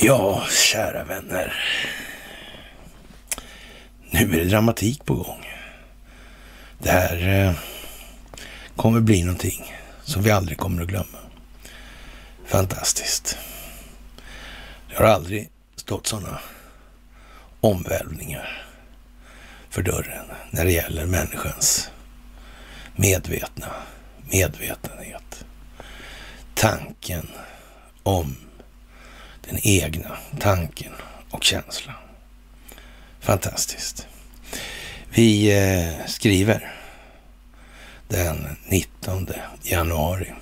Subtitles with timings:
[0.00, 1.54] Ja, kära vänner.
[4.10, 5.46] Nu är det dramatik på gång.
[6.78, 7.54] Det här eh,
[8.76, 9.74] kommer bli någonting
[10.04, 11.18] som vi aldrig kommer att glömma.
[12.46, 13.38] Fantastiskt.
[14.88, 16.38] Det har aldrig stått sådana
[17.60, 18.66] omvälvningar
[19.70, 21.90] för dörren när det gäller människans
[22.96, 23.66] medvetna
[24.30, 25.44] medvetenhet.
[26.54, 27.28] Tanken
[28.02, 28.36] om
[29.48, 30.92] den egna tanken
[31.30, 31.94] och känslan.
[33.20, 34.06] Fantastiskt.
[35.10, 36.74] Vi eh, skriver
[38.08, 39.28] den 19
[39.62, 40.32] januari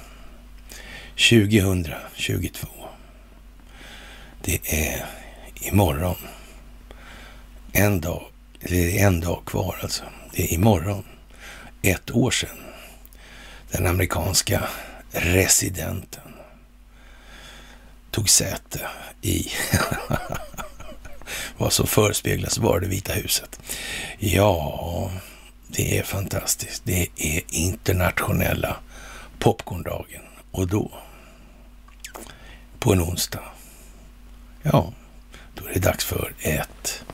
[1.17, 2.69] 2022.
[4.43, 5.07] Det är
[5.55, 6.17] imorgon.
[7.73, 8.25] En dag,
[8.61, 10.05] det är en dag kvar alltså.
[10.33, 11.05] Det är imorgon
[11.83, 12.66] ett år sedan
[13.71, 14.69] den amerikanska
[15.11, 16.23] residenten
[18.11, 18.81] tog säte
[19.23, 19.47] i
[21.57, 23.61] vad som förespeglas vara det Vita huset.
[24.19, 25.11] Ja,
[25.69, 26.83] det är fantastiskt.
[26.85, 28.77] Det är internationella
[29.39, 30.91] popcorndagen och då,
[32.79, 33.45] på en onsdag,
[34.63, 34.93] ja,
[35.55, 37.05] då är det dags för ett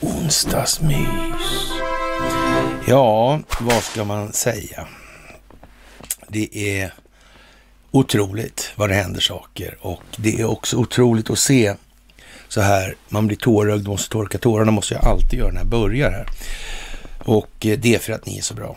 [0.00, 1.72] onsdagsmys.
[2.86, 4.88] Ja, vad ska man säga?
[6.32, 6.92] Det är
[7.90, 11.74] otroligt vad det händer saker och det är också otroligt att se
[12.48, 12.94] så här.
[13.08, 16.26] Man blir tårögd, måste torka tårarna, måste jag alltid göra när jag börjar här.
[17.18, 18.76] Och eh, det är för att ni är så bra,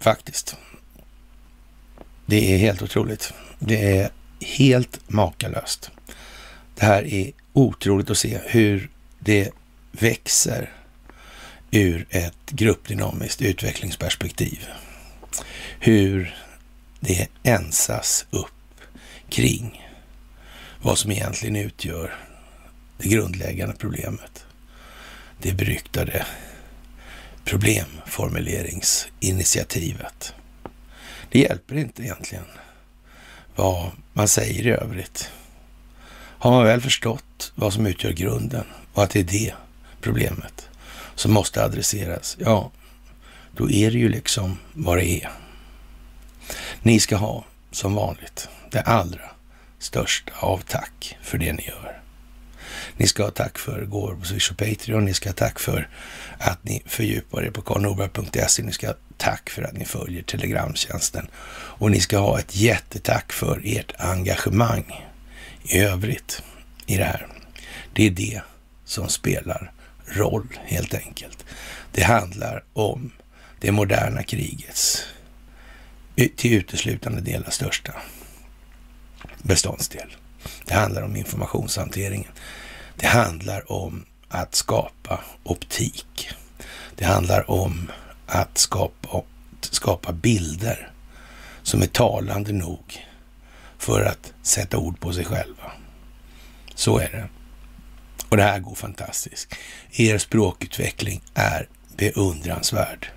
[0.00, 0.56] faktiskt.
[2.26, 3.32] Det är helt otroligt.
[3.58, 5.90] Det är helt makalöst.
[6.74, 9.50] Det här är otroligt att se hur det
[9.92, 10.72] växer
[11.70, 14.66] ur ett gruppdynamiskt utvecklingsperspektiv.
[15.80, 16.34] Hur
[17.06, 18.80] det ensas upp
[19.28, 19.90] kring
[20.82, 22.14] vad som egentligen utgör
[22.98, 24.44] det grundläggande problemet.
[25.38, 26.26] Det beryktade
[27.44, 30.34] problemformuleringsinitiativet.
[31.30, 32.44] Det hjälper inte egentligen
[33.56, 35.30] vad man säger i övrigt.
[36.38, 39.54] Har man väl förstått vad som utgör grunden och att det är det
[40.00, 40.68] problemet
[41.14, 42.70] som måste adresseras, ja,
[43.56, 45.43] då är det ju liksom vad det är.
[46.86, 49.30] Ni ska ha, som vanligt, det allra
[49.78, 52.00] största av tack för det ni gör.
[52.96, 55.04] Ni ska ha tack för gåvor på Swish och Patreon.
[55.04, 55.88] Ni ska ha tack för
[56.38, 58.62] att ni fördjupar er på karlnorberg.se.
[58.62, 61.26] Ni ska ha tack för att ni följer Telegramtjänsten.
[61.52, 65.06] Och ni ska ha ett jättetack för ert engagemang
[65.62, 66.42] i övrigt
[66.86, 67.26] i det här.
[67.92, 68.40] Det är det
[68.84, 69.72] som spelar
[70.06, 71.44] roll helt enkelt.
[71.92, 73.12] Det handlar om
[73.60, 75.04] det moderna krigets
[76.14, 77.92] till uteslutande delar största
[79.42, 80.16] beståndsdel.
[80.64, 82.30] Det handlar om informationshanteringen.
[82.96, 86.30] Det handlar om att skapa optik.
[86.96, 87.90] Det handlar om
[88.26, 89.22] att skapa,
[89.60, 90.90] skapa bilder
[91.62, 93.06] som är talande nog
[93.78, 95.72] för att sätta ord på sig själva.
[96.74, 97.28] Så är det.
[98.28, 99.54] Och det här går fantastiskt.
[99.92, 103.10] Er språkutveckling är beundransvärd.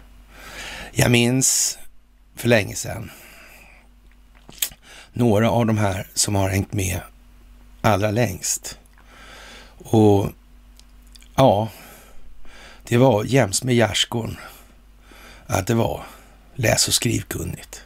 [0.92, 1.78] Jag minns
[2.38, 3.12] för länge sedan
[5.18, 7.02] några av de här som har hängt med
[7.82, 8.80] allra längst.
[9.78, 10.30] Och
[11.36, 11.70] ja,
[12.84, 14.38] det var jäms med gärdsgården
[15.48, 16.04] att det var
[16.56, 17.84] läs och skrivkunnigt.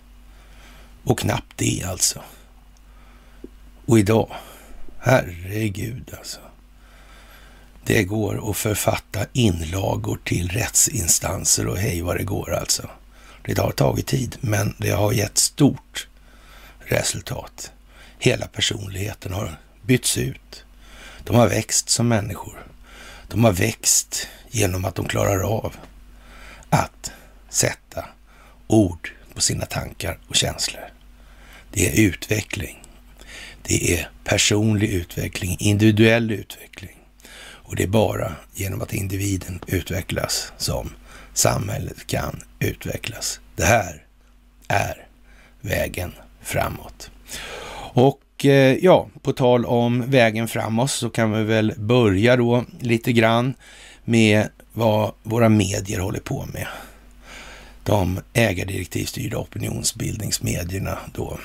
[1.04, 2.22] Och knappt det alltså.
[3.86, 4.36] Och idag,
[5.00, 6.40] herregud alltså.
[7.86, 12.90] Det går att författa inlagor till rättsinstanser och hej vad det går alltså.
[13.46, 16.08] Det har tagit tid, men det har gett stort
[16.80, 17.72] resultat.
[18.20, 20.64] Hela personligheten har bytts ut.
[21.24, 22.66] De har växt som människor.
[23.28, 25.76] De har växt genom att de klarar av
[26.70, 27.12] att
[27.50, 28.06] sätta
[28.68, 30.84] ord på sina tankar och känslor.
[31.72, 32.84] Det är utveckling.
[33.62, 36.98] Det är personlig utveckling, individuell utveckling.
[37.72, 40.90] Och det är bara genom att individen utvecklas som
[41.34, 43.40] samhället kan utvecklas.
[43.56, 44.06] Det här
[44.68, 45.08] är
[45.62, 46.12] vägen
[46.42, 47.12] framåt.
[47.94, 53.14] Och eh, ja, på tal om vägen framåt så kan vi väl börja då lite
[53.14, 53.54] grann
[54.06, 56.68] med vad våra medier håller på med.
[57.84, 61.40] De ägardirektivstyrda opinionsbildningsmedierna då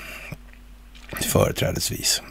[1.21, 2.21] företrädesvis.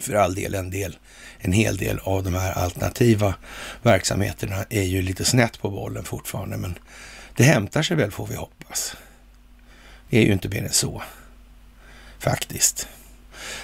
[0.00, 0.96] För all del en del,
[1.40, 3.34] en hel del av de här alternativa
[3.82, 6.78] verksamheterna är ju lite snett på bollen fortfarande, men
[7.36, 8.96] det hämtar sig väl får vi hoppas.
[10.10, 11.02] Det är ju inte mer än så.
[12.18, 12.88] Faktiskt.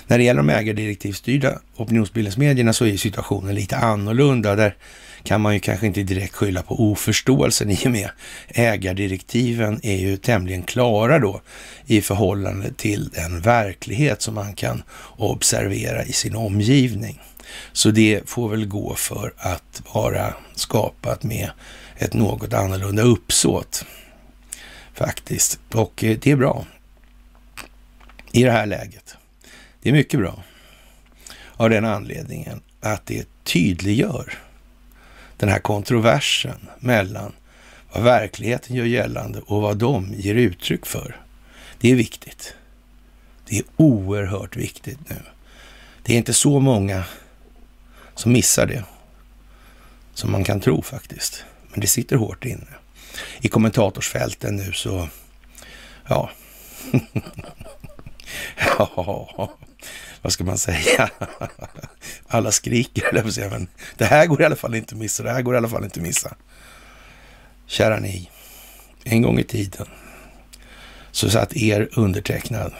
[0.06, 4.56] När det gäller de ägardirektivstyrda opinionsbildningsmedierna så är situationen lite annorlunda.
[4.56, 4.76] Där
[5.22, 8.10] kan man ju kanske inte direkt skylla på oförståelsen i och med
[8.48, 11.40] ägardirektiven är ju tämligen klara då
[11.86, 14.82] i förhållande till den verklighet som man kan
[15.16, 17.20] observera i sin omgivning.
[17.72, 21.50] Så det får väl gå för att vara skapat med
[21.96, 23.84] ett något annorlunda uppsåt
[24.94, 25.60] faktiskt.
[25.72, 26.66] Och eh, det är bra
[28.32, 29.16] i det här läget.
[29.82, 30.42] Det är mycket bra
[31.52, 34.38] av den anledningen att det tydliggör
[35.36, 37.32] den här kontroversen mellan
[37.92, 41.20] vad verkligheten gör gällande och vad de ger uttryck för.
[41.78, 42.54] Det är viktigt.
[43.48, 45.16] Det är oerhört viktigt nu.
[46.02, 47.04] Det är inte så många
[48.16, 48.84] som missar det
[50.14, 51.44] som man kan tro faktiskt.
[51.70, 52.66] Men det sitter hårt inne.
[53.40, 55.08] I kommentatorsfälten nu så,
[56.08, 56.30] ja.
[58.78, 59.58] ja,
[60.22, 61.10] vad ska man säga?
[62.26, 65.22] Alla skriker, men det här går i alla fall inte att missa.
[65.22, 66.36] Det här går i alla fall inte att missa.
[67.66, 68.30] Kära ni,
[69.04, 69.86] en gång i tiden
[71.10, 72.72] så satt er undertecknad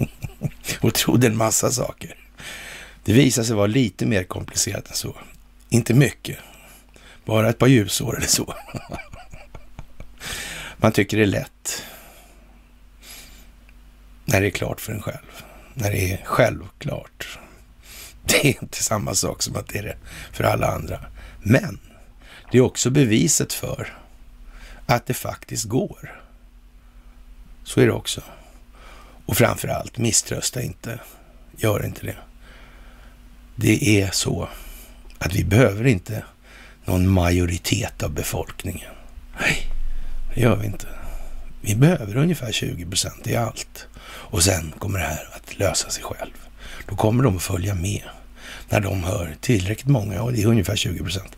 [0.80, 2.14] och trodde en massa saker.
[3.04, 5.16] Det visade sig vara lite mer komplicerat än så.
[5.68, 6.38] Inte mycket,
[7.24, 8.54] bara ett par ljusår eller så.
[10.76, 11.84] Man tycker det är lätt
[14.24, 15.42] när det är klart för en själv.
[15.74, 17.38] När det är självklart.
[18.24, 19.96] Det är inte samma sak som att det är det
[20.32, 21.00] för alla andra.
[21.42, 21.78] Men
[22.52, 23.98] det är också beviset för
[24.86, 26.22] att det faktiskt går.
[27.64, 28.22] Så är det också.
[29.26, 31.00] Och framför allt, misströsta inte.
[31.56, 32.16] Gör inte det.
[33.62, 34.48] Det är så
[35.18, 36.24] att vi behöver inte
[36.84, 38.90] någon majoritet av befolkningen.
[39.40, 39.66] Nej,
[40.34, 40.86] det gör vi inte.
[41.60, 43.86] Vi behöver ungefär 20 procent i allt.
[44.02, 46.32] Och sen kommer det här att lösa sig själv.
[46.88, 48.02] Då kommer de att följa med
[48.68, 51.36] när de hör tillräckligt många, och det är ungefär 20 procent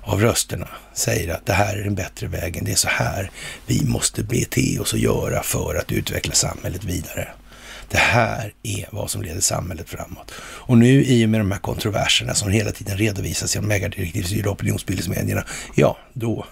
[0.00, 2.64] av rösterna, säger att det här är den bättre vägen.
[2.64, 3.30] Det är så här
[3.66, 7.28] vi måste bete oss och göra för att utveckla samhället vidare.
[7.92, 10.32] Det här är vad som leder samhället framåt.
[10.40, 15.44] Och nu i och med de här kontroverserna som hela tiden redovisas genom ägardirektivstyrda opinionsbildningsmedierna,
[15.74, 16.46] ja, då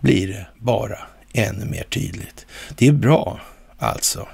[0.00, 0.98] blir det bara
[1.32, 2.46] ännu mer tydligt.
[2.76, 3.40] Det är bra
[3.78, 4.28] alltså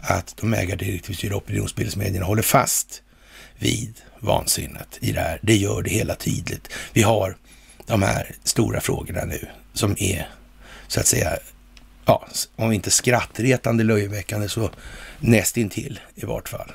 [0.00, 3.02] att de ägardirektivstyrda opinionsbildningsmedierna håller fast
[3.58, 5.38] vid vansinnet i det här.
[5.42, 6.68] Det gör det hela tydligt.
[6.92, 7.36] Vi har
[7.86, 10.28] de här stora frågorna nu som är
[10.88, 11.38] så att säga,
[12.10, 12.26] ja,
[12.56, 14.70] om inte skrattretande löjeväckande så
[15.18, 16.72] nästintill i vart fall.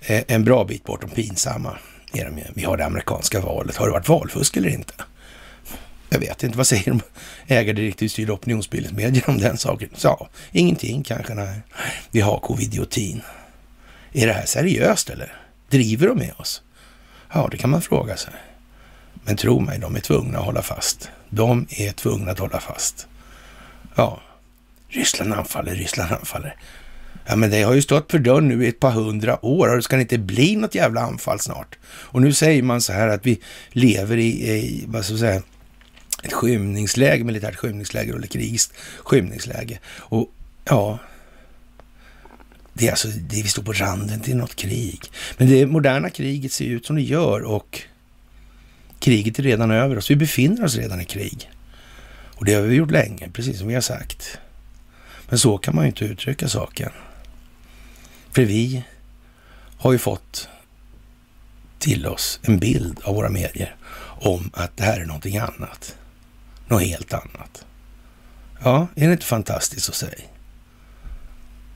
[0.00, 1.78] Eh, en bra bit bortom pinsamma
[2.12, 2.44] är de ju.
[2.54, 3.76] Vi har det amerikanska valet.
[3.76, 4.94] Har det varit valfusk eller inte?
[6.08, 6.58] Jag vet inte.
[6.58, 7.00] Vad säger de
[7.46, 9.88] ägardirektivstyrda opinionsbildningsmedier om den saken?
[10.02, 11.34] Ja, ingenting kanske.
[11.34, 11.60] Nej.
[12.10, 13.22] Vi har covidiotin.
[14.12, 15.36] Är det här seriöst eller?
[15.70, 16.62] Driver de med oss?
[17.32, 18.32] Ja, det kan man fråga sig.
[19.24, 21.10] Men tro mig, de är tvungna att hålla fast.
[21.28, 23.06] De är tvungna att hålla fast.
[23.94, 24.20] Ja,
[24.94, 26.56] Ryssland anfaller, Ryssland anfaller.
[27.26, 29.76] Ja, men det har ju stått för dörren nu i ett par hundra år och
[29.76, 31.78] det ska inte bli något jävla anfall snart.
[31.86, 35.42] Och nu säger man så här att vi lever i, i vad ska jag säga,
[36.22, 38.72] ett skymningsläge, militärt skymningsläge eller krigiskt
[39.04, 39.78] skymningsläge.
[39.98, 40.30] Och
[40.64, 40.98] ja,
[42.72, 45.00] det är alltså, det, vi står på randen till något krig.
[45.36, 47.82] Men det moderna kriget ser ut som det gör och
[48.98, 50.10] kriget är redan över oss.
[50.10, 51.50] Vi befinner oss redan i krig.
[52.36, 54.38] Och det har vi gjort länge, precis som vi har sagt.
[55.28, 56.90] Men så kan man ju inte uttrycka saken.
[58.32, 58.84] För vi
[59.78, 60.48] har ju fått
[61.78, 63.76] till oss en bild av våra medier
[64.20, 65.96] om att det här är någonting annat.
[66.66, 67.66] Något helt annat.
[68.62, 70.24] Ja, är det inte fantastiskt att säga?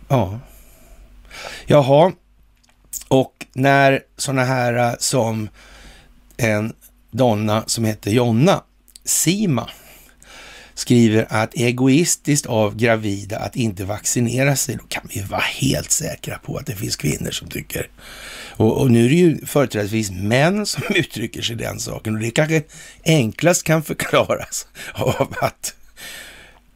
[0.09, 0.41] Ja.
[1.67, 2.13] Jaha,
[3.09, 5.49] och när sådana här eh, som
[6.37, 6.73] en
[7.11, 8.63] donna som heter Jonna
[9.05, 9.71] Sima
[10.79, 16.39] skriver att egoistiskt av gravida att inte vaccinera sig, då kan vi vara helt säkra
[16.39, 17.89] på att det finns kvinnor som tycker.
[18.57, 22.31] Och, och nu är det ju företrädesvis män som uttrycker sig den saken och det
[22.31, 22.63] kanske
[23.05, 25.75] enklast kan förklaras av att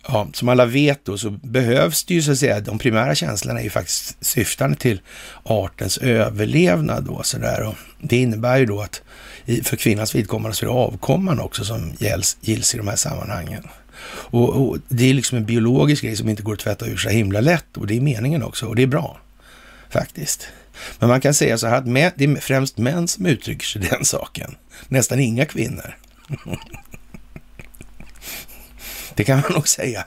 [0.08, 3.60] Ja, som alla vet då så behövs det ju så att säga, de primära känslorna
[3.60, 5.00] är ju faktiskt syftande till
[5.42, 7.62] artens överlevnad då sådär.
[7.62, 9.02] Och det innebär ju då att
[9.62, 13.64] för kvinnans vidkommande så är det avkomman också som gills, gills i de här sammanhangen.
[14.04, 17.08] Och, och, Det är liksom en biologisk grej som inte går att tvätta ur så
[17.08, 19.20] himla lätt och det är meningen också och det är bra
[19.90, 20.48] faktiskt.
[20.98, 24.04] Men man kan säga så här att det är främst män som uttrycker sig den
[24.04, 24.56] saken.
[24.88, 25.98] Nästan inga kvinnor.
[29.14, 30.04] det kan man nog säga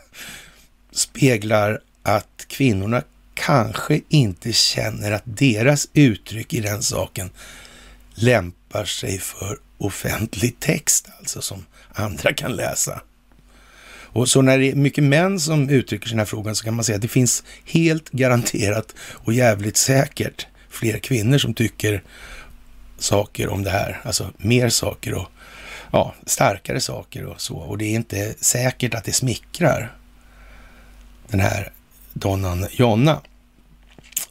[0.91, 3.01] speglar att kvinnorna
[3.33, 7.29] kanske inte känner att deras uttryck i den saken
[8.13, 13.01] lämpar sig för offentlig text, alltså som andra kan läsa.
[14.15, 16.85] Och så när det är mycket män som uttrycker den här frågan så kan man
[16.85, 22.03] säga att det finns helt garanterat och jävligt säkert fler kvinnor som tycker
[22.97, 25.27] saker om det här, alltså mer saker och
[25.91, 27.55] ja, starkare saker och så.
[27.55, 29.95] Och det är inte säkert att det smickrar
[31.27, 31.71] den här
[32.13, 33.21] donnan Jonna.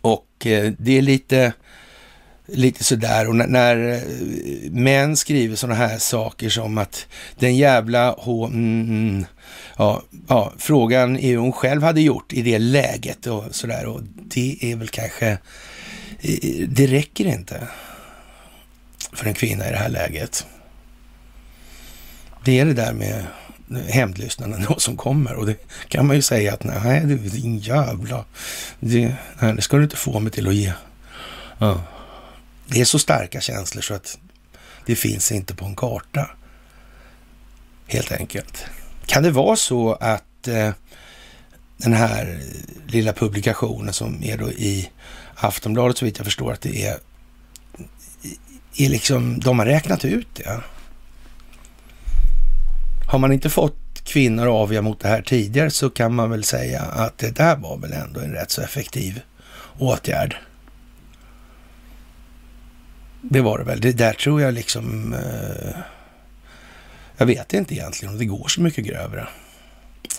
[0.00, 1.52] Och eh, det är lite,
[2.46, 3.28] lite sådär.
[3.28, 7.06] Och när, när eh, män skriver sådana här saker som att
[7.38, 8.46] den jävla H...
[8.46, 9.26] Mm, mm.
[9.76, 13.86] ja, ja, frågan är hur hon själv hade gjort i det läget och sådär.
[13.86, 15.28] Och det är väl kanske...
[16.20, 17.68] Eh, det räcker inte
[19.12, 20.46] för en kvinna i det här läget.
[22.44, 23.24] Det är det där med
[23.88, 25.56] hämndlystnaden då som kommer och det
[25.88, 28.24] kan man ju säga att nej, du din jävla...
[28.80, 30.72] Det, nej, det ska du inte få mig till att ge.
[31.58, 31.80] Ja.
[32.66, 34.18] Det är så starka känslor så att
[34.86, 36.30] det finns inte på en karta.
[37.86, 38.64] Helt enkelt.
[39.06, 40.70] Kan det vara så att eh,
[41.76, 42.40] den här
[42.86, 44.90] lilla publikationen som är då i
[45.34, 46.98] Aftonbladet så vitt jag förstår att det är,
[48.76, 50.60] är liksom, de har räknat ut det.
[53.06, 56.44] Har man inte fått kvinnor att avgöra mot det här tidigare så kan man väl
[56.44, 59.20] säga att det där var väl ändå en rätt så effektiv
[59.78, 60.36] åtgärd.
[63.30, 63.80] Det var det väl.
[63.80, 65.14] Det där tror jag liksom...
[65.14, 65.76] Eh,
[67.16, 69.28] jag vet inte egentligen om det går så mycket grövre.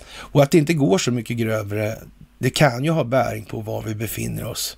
[0.08, 1.98] Och att det inte går så mycket grövre,
[2.38, 4.76] det kan ju ha bäring på var vi befinner oss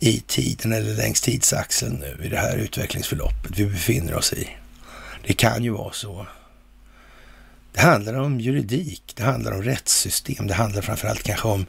[0.00, 4.48] i tiden eller längs tidsaxeln nu i det här utvecklingsförloppet vi befinner oss i.
[5.26, 6.26] Det kan ju vara så.
[7.72, 11.66] Det handlar om juridik, det handlar om rättssystem, det handlar framförallt kanske om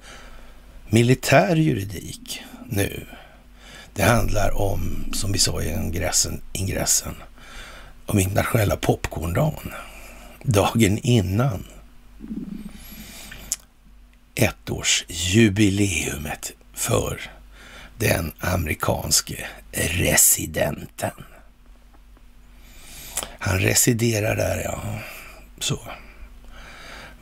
[0.89, 3.05] militär juridik nu.
[3.93, 7.15] Det handlar om, som vi sa i ingressen, ingressen
[8.05, 9.71] om internationella popcorndagen.
[10.43, 11.63] Dagen innan
[14.35, 17.21] ettårsjubileumet för
[17.97, 21.11] den amerikanske residenten.
[23.39, 24.81] Han residerar där, ja.
[25.59, 25.79] Så.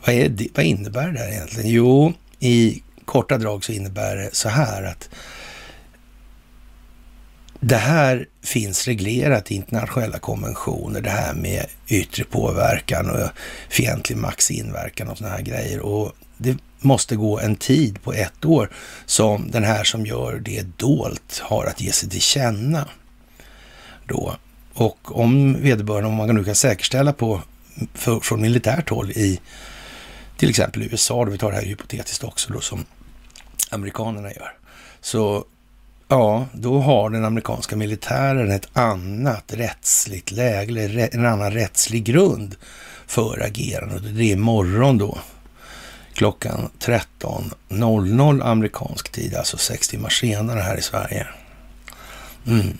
[0.04, 1.70] Vad, är det, vad innebär det här egentligen?
[1.70, 5.08] Jo, i korta drag så innebär det så här att
[7.60, 13.28] det här finns reglerat i internationella konventioner, det här med yttre påverkan och
[13.68, 15.80] fientlig maxinverkan och sådana här grejer.
[15.80, 18.70] Och det måste gå en tid på ett år
[19.06, 22.88] som den här som gör det dolt har att ge sig till känna.
[24.06, 24.36] Då.
[24.74, 27.42] Och om vederbörande, om man nu kan säkerställa på
[27.94, 29.40] för, från militärt håll i
[30.36, 32.84] till exempel USA, då vi tar det här hypotetiskt också då som
[33.70, 34.52] amerikanerna gör.
[35.00, 35.44] Så
[36.10, 42.56] ja, då har den amerikanska militären ett annat rättsligt läge, en annan rättslig grund
[43.06, 43.98] för agerande.
[43.98, 45.18] Det är imorgon då
[46.14, 51.26] klockan 13.00 amerikansk tid, alltså sex timmar senare här i Sverige.
[52.46, 52.78] Mm.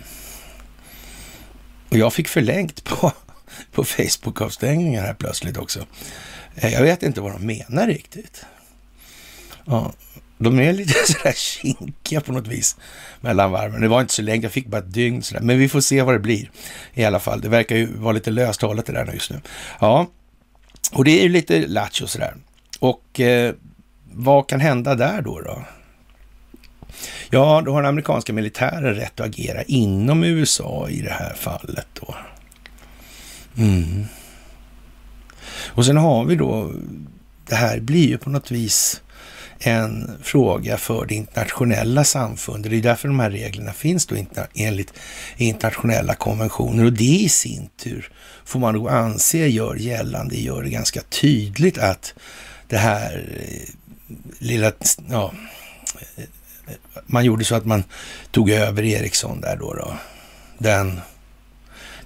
[1.91, 3.13] Och jag fick förlängt på
[3.73, 5.87] på Facebook-avstängningar här plötsligt också.
[6.55, 8.45] Eh, jag vet inte vad de menar riktigt.
[9.65, 9.93] Ja,
[10.45, 12.77] de är lite sådär kinkiga på något vis
[13.21, 13.81] mellan varven.
[13.81, 15.43] Det var inte så länge, jag fick bara ett dygn sådär.
[15.43, 16.51] Men vi får se vad det blir
[16.95, 17.41] i alla fall.
[17.41, 19.41] Det verkar ju vara lite löst hållet det där just nu.
[19.81, 20.07] Ja,
[20.93, 22.37] och det är ju lite lattjo sådär.
[22.79, 23.55] Och eh,
[24.13, 25.41] vad kan hända där då?
[25.41, 25.65] då?
[27.31, 31.87] Ja, då har den amerikanska militären rätt att agera inom USA i det här fallet
[31.93, 32.15] då.
[33.57, 34.05] Mm.
[35.67, 36.73] Och sen har vi då,
[37.49, 39.03] det här blir ju på något vis
[39.61, 42.71] en fråga för det internationella samfundet.
[42.71, 44.17] Det är därför de här reglerna finns då
[44.55, 44.93] enligt
[45.37, 48.13] internationella konventioner och det i sin tur
[48.45, 52.15] får man då anse gör gällande, gör det ganska tydligt att
[52.69, 53.75] det här eh,
[54.39, 54.73] lilla,
[55.11, 55.33] ja,
[57.07, 57.85] man gjorde så att man
[58.31, 59.95] tog över Ericsson där då, då
[60.59, 61.01] den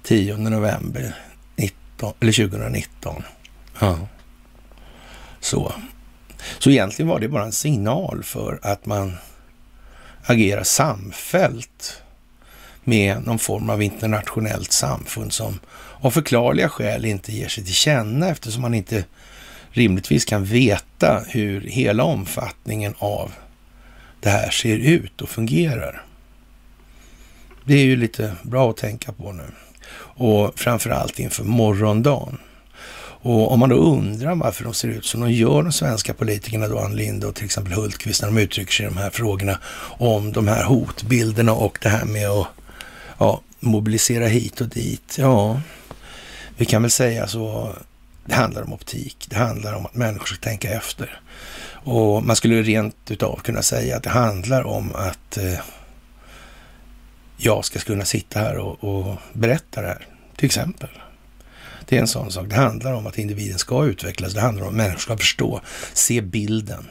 [0.03, 1.15] 10 november
[1.55, 3.23] 19, eller 2019.
[3.79, 4.07] Ja.
[5.39, 5.73] Så.
[6.59, 9.17] Så egentligen var det bara en signal för att man
[10.25, 12.01] agerar samfällt
[12.83, 15.59] med någon form av internationellt samfund som
[16.01, 19.05] av förklarliga skäl inte ger sig till känna eftersom man inte
[19.69, 23.31] rimligtvis kan veta hur hela omfattningen av
[24.19, 26.03] det här ser ut och fungerar.
[27.65, 29.51] Det är ju lite bra att tänka på nu
[29.97, 32.37] och framför allt inför morgondagen.
[33.25, 36.67] Och om man då undrar varför de ser ut som de gör, de svenska politikerna
[36.67, 39.59] då, Ann Linde och till exempel Hultqvist, när de uttrycker sig i de här frågorna
[39.97, 42.47] om de här hotbilderna och det här med att
[43.17, 45.15] ja, mobilisera hit och dit.
[45.17, 45.61] Ja,
[46.57, 47.75] vi kan väl säga så.
[48.25, 49.27] Det handlar om optik.
[49.29, 51.19] Det handlar om att människor ska tänka efter.
[51.67, 55.59] Och man skulle rent utav kunna säga att det handlar om att eh,
[57.37, 60.89] jag ska kunna sitta här och, och berätta det här, till exempel.
[61.87, 62.47] Det är en sån sak.
[62.49, 64.33] Det handlar om att individen ska utvecklas.
[64.33, 65.61] Det handlar om att människor ska förstå,
[65.93, 66.89] se bilden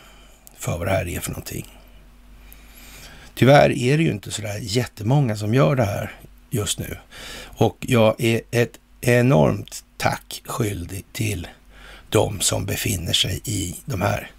[0.59, 1.67] för vad det här är för någonting.
[3.35, 6.13] Tyvärr är det ju inte sådär jättemånga som gör det här
[6.51, 6.97] just nu.
[7.57, 11.49] Och jag är ett enormt tack skyldig till
[12.11, 14.31] de som befinner sig i de här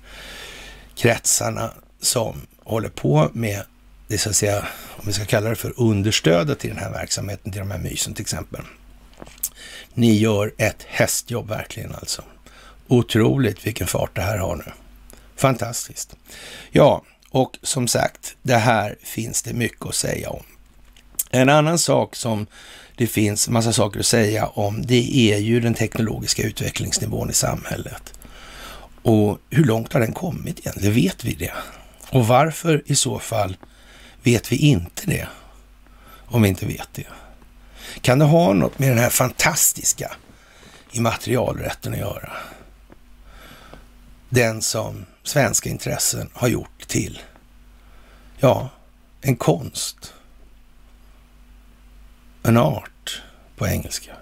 [0.96, 1.72] kretsarna
[2.02, 3.62] som håller på med
[4.08, 7.52] det så att säga, om vi ska kalla det för understödet till den här verksamheten,
[7.52, 8.62] till de här mysen till exempel.
[9.94, 12.24] Ni gör ett hästjobb verkligen alltså.
[12.88, 14.72] Otroligt vilken fart det här har nu.
[15.36, 16.16] Fantastiskt.
[16.72, 20.44] Ja, och som sagt, det här finns det mycket att säga om.
[21.30, 22.48] En annan sak som
[22.98, 28.14] det finns massa saker att säga om, det är ju den teknologiska utvecklingsnivån i samhället.
[29.02, 30.94] Och hur långt har den kommit egentligen?
[30.94, 31.54] Vet vi det?
[32.10, 33.58] Och varför i så fall
[34.24, 35.28] vet vi inte det?
[36.26, 37.08] Om vi inte vet det.
[38.02, 40.16] Kan det ha något med den här fantastiska
[40.92, 42.32] immaterialrätten att göra?
[44.30, 47.22] Den som svenska intressen har gjort till,
[48.38, 48.70] ja,
[49.22, 50.14] en konst.
[52.44, 53.24] En art
[53.56, 54.16] på engelska.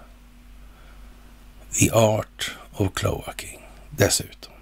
[1.78, 4.52] The art of cloaking dessutom.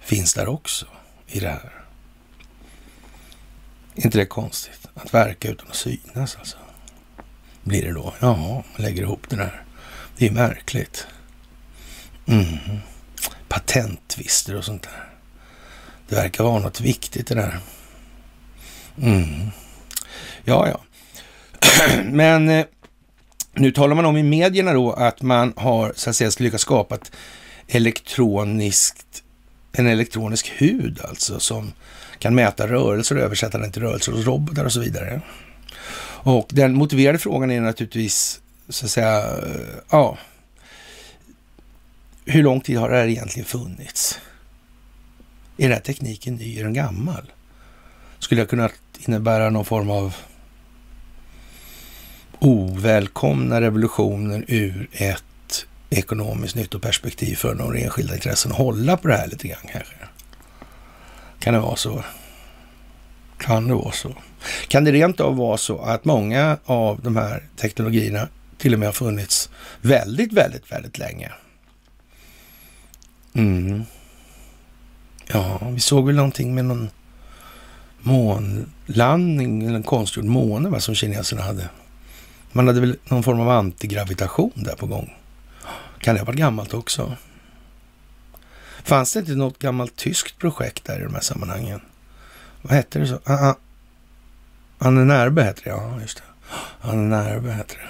[0.00, 0.86] Finns där också
[1.26, 1.72] i det här.
[3.94, 4.88] inte det konstigt?
[4.94, 6.56] Att verka utan att synas alltså
[7.62, 8.14] blir det då.
[8.20, 9.62] Ja, lägger ihop det där.
[10.16, 11.06] Det är märkligt.
[12.26, 12.46] Mm.
[13.48, 15.08] Patenttvister och sånt där.
[16.08, 17.58] Det verkar vara något viktigt det där.
[19.02, 19.50] Mm.
[20.44, 20.80] Ja, ja.
[22.04, 22.66] Men eh,
[23.54, 26.94] nu talar man om i medierna då att man har så att säga lyckats skapa
[26.94, 27.12] ett
[27.68, 29.22] elektroniskt,
[29.72, 31.72] en elektronisk hud alltså som
[32.18, 35.20] kan mäta rörelser och översätta den till rörelser hos robotar och så vidare.
[36.22, 40.18] Och den motiverade frågan är naturligtvis, så att säga, eh, ja,
[42.24, 44.20] hur lång tid har det här egentligen funnits?
[45.56, 46.58] Är den här tekniken ny?
[46.58, 47.32] Är den gammal?
[48.18, 48.70] Skulle jag kunna
[49.06, 50.16] innebära någon form av
[52.38, 58.52] ovälkomna revolutioner ur ett ekonomiskt nyttoperspektiv för några enskilda intressen.
[58.52, 59.94] att Hålla på det här lite grann kanske.
[61.38, 62.04] Kan det vara så?
[63.38, 64.14] Kan det vara så?
[64.68, 68.88] Kan det rent av vara så att många av de här teknologierna till och med
[68.88, 69.50] har funnits
[69.80, 71.32] väldigt, väldigt, väldigt länge?
[73.34, 73.84] Mm.
[75.26, 76.90] Ja, vi såg väl någonting med någon
[78.00, 81.68] månlandning, eller en konstgjord måne va, som kineserna hade.
[82.52, 85.16] Man hade väl någon form av antigravitation där på gång.
[85.98, 87.16] Kan det ha varit gammalt också?
[88.84, 91.80] Fanns det inte något gammalt tyskt projekt där i de här sammanhangen?
[92.62, 93.14] Vad hette det så?
[93.14, 93.54] Uh -huh.
[94.82, 96.22] Anne Närbe heter det, ja just det.
[96.80, 97.88] Anne Närbe heter det.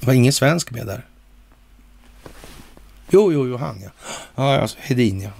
[0.00, 1.06] Det var ingen svensk med där.
[3.10, 3.90] Jo, jo, jo, han ja.
[4.34, 5.30] Ja, alltså, Hedin ja.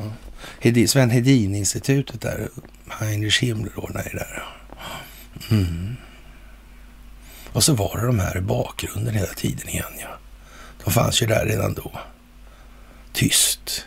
[0.60, 2.48] Hedin, Sven Hedin-institutet där.
[2.88, 4.44] Heinrich Himmler ordnade det där.
[5.50, 5.96] Mm.
[7.52, 10.18] Och så var det de här i bakgrunden hela tiden igen ja.
[10.84, 11.92] De fanns ju där redan då.
[13.12, 13.86] Tyst.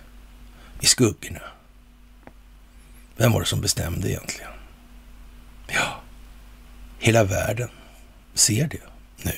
[0.79, 1.41] I skuggorna.
[3.17, 4.51] Vem var det som bestämde egentligen?
[5.67, 6.00] Ja,
[7.01, 7.69] hela världen
[8.33, 8.81] ser det
[9.21, 9.31] nu.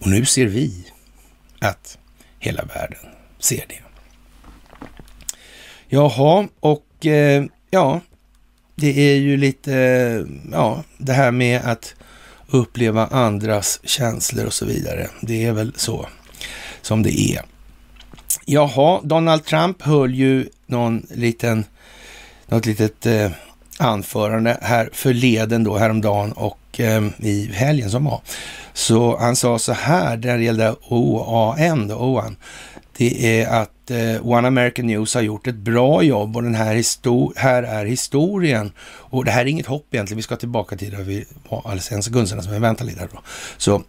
[0.00, 0.86] Och nu ser vi
[1.60, 1.98] att
[2.38, 2.98] hela världen
[3.38, 3.80] ser det.
[5.88, 8.00] Jaha, och eh, ja,
[8.74, 11.94] det är ju lite, ja, det här med att
[12.46, 15.08] uppleva andras känslor och så vidare.
[15.20, 16.08] Det är väl så
[16.82, 17.42] som det är.
[18.44, 21.64] Jaha, Donald Trump höll ju någon liten,
[22.46, 23.30] något litet eh,
[23.78, 28.20] anförande här förleden då, häromdagen och eh, i helgen som var.
[28.72, 32.36] Så han sa så här, när det gällde OAN, då, OAN,
[32.96, 37.38] det är att eh, One American News har gjort ett bra jobb och den här,
[37.38, 38.72] här är historien.
[38.86, 41.92] Och det här är inget hopp egentligen, vi ska tillbaka till där vi var alldeles
[41.92, 43.20] en sekund sedan, men vänta lite här då.
[43.56, 43.82] Så,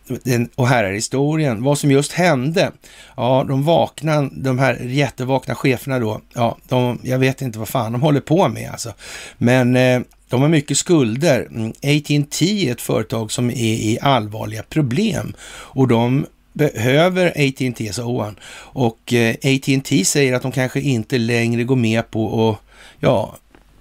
[0.56, 1.64] och här är historien.
[1.64, 2.72] Vad som just hände,
[3.18, 7.92] ja, de vakna, de här jättevakna cheferna då, ja, de, jag vet inte vad fan
[7.92, 8.94] de håller på med alltså.
[9.38, 11.48] Men eh, de har mycket skulder.
[11.52, 18.24] Mm, AT&T är ett företag som är i allvarliga problem och de behöver AT&T, sa
[18.24, 18.36] han.
[18.58, 22.58] Och eh, AT&T säger att de kanske inte längre går med på att
[23.00, 23.36] ja,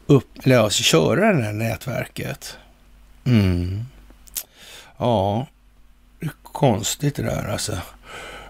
[0.06, 2.56] upp, eller, ja, köra det här nätverket.
[3.24, 3.80] Mm.
[4.98, 5.46] Ja,
[6.20, 7.78] det är konstigt det där alltså.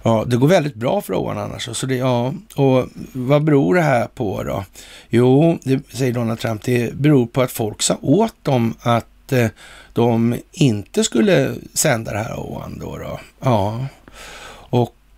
[0.02, 1.68] Ja, det går väldigt bra för Owen annars.
[1.76, 4.64] Så det, ja, och vad beror det här på då?
[5.08, 9.48] Jo, det säger Donald Trump, det beror på att folk sa åt dem att eh,
[9.92, 12.98] de inte skulle sända det här Owen då.
[12.98, 13.20] då.
[13.40, 13.86] Ja,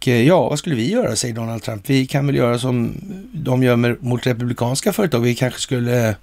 [0.09, 1.91] Eh, ja, vad skulle vi göra, säger Donald Trump.
[1.91, 2.95] Vi kan väl göra som
[3.33, 5.21] de gör med, mot republikanska företag.
[5.21, 6.15] Vi kanske skulle, eh,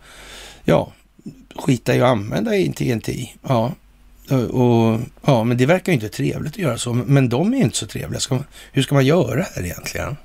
[0.63, 0.91] ja,
[1.55, 3.29] skita i att använda TNT.
[3.47, 3.71] Ja,
[4.31, 6.93] eh, och, ja, men det verkar ju inte trevligt att göra så.
[6.93, 8.19] Men de är ju inte så trevliga.
[8.19, 10.17] Ska man, hur ska man göra här egentligen?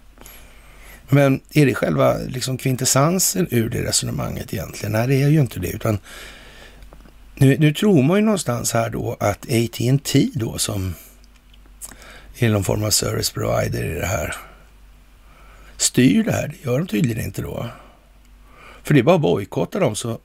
[1.09, 4.93] Men är det själva liksom kvintessensen ur det resonemanget egentligen?
[4.93, 5.69] Nej, det är ju inte det.
[5.69, 5.99] Utan
[7.35, 10.95] nu, nu tror man ju någonstans här då att AT&T då som
[12.39, 14.37] är någon form av service provider i det här
[15.79, 16.49] styr det här.
[16.49, 17.67] Det gör de tydligen inte då.
[18.83, 20.19] För det är bara att bojkotta dem så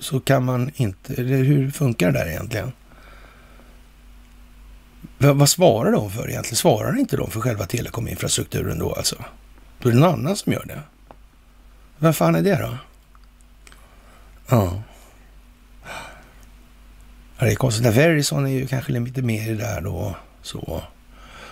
[0.00, 2.72] så kan man inte, eller hur funkar det där egentligen?
[5.18, 6.56] V vad svarar de för egentligen?
[6.56, 9.24] Svarar inte de för själva telekominfrastrukturen då alltså?
[9.82, 10.80] Då är det någon annan som gör det.
[11.98, 12.78] Vem fan är det då?
[14.48, 14.82] Ja.
[17.38, 17.86] ja det är konstigt.
[17.86, 20.16] Verizon är ju kanske lite mer i det där då.
[20.48, 20.82] Så.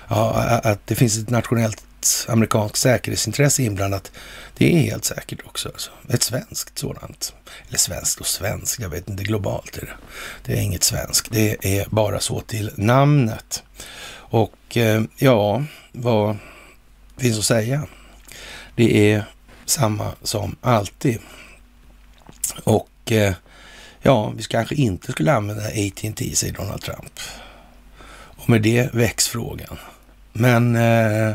[0.08, 0.32] Ja,
[0.64, 1.84] att det finns ett nationellt
[2.28, 4.12] amerikanskt säkerhetsintresse inblandat.
[4.56, 5.68] Det är helt säkert också.
[5.68, 5.90] Alltså.
[6.08, 7.34] Ett svenskt sådant.
[7.68, 9.96] Eller svenskt och svenskt, jag vet inte, globalt är det.
[10.44, 13.62] Det är inget svenskt, det är bara så till namnet.
[14.14, 16.36] Och eh, ja, vad
[17.16, 17.86] finns att säga?
[18.76, 19.24] Det är
[19.64, 21.18] samma som alltid.
[22.64, 23.34] Och eh,
[24.02, 27.20] ja, vi kanske inte skulle använda AT&T säger Donald Trump.
[28.46, 29.76] Och med det väcks frågan.
[30.32, 31.30] Men eh, eh,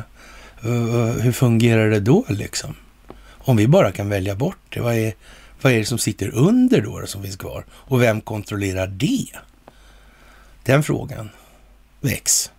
[0.63, 2.75] eh, hur fungerar det då liksom?
[3.23, 5.13] Om vi bara kan välja bort det, vad är,
[5.61, 7.65] vad är det som sitter under då, som finns kvar?
[7.71, 9.27] Och vem kontrollerar det?
[10.63, 11.29] Den frågan
[12.01, 12.51] väcks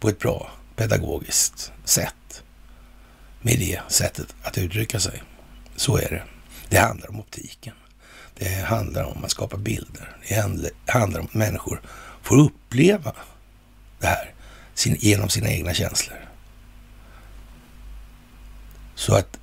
[0.00, 2.42] på ett bra pedagogiskt sätt
[3.42, 5.22] med det sättet att uttrycka sig.
[5.76, 6.22] Så är det.
[6.68, 7.74] Det handlar om optiken.
[8.38, 10.16] Det handlar om att skapa bilder.
[10.28, 10.34] Det
[10.86, 11.80] handlar om att människor
[12.22, 13.12] får uppleva
[14.02, 14.32] det här
[14.82, 16.18] genom sina egna känslor.
[18.94, 19.38] Så att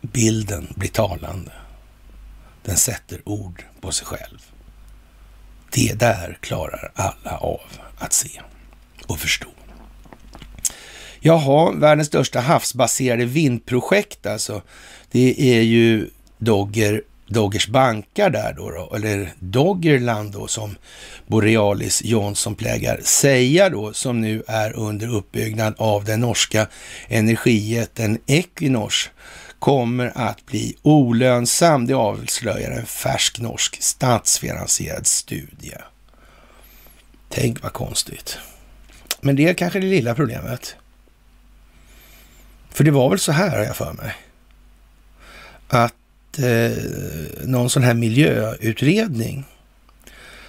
[0.00, 1.52] bilden blir talande.
[2.62, 4.38] Den sätter ord på sig själv.
[5.70, 7.60] Det där klarar alla av
[7.98, 8.40] att se
[9.06, 9.48] och förstå.
[11.20, 14.62] Jaha, världens största havsbaserade vindprojekt alltså.
[15.10, 20.76] Det är ju Dogger Doggers bankar där då, då, eller Doggerland då som
[21.26, 26.66] Borealis Johnson plägar säga då, som nu är under uppbyggnad av den norska
[27.08, 29.10] energijätten Equinors
[29.58, 31.86] kommer att bli olönsam.
[31.86, 35.76] Det avslöjar en färsk norsk statsfinansierad studie.
[37.28, 38.38] Tänk vad konstigt.
[39.20, 40.76] Men det är kanske det lilla problemet.
[42.70, 44.14] För det var väl så här, har jag för mig,
[45.68, 45.94] att
[46.38, 46.72] eh,
[47.44, 49.44] någon sån här miljöutredning,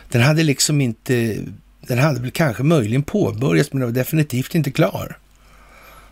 [0.10, 1.38] den hade liksom inte,
[1.82, 5.18] den hade väl kanske möjligen påbörjats men den var definitivt inte klar.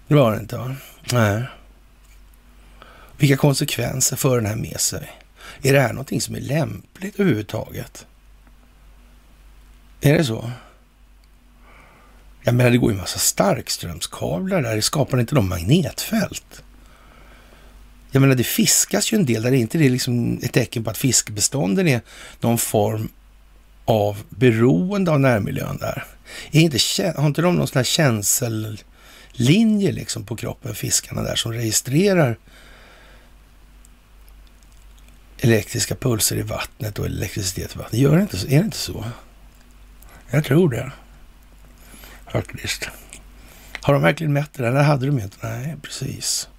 [0.07, 0.75] Det var den inte va?
[1.13, 1.43] Nej.
[3.17, 5.09] Vilka konsekvenser för den här med sig?
[5.61, 8.05] Är det här någonting som är lämpligt överhuvudtaget?
[10.01, 10.51] Är det så?
[12.43, 14.75] Jag menar, det går ju en massa starkströmskablar där.
[14.75, 16.63] Det skapar inte de magnetfält?
[18.11, 19.51] Jag menar, det fiskas ju en del där.
[19.51, 22.01] Är inte det liksom ett tecken på att fiskbestånden är
[22.39, 23.09] någon form
[23.85, 26.05] av beroende av närmiljön där?
[26.51, 31.53] Är inte, har inte de någon sån här känsellinje liksom på kroppen, fiskarna där, som
[31.53, 32.37] registrerar
[35.37, 38.01] elektriska pulser i vattnet och elektricitet i vattnet?
[38.01, 39.05] Gör det inte, är det inte så?
[40.29, 40.91] Jag tror det.
[42.31, 42.89] Faktiskt.
[43.81, 44.71] Har de verkligen mätt det där?
[44.71, 45.37] Det hade de inte.
[45.41, 46.49] Nej, precis.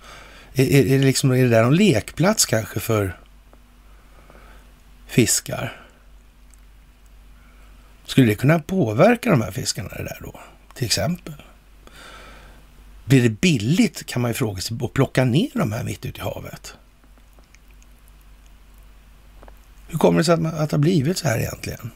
[0.54, 3.18] Är, är, är, det liksom, är det där någon lekplats kanske för
[5.06, 5.86] fiskar?
[8.04, 10.40] Skulle det kunna påverka de här fiskarna det där då,
[10.74, 11.34] till exempel?
[13.04, 16.18] Blir det billigt, kan man ju fråga sig, att plocka ner de här mitt ute
[16.18, 16.74] i havet?
[19.88, 21.90] Hur kommer det sig att, att det har blivit så här egentligen?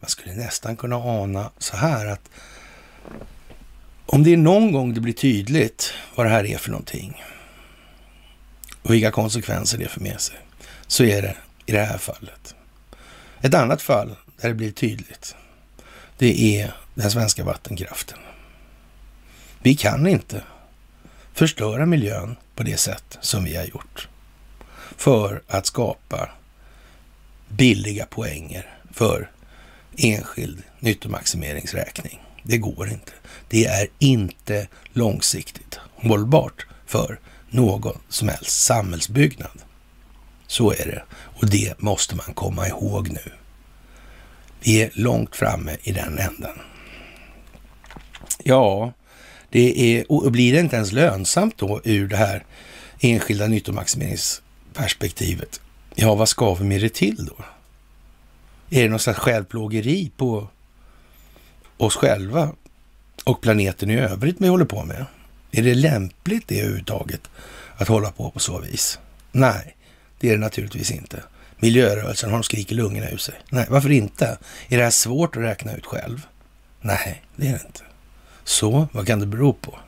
[0.00, 2.30] Man skulle nästan kunna ana så här att
[4.12, 7.22] om det är någon gång det blir tydligt vad det här är för någonting
[8.82, 10.36] och vilka konsekvenser det för med sig,
[10.86, 12.54] så är det i det här fallet.
[13.40, 15.36] Ett annat fall där det blir tydligt,
[16.18, 18.18] det är den svenska vattenkraften.
[19.62, 20.42] Vi kan inte
[21.32, 24.08] förstöra miljön på det sätt som vi har gjort
[24.96, 26.30] för att skapa
[27.48, 29.30] billiga poänger för
[29.96, 32.20] enskild nyttomaximeringsräkning.
[32.42, 33.12] Det går inte.
[33.48, 37.18] Det är inte långsiktigt hållbart för
[37.50, 39.62] någon som helst samhällsbyggnad.
[40.46, 41.02] Så är det.
[41.10, 43.32] Och det måste man komma ihåg nu.
[44.60, 46.58] Vi är långt framme i den änden.
[48.44, 48.92] Ja,
[49.50, 52.44] det är, och blir det inte ens lönsamt då ur det här
[53.00, 55.60] enskilda nyttomaximeringsperspektivet,
[55.94, 57.36] ja, vad ska vi med det till då?
[58.70, 60.48] Är det något slags självplågeri på
[61.80, 62.52] oss själva
[63.24, 65.06] och planeten i övrigt vi håller på med?
[65.50, 67.20] Är det lämpligt det överhuvudtaget
[67.76, 68.98] att hålla på på så vis?
[69.32, 69.76] Nej,
[70.20, 71.22] det är det naturligtvis inte.
[71.56, 73.34] Miljörörelsen har de i lungorna ur sig.
[73.50, 74.38] Nej, varför inte?
[74.68, 76.26] Är det här svårt att räkna ut själv?
[76.80, 77.82] Nej, det är det inte.
[78.44, 79.78] Så, vad kan det bero på?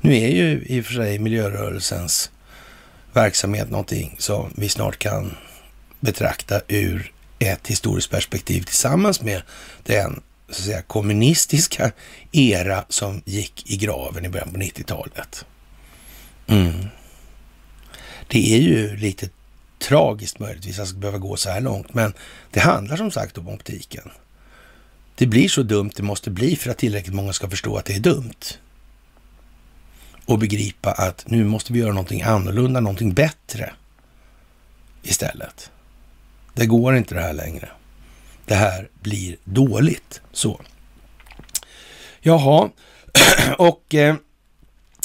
[0.00, 2.30] Nu är ju i och för sig miljörörelsens
[3.12, 5.36] verksamhet någonting som vi snart kan
[6.00, 9.42] betrakta ur ett historiskt perspektiv tillsammans med
[9.82, 11.92] den så att säga, kommunistiska
[12.32, 15.44] era som gick i graven i början på 90-talet.
[16.46, 16.86] Mm.
[18.28, 19.28] Det är ju lite
[19.78, 22.14] tragiskt möjligtvis att behöva gå så här långt, men
[22.50, 24.10] det handlar som sagt om optiken.
[25.14, 27.94] Det blir så dumt det måste bli för att tillräckligt många ska förstå att det
[27.94, 28.58] är dumt.
[30.26, 33.72] Och begripa att nu måste vi göra någonting annorlunda, någonting bättre
[35.02, 35.70] istället.
[36.54, 37.68] Det går inte det här längre.
[38.48, 40.20] Det här blir dåligt.
[40.32, 40.60] Så.
[42.20, 42.70] Jaha,
[43.58, 44.14] och eh,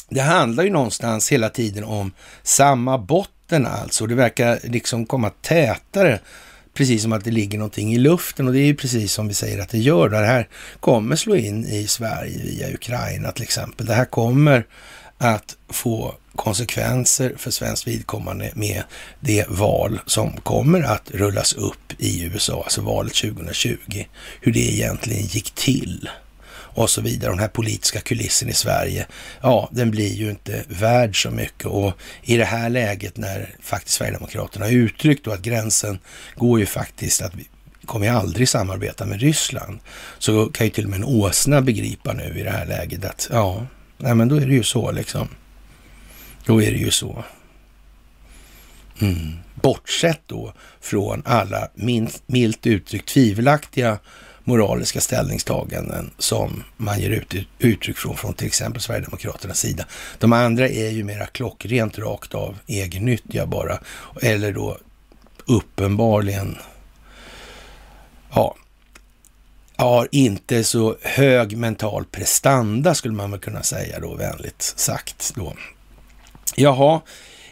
[0.10, 2.12] det handlar ju någonstans hela tiden om
[2.43, 4.08] samma botten alltså.
[4.08, 6.19] Det verkar liksom komma tätare
[6.73, 9.34] precis som att det ligger någonting i luften och det är ju precis som vi
[9.34, 10.10] säger att det gör.
[10.10, 10.47] Det här
[10.79, 13.86] kommer slå in i Sverige via Ukraina till exempel.
[13.86, 14.65] Det här kommer
[15.17, 18.84] att få konsekvenser för svenskt vidkommande med
[19.19, 23.78] det val som kommer att rullas upp i USA, alltså valet 2020.
[24.41, 26.10] Hur det egentligen gick till
[26.76, 27.32] och så vidare.
[27.32, 29.08] Den här politiska kulissen i Sverige,
[29.41, 31.65] ja, den blir ju inte värd så mycket.
[31.65, 36.00] Och i det här läget när faktiskt Sverigedemokraterna har uttryckt då att gränsen
[36.36, 37.48] går ju faktiskt att vi
[37.86, 39.80] kommer ju aldrig samarbeta med Ryssland,
[40.19, 43.30] så kan ju till och med en åsna begripa nu i det här läget att
[43.32, 43.65] ja,
[43.98, 45.28] nej men då är det ju så liksom.
[46.45, 47.23] Då är det ju så.
[49.01, 49.34] Mm.
[49.56, 51.69] Bortsett då från alla
[52.25, 53.99] milt uttryckt tvivelaktiga
[54.43, 59.86] moraliska ställningstaganden som man ger ut, uttryck från, från till exempel Sverigedemokraternas sida.
[60.19, 63.79] De andra är ju mera klockrent rakt av egennyttiga bara,
[64.21, 64.77] eller då
[65.45, 66.58] uppenbarligen,
[68.34, 68.56] ja,
[69.75, 75.53] har inte så hög mental prestanda skulle man väl kunna säga då, vänligt sagt då.
[76.56, 77.02] Jaha,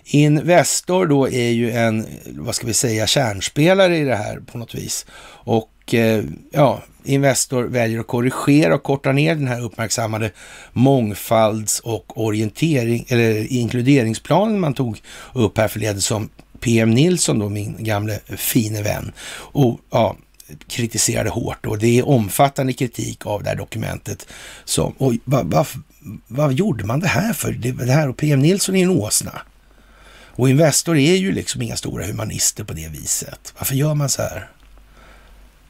[0.06, 4.76] Investor då är ju en, vad ska vi säga, kärnspelare i det här på något
[4.76, 5.06] vis.
[5.44, 10.32] Och eh, ja, Investor väljer att korrigera och korta ner den här uppmärksammade
[10.74, 15.02] mångfalds och orientering eller inkluderingsplanen man tog
[15.34, 19.12] upp här förleden som PM Nilsson då, min gamle fine vän.
[19.54, 20.16] Och ja,
[20.68, 24.28] kritiserade hårt och det är omfattande kritik av det här dokumentet.
[24.66, 25.66] Som, och va, va,
[26.28, 27.52] vad gjorde man det här för?
[27.52, 29.42] Det, det här och PM Nilsson är en åsna.
[30.34, 33.54] Och Investor är ju liksom inga stora humanister på det viset.
[33.58, 34.50] Varför gör man så här?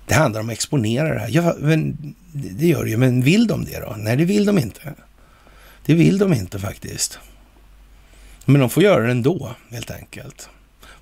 [0.08, 1.30] Det handlar om att exponera det här.
[1.32, 1.98] Ja, men
[2.32, 3.96] det gör det ju, men vill de det då?
[3.98, 4.94] Nej, det vill de inte.
[5.86, 7.20] Det vill de inte faktiskt.
[8.46, 10.50] Men de får göra det ändå, helt enkelt.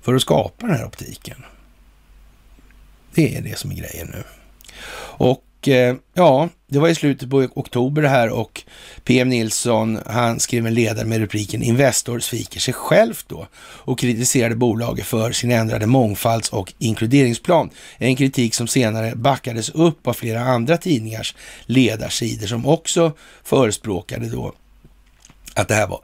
[0.00, 1.44] För att skapa den här optiken.
[3.14, 4.22] Det är det som är grejen nu.
[5.02, 8.62] Och eh, ja, det var i slutet på oktober det här och
[9.04, 14.56] PM Nilsson, han skrev en ledare med rubriken Investor sviker sig självt då och kritiserade
[14.56, 17.70] bolaget för sin ändrade mångfalds och inkluderingsplan.
[17.98, 21.34] En kritik som senare backades upp av flera andra tidningars
[21.66, 23.12] ledarsidor som också
[23.44, 24.52] förespråkade då
[25.60, 26.00] att det här var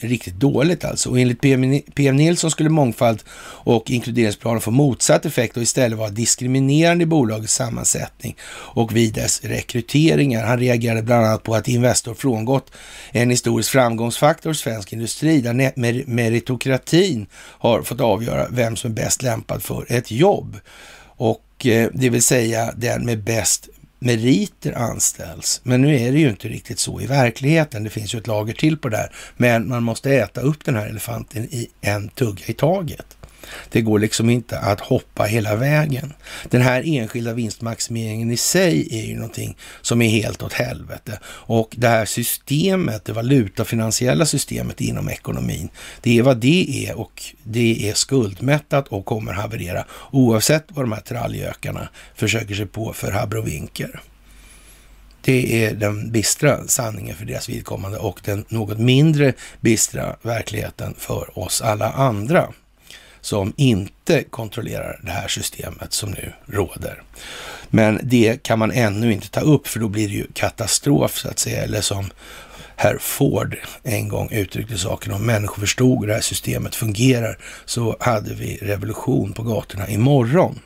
[0.00, 1.10] riktigt dåligt alltså.
[1.10, 6.08] Och enligt PM, PM Nilsson skulle mångfald och inkluderingsplanen få motsatt effekt och istället vara
[6.08, 10.46] diskriminerande i bolagets sammansättning och vid dess rekryteringar.
[10.46, 12.72] Han reagerade bland annat på att Investor frångått
[13.12, 15.72] en historisk framgångsfaktor i svensk industri där
[16.06, 20.56] meritokratin har fått avgöra vem som är bäst lämpad för ett jobb.
[21.02, 23.68] Och eh, det vill säga den med bäst
[24.00, 25.60] meriter anställs.
[25.62, 27.84] Men nu är det ju inte riktigt så i verkligheten.
[27.84, 29.12] Det finns ju ett lager till på det här.
[29.36, 33.16] Men man måste äta upp den här elefanten i en tugga i taget.
[33.68, 36.12] Det går liksom inte att hoppa hela vägen.
[36.48, 41.18] Den här enskilda vinstmaximeringen i sig är ju någonting som är helt åt helvete.
[41.24, 45.68] Och det här systemet, det valutafinansiella systemet inom ekonomin,
[46.00, 50.92] det är vad det är och det är skuldmättat och kommer haverera oavsett vad de
[50.92, 54.00] här tralljökarna försöker sig på för habrovinker.
[55.22, 61.38] Det är den bistra sanningen för deras vidkommande och den något mindre bistra verkligheten för
[61.38, 62.52] oss alla andra
[63.20, 67.02] som inte kontrollerar det här systemet som nu råder.
[67.70, 71.28] Men det kan man ännu inte ta upp för då blir det ju katastrof så
[71.28, 71.62] att säga.
[71.62, 72.10] Eller som
[72.76, 77.96] herr Ford en gång uttryckte saken, om människor förstod hur det här systemet fungerar så
[78.00, 80.60] hade vi revolution på gatorna imorgon.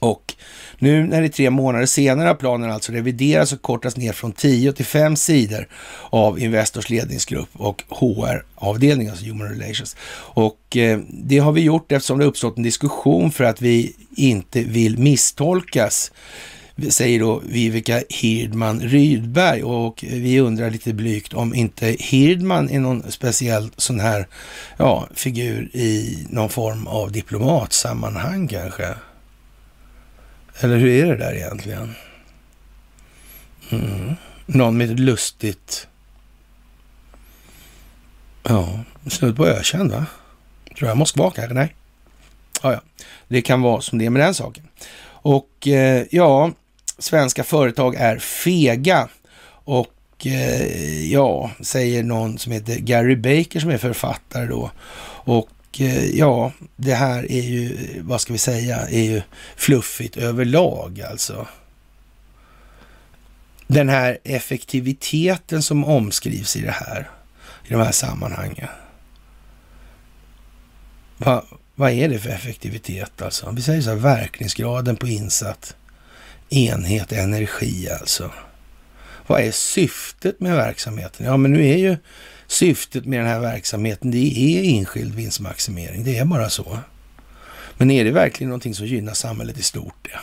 [0.00, 0.34] Och
[0.78, 4.32] nu när det är tre månader senare har planen alltså reviderats och kortats ner från
[4.32, 5.68] 10 till 5 sidor
[6.10, 9.96] av Investors ledningsgrupp och HR-avdelningen, alltså Human Relations.
[10.18, 14.62] Och eh, det har vi gjort eftersom det uppstått en diskussion för att vi inte
[14.62, 16.12] vill misstolkas
[16.88, 23.12] säger då Vivica Hirdman Rydberg och vi undrar lite blygt om inte Hirdman är någon
[23.12, 24.26] speciell sån här
[24.76, 28.94] ja, figur i någon form av diplomatsammanhang kanske.
[30.60, 31.94] Eller hur är det där egentligen?
[33.70, 34.14] Mm.
[34.46, 35.88] Någon med ett lustigt...
[38.42, 40.06] Ja, snudd på ökänd va?
[40.78, 40.96] Tror jag.
[40.96, 41.54] Moskva kanske?
[41.54, 41.74] Nej.
[42.62, 42.80] Ja, ja.
[43.28, 44.68] Det kan vara som det är med den saken.
[45.08, 46.52] Och eh, ja,
[46.98, 49.08] svenska företag är fega.
[49.48, 54.70] Och eh, ja, säger någon som heter Gary Baker som är författare då.
[55.24, 55.48] Och
[55.80, 59.22] Eh, ja, det här är ju, vad ska vi säga, är ju
[59.56, 61.46] fluffigt överlag alltså.
[63.66, 67.10] Den här effektiviteten som omskrivs i det här,
[67.64, 68.68] i de här sammanhangen.
[71.16, 73.50] Va, vad är det för effektivitet alltså?
[73.50, 75.76] Vi säger så här, verkningsgraden på insatt
[76.48, 78.30] enhet energi alltså.
[79.26, 81.26] Vad är syftet med verksamheten?
[81.26, 81.96] Ja, men nu är ju
[82.46, 86.04] syftet med den här verksamheten, det är enskild vinstmaximering.
[86.04, 86.78] Det är bara så.
[87.76, 89.94] Men är det verkligen någonting som gynnar samhället i stort?
[90.02, 90.18] Det?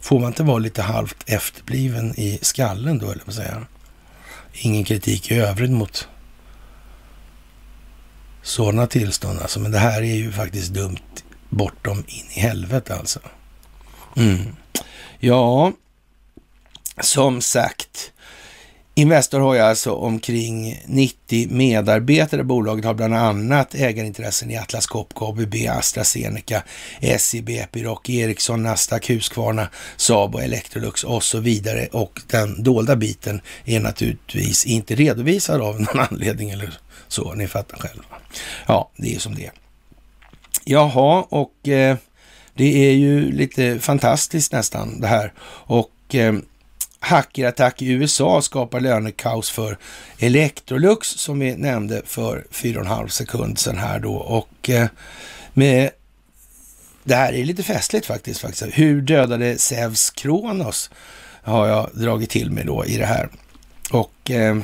[0.00, 3.66] Får man inte vara lite halvt efterbliven i skallen då, eller vad säger
[4.52, 6.08] Ingen kritik i övrigt mot
[8.42, 9.60] sådana tillstånd alltså.
[9.60, 13.20] Men det här är ju faktiskt dumt bortom in i helvete alltså.
[14.16, 14.56] Mm.
[15.18, 15.72] Ja,
[17.00, 18.11] som sagt,
[19.02, 22.44] Investor har ju alltså omkring 90 medarbetare.
[22.44, 26.62] Bolaget har bland annat ägarintressen i Atlas Copco, ABB, AstraZeneca,
[27.18, 31.86] SEB, Epiroc, Ericsson, Nasdaq, Husqvarna, Saab och Electrolux och så vidare.
[31.92, 37.34] Och den dolda biten är naturligtvis inte redovisad av någon anledning eller så.
[37.34, 38.04] Ni fattar själva.
[38.66, 39.52] Ja, det är som det är.
[40.64, 41.96] Jaha, och eh,
[42.54, 45.32] det är ju lite fantastiskt nästan det här.
[45.66, 46.34] Och eh,
[47.02, 49.78] hackerattack i USA skapar lönekaos för
[50.18, 54.14] Electrolux som vi nämnde för fyra och en halv sekund sedan här då.
[54.14, 54.86] Och eh,
[55.52, 55.90] med
[57.04, 58.40] det här är lite festligt faktiskt.
[58.40, 58.78] faktiskt.
[58.78, 60.90] Hur dödade Zeus Kronos
[61.42, 63.28] har jag dragit till mig då i det här.
[63.90, 64.56] Och eh,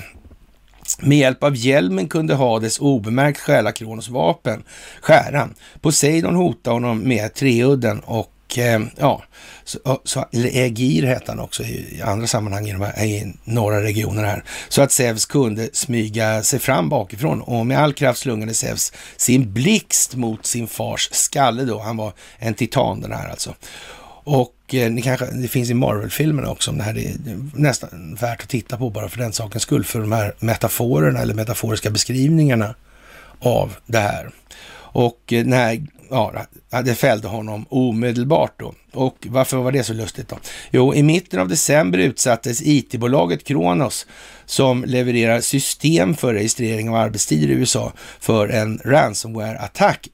[1.01, 4.63] med hjälp av hjälmen kunde Hades obemärkt stjäla Kronos vapen,
[5.01, 5.55] skäran.
[5.81, 9.23] Poseidon hotade honom med treudden och Eh, ja,
[9.65, 13.83] så, så, eller Egir hette han också i andra sammanhang i, de här, i norra
[13.83, 14.45] regionen här.
[14.69, 19.53] Så att Zeus kunde smyga sig fram bakifrån och med all kraft slungade Zeus sin
[19.53, 21.79] blixt mot sin fars skalle då.
[21.79, 23.55] Han var en titan den här alltså.
[24.31, 26.93] Och eh, ni kanske, det finns i Marvel-filmerna också om det här.
[26.93, 27.17] Det är
[27.55, 29.85] nästan värt att titta på bara för den sakens skull.
[29.85, 32.75] För de här metaforerna eller metaforiska beskrivningarna
[33.41, 34.31] av det här.
[34.91, 38.75] Och eh, när ja, det fällde honom omedelbart då.
[38.93, 40.39] Och varför var det så lustigt då?
[40.71, 44.07] Jo, i mitten av december utsattes IT-bolaget Kronos
[44.47, 50.09] som levererar system för registrering av arbetstider i USA för en ransomware-attack,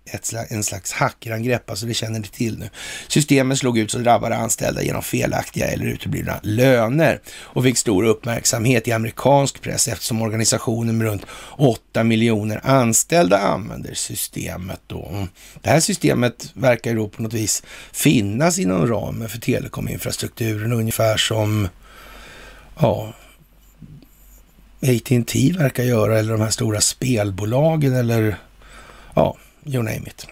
[0.49, 2.71] en slags hackerangrepp, alltså det känner ni till nu.
[3.09, 8.89] Systemen slog ut så drabbade anställda genom felaktiga eller uteblivna löner och fick stor uppmärksamhet
[8.89, 11.27] i amerikansk press eftersom organisationen med runt
[11.59, 15.09] 8 miljoner anställda använder systemet då.
[15.13, 15.29] Mm.
[15.63, 21.17] Det här systemet verkar ju då på något vis finnas inom ramen för telekominfrastrukturen ungefär
[21.17, 21.69] som
[22.81, 23.13] ja,
[24.83, 28.37] AT&T verkar göra eller de här stora spelbolagen eller
[29.15, 29.37] ja,
[29.67, 30.27] you name it.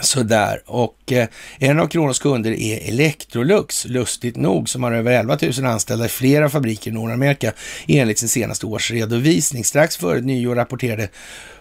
[0.00, 5.38] Sådär, och eh, en av Kronos kunder är Electrolux, lustigt nog, som har över 11
[5.58, 7.52] 000 anställda i flera fabriker i Nordamerika
[7.88, 9.64] enligt sin senaste årsredovisning.
[9.64, 11.08] Strax före nyår rapporterade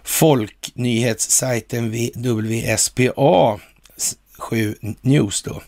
[0.04, 3.60] folknyhetssajten WSPA
[4.38, 5.62] 7 News då,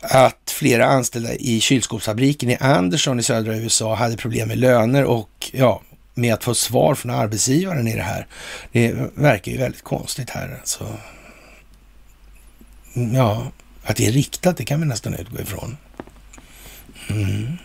[0.00, 5.50] att flera anställda i kylskåpsfabriken i Anderson i södra USA hade problem med löner och
[5.52, 5.82] ja,
[6.14, 8.26] med att få svar från arbetsgivaren i det här.
[8.72, 10.56] Det verkar ju väldigt konstigt här.
[10.60, 10.98] Alltså.
[13.14, 13.46] Ja,
[13.84, 15.76] att det är riktat, det kan vi nästan utgå ifrån.
[17.10, 17.56] Mm.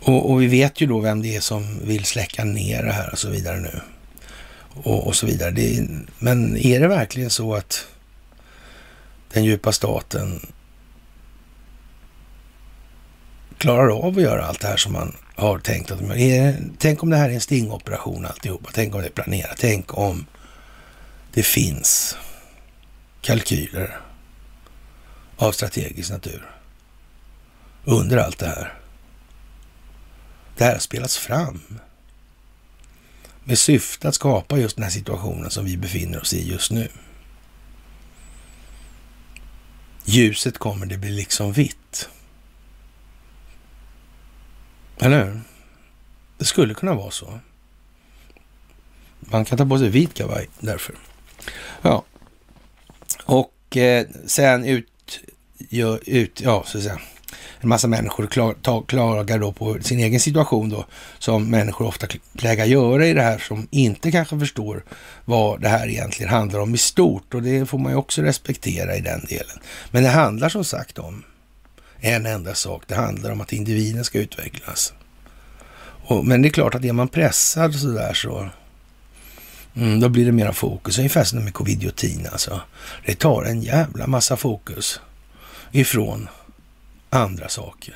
[0.00, 3.12] Och, och, vi vet ju då vem det är som vill släcka ner det här
[3.12, 3.80] och så vidare nu.
[4.82, 5.50] Och, och så vidare.
[5.50, 7.86] Det, men är det verkligen så att
[9.32, 10.40] den djupa staten
[13.58, 16.54] klarar av att göra allt det här som man har tänkt att de gör.
[16.78, 18.70] Tänk om det här är en stingoperation alltihopa.
[18.74, 19.56] Tänk om det är planerat.
[19.58, 20.26] Tänk om
[21.32, 22.16] det finns
[23.20, 24.00] kalkyler
[25.36, 26.50] av strategisk natur
[27.84, 28.74] under allt det här.
[30.56, 31.60] Det här har spelats fram
[33.48, 36.88] med syfte att skapa just den här situationen som vi befinner oss i just nu.
[40.04, 42.08] Ljuset kommer, det blir liksom vitt.
[44.98, 45.40] Eller hur?
[46.38, 47.38] Det skulle kunna vara så.
[49.20, 50.94] Man kan ta på sig vit kavaj därför.
[51.82, 52.04] Ja,
[53.24, 55.20] och eh, sen ut,
[55.68, 57.00] ja, ut, ja, så att säga,
[57.60, 60.86] en massa människor klar, ta, klagar då på sin egen situation då,
[61.18, 62.06] som människor ofta
[62.38, 64.84] plägar göra i det här, som inte kanske förstår
[65.24, 67.34] vad det här egentligen handlar om i stort.
[67.34, 69.58] Och det får man ju också respektera i den delen.
[69.90, 71.24] Men det handlar som sagt om
[72.00, 72.82] en enda sak.
[72.86, 74.92] Det handlar om att individen ska utvecklas.
[75.80, 78.48] Och, men det är klart att är man pressad så där så
[79.78, 80.98] Mm, då blir det mera fokus.
[80.98, 82.60] Ungefär som med covidiotin alltså.
[83.06, 85.00] Det tar en jävla massa fokus
[85.72, 86.28] ifrån
[87.10, 87.94] andra saker.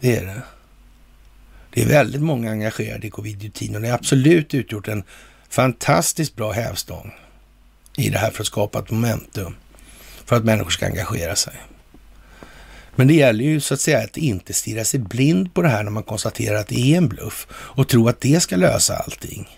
[0.00, 0.42] Det är det.
[1.70, 5.02] Det är väldigt många engagerade i covid-19 och det har absolut utgjort en
[5.48, 7.14] fantastiskt bra hävstång
[7.96, 9.56] i det här för att skapa ett momentum
[10.24, 11.54] för att människor ska engagera sig.
[12.94, 15.82] Men det gäller ju så att säga att inte stirra sig blind på det här
[15.82, 19.57] när man konstaterar att det är en bluff och tro att det ska lösa allting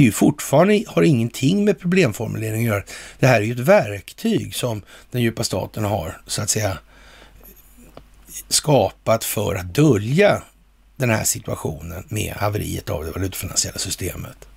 [0.00, 2.82] det är ju fortfarande, har ingenting med problemformulering att göra.
[3.18, 6.78] Det här är ju ett verktyg som den djupa staten har, så att säga,
[8.48, 10.42] skapat för att dölja
[10.96, 14.48] den här situationen med haveriet av det valutafinansiella systemet.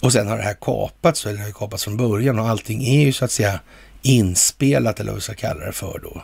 [0.00, 3.04] Och sen har det här kapats, eller det har kapats från början och allting är
[3.04, 3.60] ju så att säga
[4.02, 6.22] inspelat, eller vad vi ska kalla det för då.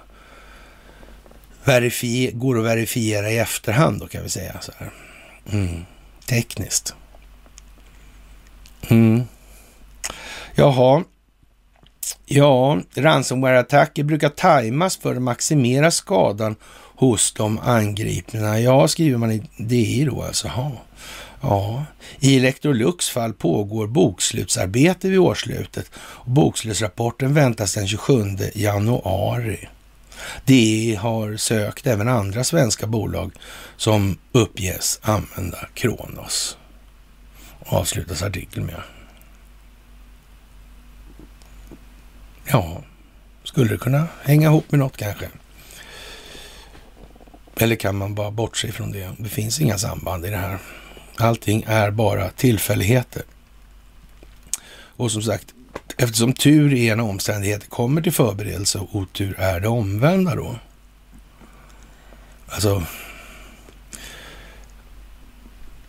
[1.65, 4.91] Verifier, går att verifiera i efterhand då kan vi säga så här.
[5.53, 5.85] Mm.
[6.27, 6.95] Tekniskt.
[8.91, 9.23] Mm.
[10.55, 11.05] Jaha.
[12.27, 16.57] Ja, ransomware-attacker brukar tajmas för att maximera skadan
[16.97, 18.61] hos de angripna.
[18.61, 20.49] Ja, skriver man i DI då alltså.
[20.57, 20.73] Ja.
[21.43, 21.85] Ja,
[22.21, 25.91] i Electrolux fall pågår bokslutsarbete vid årsslutet.
[25.97, 28.23] Och bokslutsrapporten väntas den 27
[28.55, 29.69] januari.
[30.45, 33.33] DI har sökt även andra svenska bolag
[33.77, 36.57] som uppges använda Kronos
[37.73, 38.83] avslutas artikeln med.
[42.45, 42.83] Ja,
[43.45, 45.29] skulle det kunna hänga ihop med något kanske?
[47.57, 49.11] Eller kan man bara bortse ifrån det?
[49.19, 50.59] Det finns inga samband i det här.
[51.17, 53.23] Allting är bara tillfälligheter.
[54.75, 55.55] Och som sagt,
[55.97, 60.59] eftersom tur i ena omständigheter kommer till förberedelse och otur är det omvända då.
[62.47, 62.83] Alltså,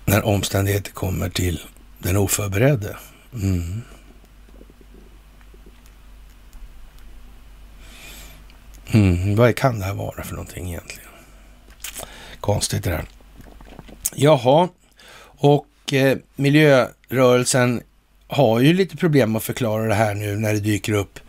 [0.06, 1.62] när omständigheter kommer till
[2.04, 2.98] den oförberedde.
[3.34, 3.82] Mm.
[8.94, 11.10] Mm, vad kan det här vara för någonting egentligen?
[12.40, 13.06] Konstigt det där.
[14.16, 14.70] Jaha,
[15.24, 17.82] och eh, miljörörelsen
[18.28, 21.20] har ju lite problem att förklara det här nu när det dyker upp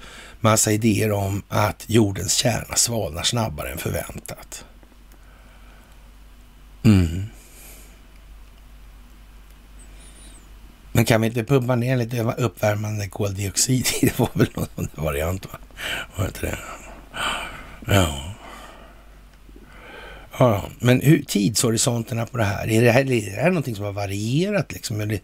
[0.41, 4.65] massa idéer om att jordens kärna svalnar snabbare än förväntat.
[6.83, 7.25] Mm.
[10.97, 14.07] Men kan vi inte pumpa ner lite uppvärmande koldioxid i?
[14.07, 15.59] Det var väl någon variant, va?
[16.17, 16.59] Var inte det?
[17.87, 18.35] Ja.
[20.39, 23.85] Ja, men hur, tidshorisonterna på det här, är det här, är det här någonting som
[23.85, 25.01] har varierat liksom?
[25.01, 25.21] Eller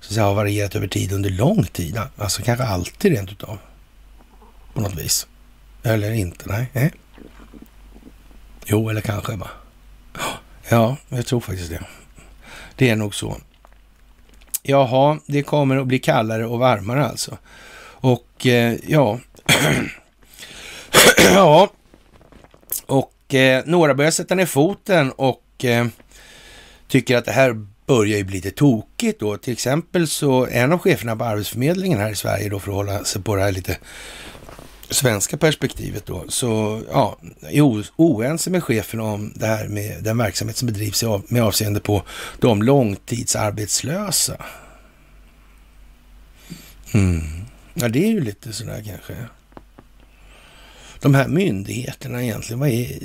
[0.00, 2.00] så att säga, har varierat över tid under lång tid?
[2.16, 3.58] Alltså kanske alltid rent utav.
[4.74, 5.26] På något vis.
[5.82, 6.44] Eller inte?
[6.48, 6.66] Nej.
[6.72, 6.92] nej.
[8.66, 9.50] Jo, eller kanske va?
[10.68, 11.82] Ja, jag tror faktiskt det.
[12.76, 13.36] Det är nog så
[14.62, 17.38] jaha, det kommer att bli kallare och varmare alltså.
[18.00, 19.18] Och eh, ja,
[21.34, 21.70] ja,
[22.86, 25.86] och eh, några börjar sätta ner foten och eh,
[26.88, 29.36] tycker att det här börjar ju bli lite tokigt då.
[29.36, 33.04] Till exempel så en av cheferna på Arbetsförmedlingen här i Sverige då för att hålla
[33.04, 33.78] sig på det här lite
[34.90, 40.56] svenska perspektivet då, så ja, är oense med chefen om det här med den verksamhet
[40.56, 42.02] som bedrivs med avseende på
[42.38, 44.44] de långtidsarbetslösa.
[46.94, 47.20] Mm.
[47.74, 49.16] Ja, det är ju lite sådär kanske.
[51.00, 52.98] De här myndigheterna egentligen, vad är,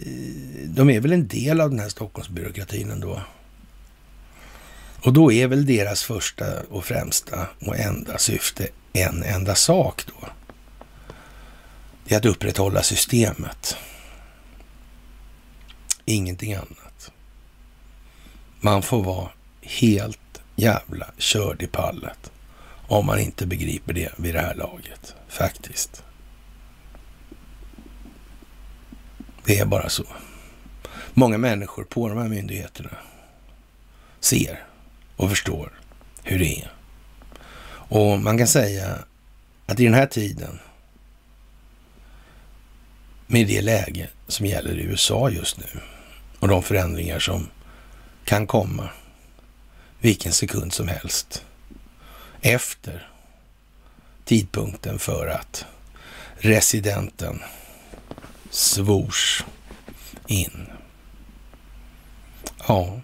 [0.65, 3.21] de är väl en del av den här Stockholmsbyråkratin ändå?
[5.01, 10.27] Och då är väl deras första och främsta och enda syfte en enda sak då.
[12.07, 13.77] Det är att upprätthålla systemet.
[16.05, 17.11] Ingenting annat.
[18.59, 19.29] Man får vara
[19.61, 22.31] helt jävla körd i pallet
[22.87, 26.03] om man inte begriper det vid det här laget, faktiskt.
[29.43, 30.05] Det är bara så.
[31.13, 32.89] Många människor på de här myndigheterna
[34.19, 34.63] ser
[35.15, 35.79] och förstår
[36.23, 36.71] hur det är.
[37.67, 38.97] Och man kan säga
[39.65, 40.59] att i den här tiden,
[43.27, 45.81] med det läge som gäller i USA just nu
[46.39, 47.49] och de förändringar som
[48.25, 48.89] kan komma
[49.99, 51.43] vilken sekund som helst
[52.41, 53.09] efter
[54.25, 55.65] tidpunkten för att
[56.37, 57.41] residenten
[58.49, 59.43] svors
[60.27, 60.67] in.
[62.67, 62.99] Ja,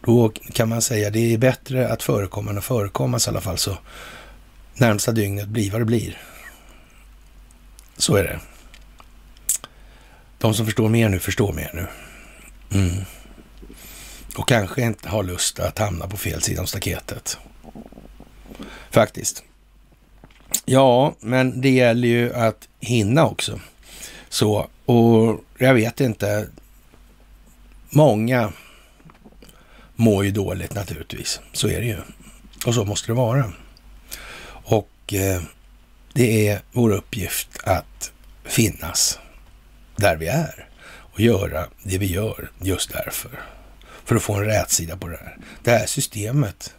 [0.00, 3.58] då kan man säga det är bättre att förekomma än att förekommas i alla fall.
[3.58, 3.78] Så
[4.74, 6.18] närmsta dygnet blir vad det blir.
[7.96, 8.40] Så är det.
[10.38, 11.86] De som förstår mer nu förstår mer nu.
[12.78, 13.04] Mm.
[14.36, 17.38] Och kanske inte har lust att hamna på fel sida om staketet.
[18.90, 19.42] Faktiskt.
[20.64, 23.60] Ja, men det gäller ju att hinna också.
[24.28, 26.48] Så, och jag vet inte.
[27.90, 28.52] Många
[29.94, 31.40] mår ju dåligt naturligtvis.
[31.52, 31.98] Så är det ju.
[32.66, 33.52] Och så måste det vara.
[34.48, 35.42] Och eh,
[36.12, 38.12] det är vår uppgift att
[38.44, 39.18] finnas
[39.96, 40.68] där vi är
[41.12, 43.30] och göra det vi gör just därför.
[44.04, 45.36] För att få en rätsida på det här.
[45.62, 46.74] Det här systemet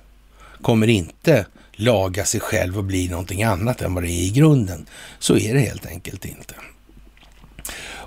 [0.62, 4.86] kommer inte laga sig själv och bli någonting annat än vad det är i grunden.
[5.20, 6.56] Så är det helt enkelt inte.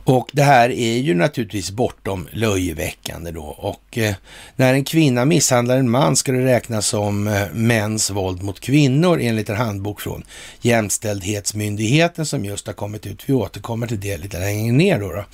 [0.05, 3.43] Och det här är ju naturligtvis bortom löjeväckande då.
[3.43, 4.15] Och eh,
[4.57, 9.21] när en kvinna misshandlar en man ska det räknas som eh, mäns våld mot kvinnor
[9.21, 10.25] enligt en handbok från
[10.61, 13.23] Jämställdhetsmyndigheten som just har kommit ut.
[13.27, 15.25] Vi återkommer till det lite längre ner då, då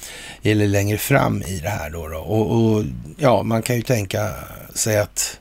[0.43, 2.09] eller längre fram i det här då.
[2.09, 2.19] då.
[2.19, 2.85] Och, och
[3.19, 4.31] ja, man kan ju tänka
[4.75, 5.41] sig att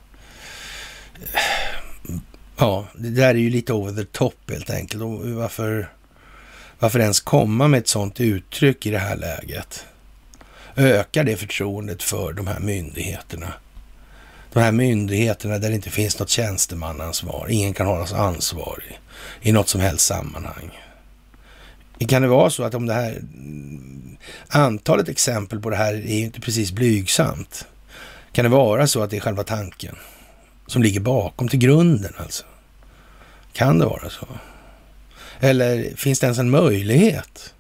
[1.33, 1.39] eh,
[2.57, 5.03] Ja, det där är ju lite over the top helt enkelt.
[5.03, 5.89] Och varför
[6.79, 9.85] varför ens komma med ett sådant uttryck i det här läget?
[10.75, 13.53] Ökar det förtroendet för de här myndigheterna?
[14.53, 17.47] De här myndigheterna där det inte finns något tjänstemannaansvar.
[17.49, 18.99] Ingen kan hållas ansvarig
[19.41, 20.79] i något som helst sammanhang.
[21.99, 23.21] Kan det vara så att om det här
[24.47, 27.67] antalet exempel på det här är ju inte precis blygsamt.
[28.31, 29.95] Kan det vara så att det är själva tanken
[30.67, 32.43] som ligger bakom till grunden alltså?
[33.53, 34.27] Kan det vara så?
[35.39, 37.53] Eller finns det ens en möjlighet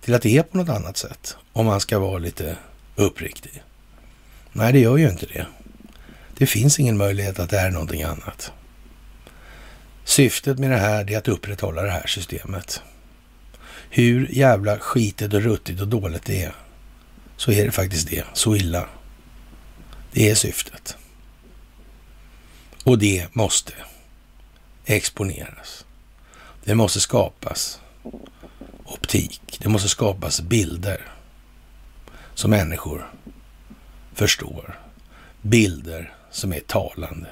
[0.00, 1.36] till att det är på något annat sätt?
[1.52, 2.56] Om man ska vara lite
[2.96, 3.62] uppriktig.
[4.52, 5.46] Nej, det gör ju inte det.
[6.38, 8.52] Det finns ingen möjlighet att det är någonting annat.
[10.04, 12.82] Syftet med det här är att upprätthålla det här systemet.
[13.90, 16.54] Hur jävla skitigt och ruttigt och dåligt det är,
[17.36, 18.24] så är det faktiskt det.
[18.32, 18.88] Så illa.
[20.12, 20.96] Det är syftet.
[22.84, 23.72] Och det måste
[24.84, 25.84] exponeras.
[26.64, 27.80] Det måste skapas
[28.84, 29.58] optik.
[29.58, 31.12] Det måste skapas bilder
[32.34, 33.12] som människor
[34.14, 34.80] förstår.
[35.42, 37.28] Bilder som är talande.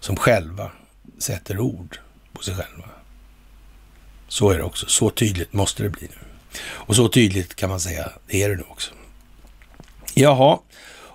[0.00, 0.70] Som själva
[1.18, 1.98] sätter ord
[2.32, 2.88] på sig själva.
[4.28, 4.86] Så är det också.
[4.86, 6.18] Så tydligt måste det bli nu.
[6.62, 8.94] Och så tydligt kan man säga, det är det nu också.
[10.14, 10.58] Jaha,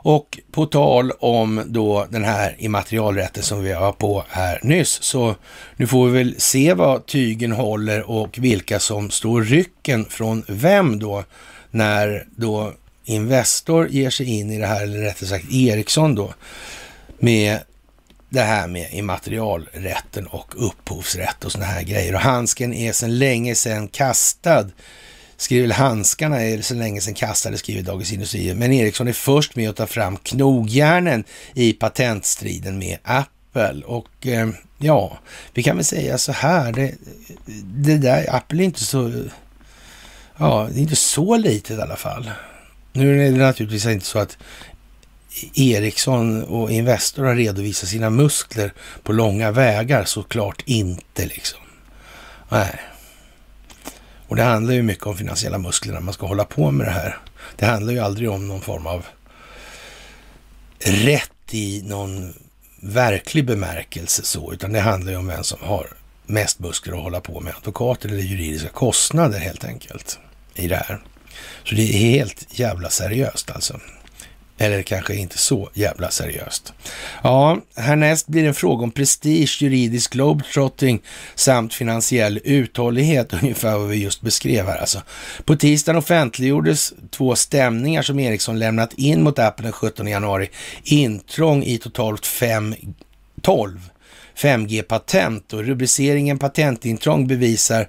[0.04, 5.36] och på tal om då den här immaterialrätten som vi var på här nyss, så
[5.76, 10.99] nu får vi väl se vad tygen håller och vilka som står rycken från vem
[10.99, 11.24] då,
[11.72, 12.74] när då
[13.06, 16.34] Investor ger sig in i det här, eller rättare sagt Ericsson då,
[17.20, 17.60] med
[18.30, 22.16] det här med immaterialrätten och upphovsrätt och sådana här grejer.
[22.16, 24.70] Och handsken är sedan länge sedan kastad
[25.41, 28.53] skriver handskarna är så länge sedan kastade, skriver Dagens Industri.
[28.53, 31.23] Men Ericsson är först med att ta fram knogjärnen
[31.53, 35.17] i patentstriden med Apple Apple och eh, ja,
[35.53, 36.71] vi kan väl säga så här.
[36.71, 36.95] Det,
[37.63, 39.11] det där, Apple är inte så,
[40.37, 42.31] ja, det är inte så litet i alla fall.
[42.93, 44.37] Nu är det naturligtvis inte så att
[45.55, 48.73] Ericsson och Investor har redovisat sina muskler
[49.03, 51.59] på långa vägar, såklart inte liksom.
[52.49, 52.79] Nej.
[54.32, 56.91] Och det handlar ju mycket om finansiella muskler när man ska hålla på med det
[56.91, 57.17] här.
[57.55, 59.05] Det handlar ju aldrig om någon form av
[60.79, 62.34] rätt i någon
[62.79, 65.88] verklig bemärkelse så, utan det handlar ju om vem som har
[66.25, 70.19] mest muskler att hålla på med advokater eller juridiska kostnader helt enkelt
[70.55, 71.01] i det här.
[71.63, 73.79] Så det är helt jävla seriöst alltså.
[74.62, 76.74] Eller kanske inte så jävla seriöst.
[77.24, 81.01] Ja, härnäst blir det en fråga om prestige, juridisk globetrotting
[81.36, 85.01] samt finansiell uthållighet, ungefär vad vi just beskrev här alltså.
[85.45, 90.49] På tisdagen offentliggjordes två stämningar som Ericsson lämnat in mot Apple den 17 januari.
[90.84, 92.76] Intrång i totalt 5,
[93.41, 93.89] 12
[94.36, 97.88] 5G-patent och rubriceringen patentintrång bevisar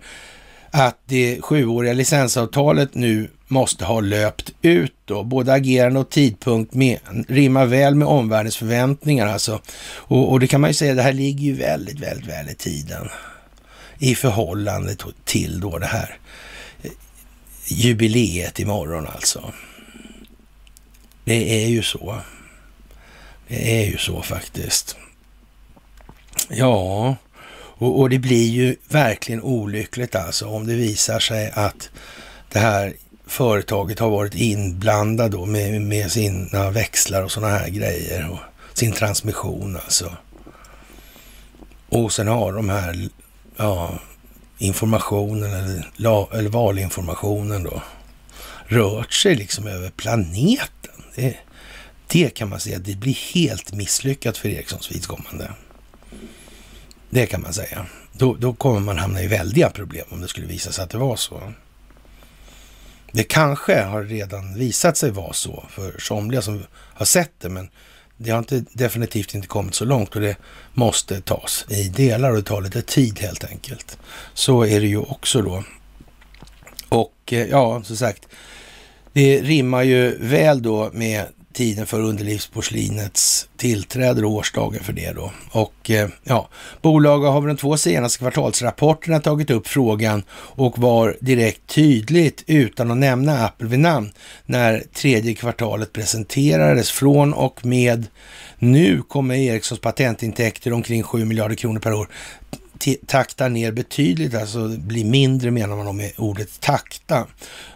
[0.70, 5.22] att det sjuåriga licensavtalet nu måste ha löpt ut då.
[5.22, 6.98] Både agerande och tidpunkt med,
[7.28, 9.61] rimmar väl med omvärldens förväntningar alltså.
[9.84, 12.55] Och, och det kan man ju säga, det här ligger ju väldigt, väldigt väl i
[12.55, 13.09] tiden
[13.98, 16.18] i förhållande till då det här
[16.82, 16.90] eh,
[17.66, 19.53] jubileet imorgon alltså.
[21.24, 22.18] Det är ju så.
[23.48, 24.96] Det är ju så faktiskt.
[26.48, 27.16] Ja,
[27.55, 31.90] och, och, det blir ju verkligen olyckligt alltså om det visar sig att
[32.53, 32.94] det här
[33.33, 38.39] företaget har varit inblandad då med, med sina växlar och sådana här grejer och
[38.78, 40.16] sin transmission alltså.
[41.89, 43.09] Och sen har de här
[43.57, 43.99] ja,
[44.59, 47.83] informationen eller, eller valinformationen då
[48.66, 51.03] rört sig liksom över planeten.
[51.14, 51.37] Det,
[52.07, 55.51] det kan man säga, det blir helt misslyckat för Ericssons vidkommande.
[57.11, 57.87] Det kan man säga.
[58.12, 60.99] Då, då kommer man hamna i väldiga problem om det skulle visa sig att det
[60.99, 61.53] var så.
[63.13, 67.71] Det kanske har redan visat sig vara så för somliga som har sett det, men
[68.17, 70.37] det har inte, definitivt inte kommit så långt och det
[70.73, 73.99] måste tas i delar och det tar lite tid helt enkelt.
[74.35, 75.65] Så är det ju också då.
[76.89, 78.27] Och eh, ja, som sagt,
[79.13, 85.32] det rimmar ju väl då med tiden för underlivsporslinets tillträde och årsdagen för det då.
[85.50, 86.48] Och eh, ja,
[86.82, 92.90] bolaget har väl de två senaste kvartalsrapporterna tagit upp frågan och var direkt tydligt utan
[92.90, 94.12] att nämna Apple vid namn
[94.46, 96.90] när tredje kvartalet presenterades.
[96.90, 98.07] Från och med
[98.59, 102.09] nu kommer Ericssons patentintäkter omkring 7 miljarder kronor per år
[103.07, 107.26] takta ner betydligt, alltså bli mindre menar man med ordet takta.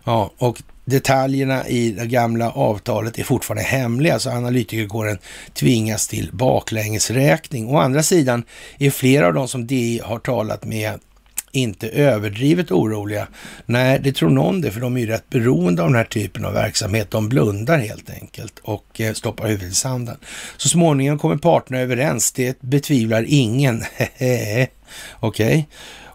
[0.04, 5.18] Ja, och Detaljerna i det gamla avtalet är fortfarande hemliga, så analytikerkåren
[5.54, 7.68] tvingas till baklängesräkning.
[7.68, 8.44] Å andra sidan
[8.78, 10.98] är flera av de som DI har talat med
[11.52, 13.28] inte överdrivet oroliga.
[13.66, 16.44] Nej, det tror någon det, för de är ju rätt beroende av den här typen
[16.44, 17.10] av verksamhet.
[17.10, 20.16] De blundar helt enkelt och eh, stoppar huvudet i sanden.
[20.56, 23.84] Så småningom kommer parterna överens, det betvivlar ingen.
[24.18, 24.68] Okej.
[25.20, 25.64] Okay.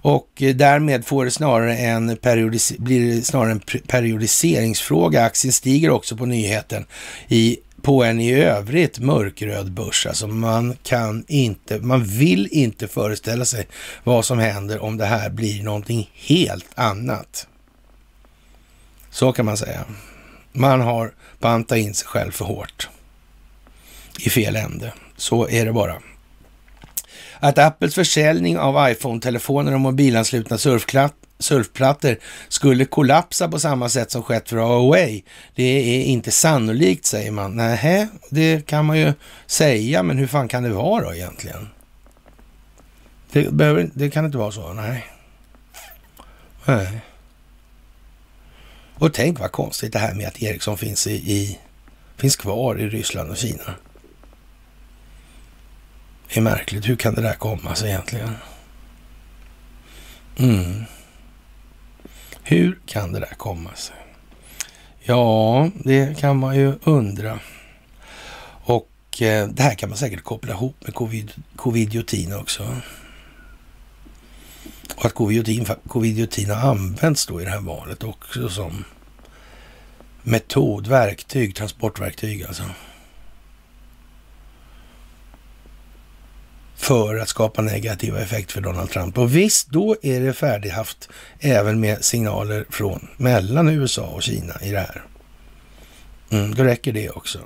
[0.02, 5.26] Och eh, därmed får det snarare en periodis blir det snarare en periodiseringsfråga.
[5.26, 6.86] Aktien stiger också på nyheten
[7.28, 10.06] i på en i övrigt mörkröd börs.
[10.06, 13.68] Alltså man kan inte, man vill inte föreställa sig
[14.04, 17.48] vad som händer om det här blir någonting helt annat.
[19.10, 19.86] Så kan man säga.
[20.52, 22.90] Man har bantat in sig själv för hårt
[24.20, 24.94] i fel ände.
[25.18, 26.02] Så är det bara
[27.42, 30.58] att Apples försäljning av iPhone-telefoner och mobilanslutna
[31.40, 32.18] surfplattor
[32.48, 35.24] skulle kollapsa på samma sätt som skett för Huawei.
[35.56, 37.56] Det är inte sannolikt, säger man.
[37.56, 39.14] Nej, det kan man ju
[39.46, 41.70] säga, men hur fan kan det vara då egentligen?
[43.32, 45.06] Det, behöver, det kan inte vara så, nej.
[46.66, 47.02] Nej.
[48.96, 51.60] Och tänk vad konstigt det här med att Ericsson finns, i, i
[52.18, 53.76] finns kvar i Ryssland och Kina
[56.38, 56.90] är märkligt.
[56.90, 58.36] Hur kan det där komma sig egentligen?
[60.38, 60.84] Mm.
[62.44, 63.96] Hur kan det där komma sig?
[65.00, 67.40] Ja, det kan man ju undra.
[68.64, 72.76] Och eh, det här kan man säkert koppla ihop med covid, covidiotin också.
[74.96, 78.84] Och att covidiotin, covidiotin har använts då i det här valet också som
[80.24, 82.64] metod, verktyg, transportverktyg alltså.
[86.82, 89.18] För att skapa negativa effekter för Donald Trump.
[89.18, 91.10] Och visst, då är det färdighaft
[91.40, 95.04] även med signaler från mellan USA och Kina i det här.
[96.30, 97.40] Mm, då räcker det också.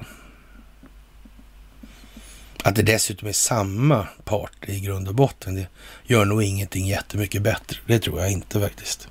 [2.63, 5.67] Att det dessutom är samma part i grund och botten, det
[6.03, 7.77] gör nog ingenting jättemycket bättre.
[7.85, 9.07] Det tror jag inte faktiskt.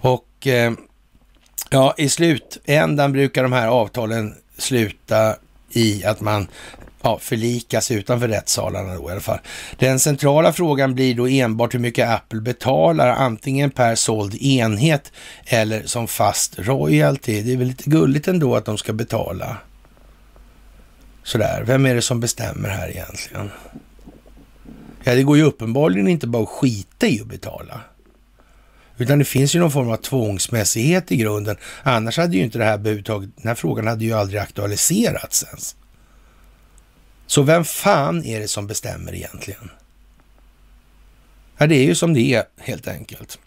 [0.00, 0.72] Och eh,
[1.70, 5.36] ja, i slutändan brukar de här avtalen sluta
[5.70, 6.48] i att man
[7.04, 9.38] ja, förlikas utanför rättssalarna då i alla fall.
[9.78, 15.12] Den centrala frågan blir då enbart hur mycket Apple betalar, antingen per såld enhet
[15.46, 17.42] eller som fast royalty.
[17.42, 19.56] Det är väl lite gulligt ändå att de ska betala
[21.22, 21.64] sådär.
[21.66, 23.50] Vem är det som bestämmer här egentligen?
[25.04, 27.80] Ja, det går ju uppenbarligen inte bara att skita i att betala.
[28.96, 31.56] Utan det finns ju någon form av tvångsmässighet i grunden.
[31.82, 35.76] Annars hade ju inte det här den här frågan hade ju aldrig aktualiserats ens.
[37.34, 39.70] Så vem fan är det som bestämmer egentligen?
[41.58, 43.38] Ja, det är ju som det är helt enkelt.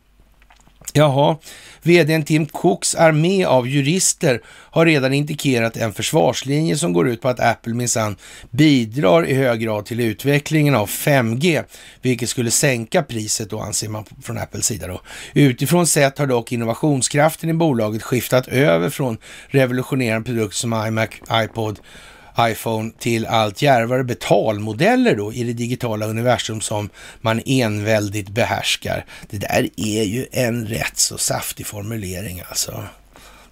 [0.93, 1.37] Jaha,
[1.81, 7.27] vdn Tim Cooks armé av jurister har redan indikerat en försvarslinje som går ut på
[7.27, 8.15] att Apple minsann
[8.51, 11.63] bidrar i hög grad till utvecklingen av 5G,
[12.01, 15.01] vilket skulle sänka priset då anser man från Apples sida då.
[15.33, 19.17] Utifrån sett har dock innovationskraften i bolaget skiftat över från
[19.47, 21.79] revolutionerande produkter som iMac, iPod
[22.39, 26.89] iPhone till allt djärvare betalmodeller då i det digitala universum som
[27.21, 29.05] man enväldigt behärskar.
[29.29, 32.83] Det där är ju en rätt så saftig formulering alltså.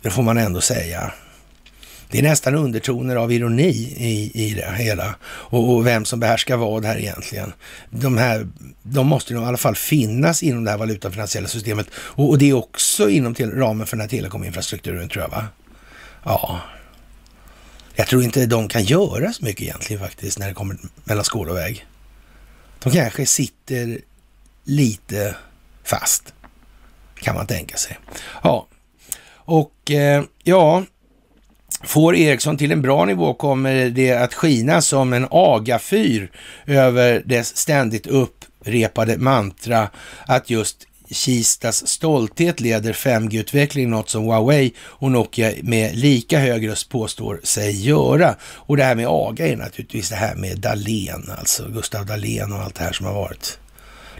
[0.01, 1.11] Det får man ändå säga.
[2.09, 5.15] Det är nästan undertoner av ironi i, i det hela.
[5.23, 7.53] Och, och, vem som behärskar vad här egentligen.
[7.89, 8.47] De, här,
[8.83, 11.87] de måste ju i alla fall finnas inom det här valutafinansiella systemet.
[11.95, 15.47] Och, och det är också inom till, ramen för den här telekominfrastrukturen tror jag va?
[16.23, 16.61] Ja,
[17.95, 21.49] jag tror inte de kan göra så mycket egentligen faktiskt när det kommer mellan skål
[21.49, 21.85] och vägg.
[22.83, 23.99] De kanske sitter
[24.63, 25.35] lite
[25.83, 26.33] fast,
[27.15, 27.97] kan man tänka sig.
[28.43, 28.67] Ja,
[29.29, 30.83] och eh, ja,
[31.83, 36.31] får Ericsson till en bra nivå kommer det att skina som en agafyr
[36.65, 39.89] över dess ständigt upprepade mantra
[40.25, 46.89] att just Kistas stolthet leder 5G-utveckling, något som Huawei och Nokia med lika hög röst
[46.89, 48.35] påstår sig göra.
[48.41, 52.59] Och det här med AGA är naturligtvis det här med Dalen, alltså Gustav Dalen och
[52.59, 53.59] allt det här som har varit.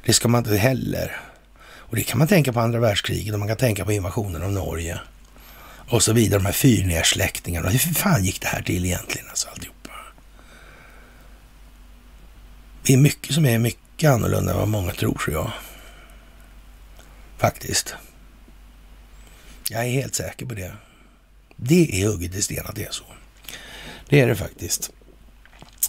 [0.06, 1.22] Det ska man inte heller.
[1.66, 4.52] Och det kan man tänka på andra världskriget och man kan tänka på invasionen av
[4.52, 5.00] Norge.
[5.90, 7.70] Och så vidare, de här fyrnersläckningarna.
[7.70, 9.90] Hur fan gick det här till egentligen, alltså alltihopa?
[12.84, 15.52] Det är mycket som är mycket annorlunda än vad många tror, tror jag.
[17.38, 17.96] Faktiskt.
[19.70, 20.72] Jag är helt säker på det.
[21.56, 23.04] Det är hugget i sten att det är så.
[24.10, 24.92] Det är det faktiskt.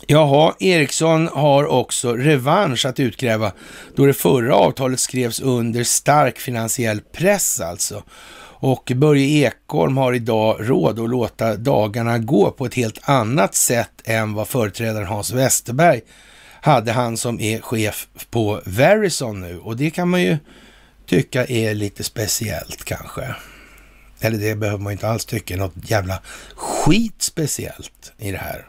[0.07, 3.53] Jaha, Ericsson har också revansch att utkräva
[3.95, 8.03] då det förra avtalet skrevs under stark finansiell press alltså.
[8.59, 13.91] Och Börje Ekholm har idag råd att låta dagarna gå på ett helt annat sätt
[14.05, 16.01] än vad företrädaren Hans Westerberg
[16.61, 19.59] hade, han som är chef på Verizon nu.
[19.59, 20.37] Och det kan man ju
[21.07, 23.35] tycka är lite speciellt kanske.
[24.21, 26.23] Eller det behöver man inte alls tycka något jävla
[26.55, 28.67] skit speciellt i det här.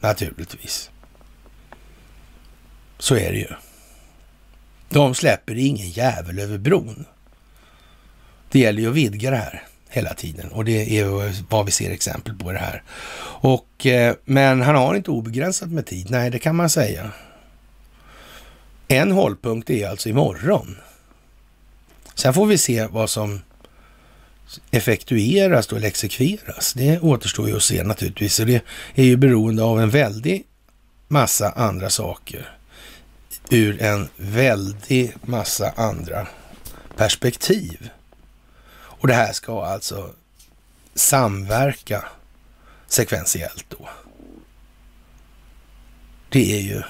[0.00, 0.90] Naturligtvis.
[2.98, 3.48] Så är det ju.
[4.88, 7.04] De släpper ingen jävel över bron.
[8.50, 11.90] Det gäller ju att vidga det här hela tiden och det är vad vi ser
[11.90, 12.82] exempel på det här.
[13.40, 16.10] Och, eh, men han har inte obegränsat med tid.
[16.10, 17.10] Nej, det kan man säga.
[18.88, 20.76] En hållpunkt är alltså imorgon.
[22.18, 23.40] Sen får vi se vad som
[24.70, 26.72] effektueras då, eller exekveras.
[26.72, 28.40] Det återstår ju att se naturligtvis.
[28.40, 28.64] Och det
[28.94, 30.46] är ju beroende av en väldig
[31.08, 32.58] massa andra saker
[33.50, 36.26] ur en väldig massa andra
[36.96, 37.90] perspektiv.
[38.70, 40.10] Och det här ska alltså
[40.94, 42.04] samverka
[42.86, 43.88] sekventiellt då.
[46.28, 46.82] Det är ju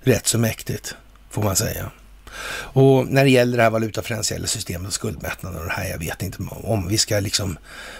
[0.00, 0.96] rätt så mäktigt,
[1.30, 1.90] får man säga.
[2.72, 6.22] Och när det gäller det här valutafinansiella systemet och skuldmättnaden och det här, jag vet
[6.22, 7.58] inte om vi ska liksom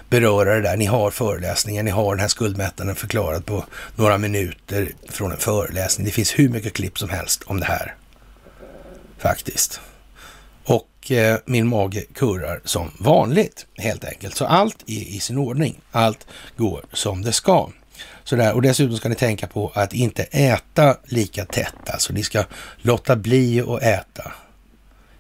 [0.09, 0.77] beröra det där.
[0.77, 3.65] Ni har föreläsningen, ni har den här skuldmättnaden förklarad på
[3.97, 6.05] några minuter från en föreläsning.
[6.05, 7.95] Det finns hur mycket klipp som helst om det här.
[9.19, 9.81] Faktiskt.
[10.65, 14.37] Och eh, min mage kurrar som vanligt helt enkelt.
[14.37, 15.81] Så allt är i sin ordning.
[15.91, 16.27] Allt
[16.57, 17.71] går som det ska.
[18.27, 18.53] Sådär.
[18.53, 21.91] Och dessutom ska ni tänka på att inte äta lika tätt.
[21.91, 22.45] Alltså ni ska
[22.77, 24.33] låta bli att äta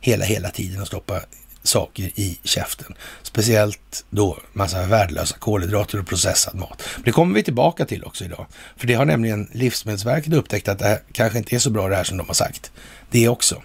[0.00, 1.20] hela, hela tiden och stoppa
[1.62, 2.94] saker i käften.
[3.22, 6.82] Speciellt då massa värdelösa kolhydrater och processad mat.
[7.04, 8.46] Det kommer vi tillbaka till också idag.
[8.76, 11.96] För det har nämligen Livsmedelsverket upptäckt att det här kanske inte är så bra det
[11.96, 12.72] här som de har sagt.
[13.10, 13.62] Det också.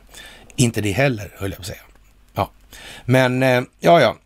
[0.56, 1.82] Inte det heller, höll jag på att säga.
[2.34, 2.52] Ja,
[3.06, 4.18] men eh, ja, ja.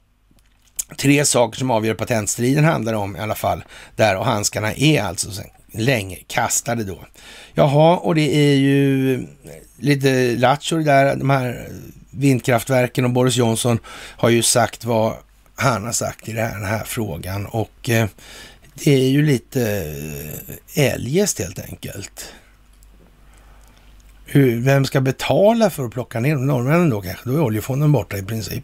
[0.98, 3.64] Tre saker som avgör patentstriden handlar om i alla fall
[3.96, 5.30] där och handskarna är alltså
[5.72, 7.00] länge kastade då.
[7.54, 9.28] Jaha, och det är ju
[9.78, 11.68] lite lattjo där, de här
[12.10, 13.80] vindkraftverken och Boris Johnson
[14.18, 15.14] har ju sagt vad
[15.56, 18.08] han har sagt i den här frågan och eh,
[18.84, 19.62] det är ju lite
[20.74, 22.34] eh, eljest helt enkelt.
[24.26, 26.48] Hur, vem ska betala för att plocka ner dem?
[26.48, 27.30] Norrmännen då kanske?
[27.30, 28.64] Då är oljefonden borta i princip.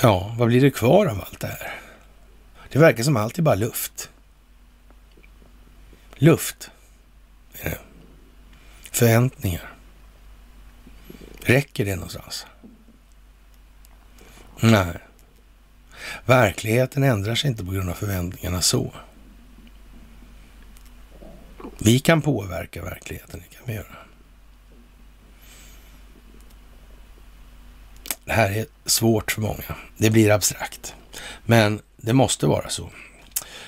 [0.00, 1.80] Ja, vad blir det kvar av allt det här?
[2.72, 4.10] Det verkar som allt är bara luft.
[6.14, 6.70] Luft.
[8.90, 9.72] Förväntningar.
[11.40, 12.46] Räcker det någonstans?
[14.60, 14.96] Nej.
[16.24, 18.92] Verkligheten ändrar sig inte på grund av förväntningarna så.
[21.78, 23.97] Vi kan påverka verkligheten, det kan vi göra.
[28.28, 29.76] Det här är svårt för många.
[29.96, 30.94] Det blir abstrakt.
[31.46, 32.90] Men det måste vara så.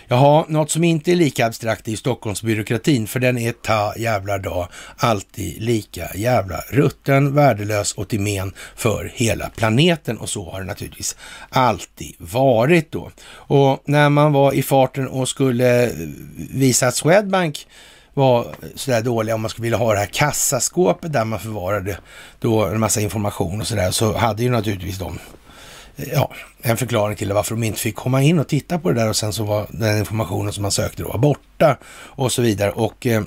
[0.08, 4.68] Jaha, något som inte är lika abstrakt är Stockholmsbyråkratin, för den är ta jävla dag
[4.96, 10.18] alltid lika jävla rutten, värdelös och till men för hela planeten.
[10.18, 11.16] Och så har det naturligtvis
[11.48, 13.10] alltid varit då.
[13.32, 15.90] Och när man var i farten och skulle
[16.50, 17.66] visa att Swedbank
[18.20, 21.98] var sådär dåliga om man skulle vilja ha det här kassaskåpet där man förvarade
[22.38, 25.18] då en massa information och sådär, så hade ju naturligtvis de
[25.96, 29.00] eh, ja, en förklaring till varför de inte fick komma in och titta på det
[29.00, 32.70] där och sen så var den informationen som man sökte då borta och så vidare.
[32.70, 33.22] Och eh,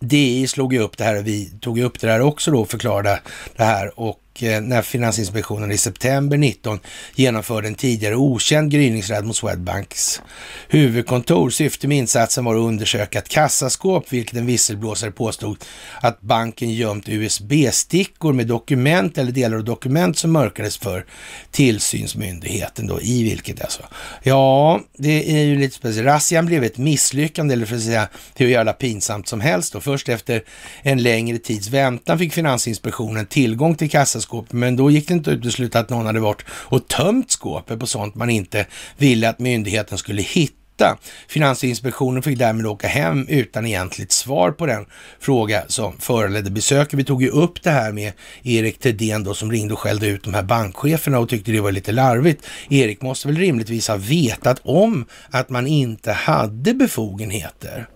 [0.00, 2.60] DI slog ju upp det här och vi tog ju upp det där också då
[2.60, 3.20] och förklarade
[3.56, 6.80] det här och Eh, när Finansinspektionen i september 19
[7.14, 10.22] genomförde en tidigare okänd gryningsräd mot Swedbanks
[10.68, 11.50] huvudkontor.
[11.50, 15.64] Syftet med insatsen var att undersöka ett kassaskåp, vilket en visselblåsare påstod
[16.00, 21.04] att banken gömt USB-stickor med dokument eller delar av dokument som mörkades för
[21.50, 23.82] tillsynsmyndigheten då, i vilket alltså.
[24.22, 26.06] Ja, det är ju lite speciellt.
[26.06, 29.80] Razzian blev ett misslyckande, eller för att säga hur jävla pinsamt som helst då.
[29.80, 30.42] Först efter
[30.82, 35.30] en längre tids väntan fick Finansinspektionen tillgång till kassaskåpet skåpet, men då gick det inte
[35.30, 38.66] att utesluta att någon hade varit och tömt skåpet på sånt man inte
[38.96, 40.98] ville att myndigheten skulle hitta.
[41.28, 44.86] Finansinspektionen fick därmed åka hem utan egentligt svar på den
[45.20, 46.98] fråga som föranledde besöket.
[46.98, 48.12] Vi tog ju upp det här med
[48.42, 51.72] Erik Thedéen då som ringde och skällde ut de här bankcheferna och tyckte det var
[51.72, 52.46] lite larvigt.
[52.70, 57.88] Erik måste väl rimligtvis ha vetat om att man inte hade befogenheter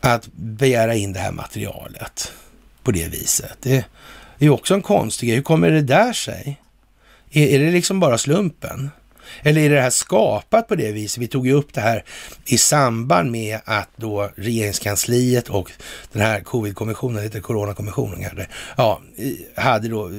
[0.00, 2.32] att begära in det här materialet
[2.82, 3.56] på det viset.
[3.60, 3.84] Det
[4.38, 5.36] det är också en konstig grej.
[5.36, 6.60] Hur kommer det där sig?
[7.30, 8.90] Är, är det liksom bara slumpen?
[9.42, 11.22] Eller är det här skapat på det viset?
[11.22, 12.04] Vi tog ju upp det här
[12.46, 15.72] i samband med att då regeringskansliet och
[16.12, 19.00] den här covid-kommissionen, heter coronakommissionen kanske, ja,
[19.54, 20.10] hade då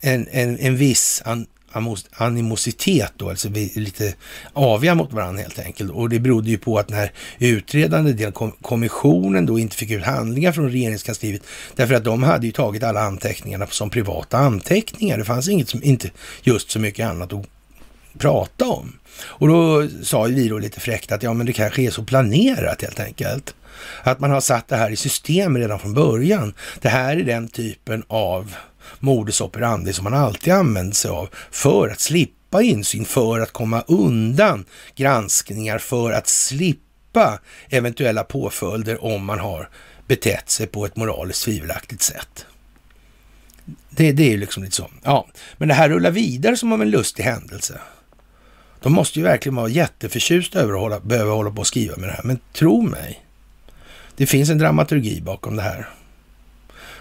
[0.00, 1.46] en, en, en viss an,
[2.16, 4.14] animositet då, alltså vi är lite
[4.52, 5.90] aviga mot varandra helt enkelt.
[5.90, 10.04] Och det berodde ju på att den här utredande delen, kommissionen då inte fick ut
[10.04, 11.42] handlingar från regeringskansliet
[11.74, 15.18] därför att de hade ju tagit alla anteckningarna som privata anteckningar.
[15.18, 16.10] Det fanns inget som, inte
[16.42, 17.46] just så mycket annat att
[18.18, 18.92] prata om.
[19.20, 22.04] Och då sa ju vi då lite fräckt att ja, men det kanske är så
[22.04, 23.54] planerat helt enkelt.
[24.02, 26.54] Att man har satt det här i system redan från början.
[26.80, 28.54] Det här är den typen av
[28.98, 33.84] modus operandi som man alltid använt sig av för att slippa insyn, för att komma
[33.86, 34.64] undan
[34.96, 39.68] granskningar, för att slippa eventuella påföljder om man har
[40.06, 42.46] betett sig på ett moraliskt tvivelaktigt sätt.
[43.90, 44.90] Det, det är ju liksom lite så.
[45.02, 47.80] Ja, men det här rullar vidare som av en lustig händelse.
[48.80, 52.08] De måste ju verkligen vara jätteförtjusta över att hålla, behöva hålla på och skriva med
[52.08, 52.24] det här.
[52.24, 53.24] Men tro mig,
[54.16, 55.88] det finns en dramaturgi bakom det här.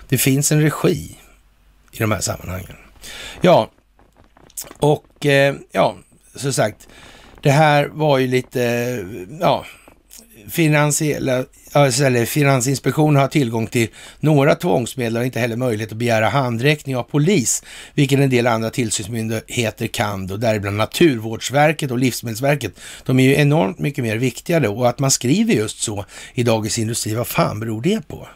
[0.08, 1.18] Det finns en regi
[1.96, 2.76] i de här sammanhangen.
[3.42, 3.72] Ja,
[4.80, 5.96] och eh, ja,
[6.36, 6.88] som sagt,
[7.42, 9.06] det här var ju lite,
[9.40, 9.66] ja,
[10.50, 13.88] finansiella, eller Finansinspektionen har tillgång till
[14.20, 18.70] några tvångsmedel och inte heller möjlighet att begära handräckning av polis, vilket en del andra
[18.70, 22.80] tillsynsmyndigheter kan då, däribland Naturvårdsverket och Livsmedelsverket.
[23.06, 26.44] De är ju enormt mycket mer viktiga då och att man skriver just så i
[26.44, 28.28] Dagens Industri, vad fan beror det på?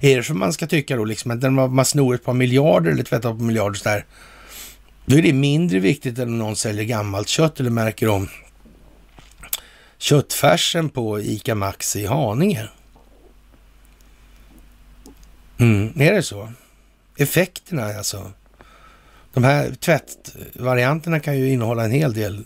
[0.00, 2.90] Är det som man ska tycka då, liksom att när man snor ett par miljarder
[2.90, 4.04] eller tvättar på miljarder sådär,
[5.06, 8.28] då är det mindre viktigt än om någon säljer gammalt kött eller märker om
[9.98, 12.68] köttfärsen på ICA Maxi i Haninge.
[15.58, 16.52] Mm, är det så?
[17.16, 18.32] Effekterna alltså.
[19.34, 22.44] De här tvättvarianterna kan ju innehålla en hel del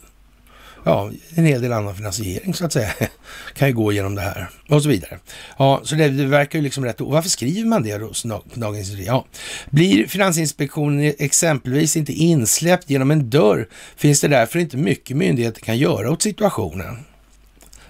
[0.85, 2.91] ja, en hel del annan finansiering så att säga
[3.55, 5.19] kan ju gå genom det här och så vidare.
[5.59, 7.01] Ja, så det, det verkar ju liksom rätt.
[7.01, 9.07] och Varför skriver man det då på Dagens Industri?
[9.07, 9.27] Ja,
[9.71, 15.79] blir Finansinspektionen exempelvis inte insläppt genom en dörr finns det därför inte mycket myndigheter kan
[15.79, 16.99] göra åt situationen.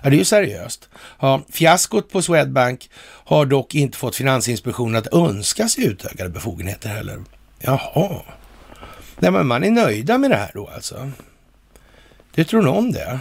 [0.02, 0.88] Ja, det är ju seriöst.
[1.20, 2.90] Ja, fiaskot på Swedbank
[3.24, 7.18] har dock inte fått Finansinspektionen att önska sig utökade befogenheter heller.
[7.60, 8.22] Jaha.
[9.18, 11.10] Nej, men man är nöjda med det här då alltså.
[12.34, 13.20] Det tror någon om det?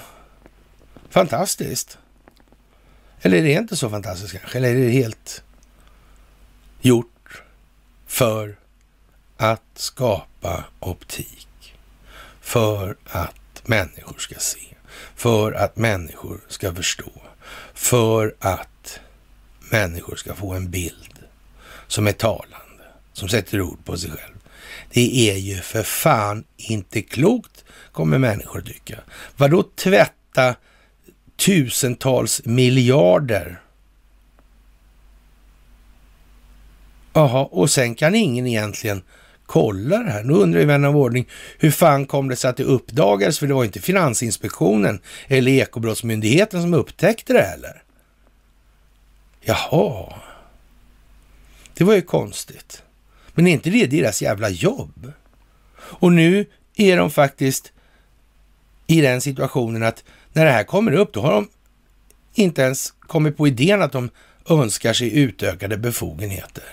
[1.10, 1.98] Fantastiskt.
[3.22, 4.58] Eller är det inte så fantastiskt kanske?
[4.58, 5.44] Eller är det helt
[6.82, 7.44] gjort
[8.08, 8.56] för
[9.38, 11.76] att skapa optik?
[12.42, 14.76] För att människor ska se?
[15.16, 17.12] För att människor ska förstå.
[17.74, 19.00] För att
[19.60, 21.20] människor ska få en bild
[21.88, 22.84] som är talande,
[23.14, 24.36] som sätter ord på sig själv.
[24.90, 27.51] Det är ju för fan inte klokt,
[27.92, 29.00] kommer människor tycka.
[29.38, 30.56] Vadå tvätta
[31.36, 33.62] tusentals miljarder?
[37.14, 39.02] Jaha, och sen kan ingen egentligen
[39.46, 40.24] kolla det här.
[40.24, 41.28] Nu undrar ju vän av ordning,
[41.58, 43.40] hur fan kom det sig att det uppdagades?
[43.40, 47.84] För det var inte Finansinspektionen eller Ekobrottsmyndigheten som upptäckte det heller.
[49.42, 50.14] Jaha.
[51.74, 52.84] Det var ju konstigt.
[53.34, 55.12] Men är inte det deras jävla jobb?
[55.76, 57.74] Och nu är de faktiskt
[58.92, 61.48] i den situationen att när det här kommer upp, då har de
[62.34, 64.10] inte ens kommit på idén att de
[64.50, 66.64] önskar sig utökade befogenheter.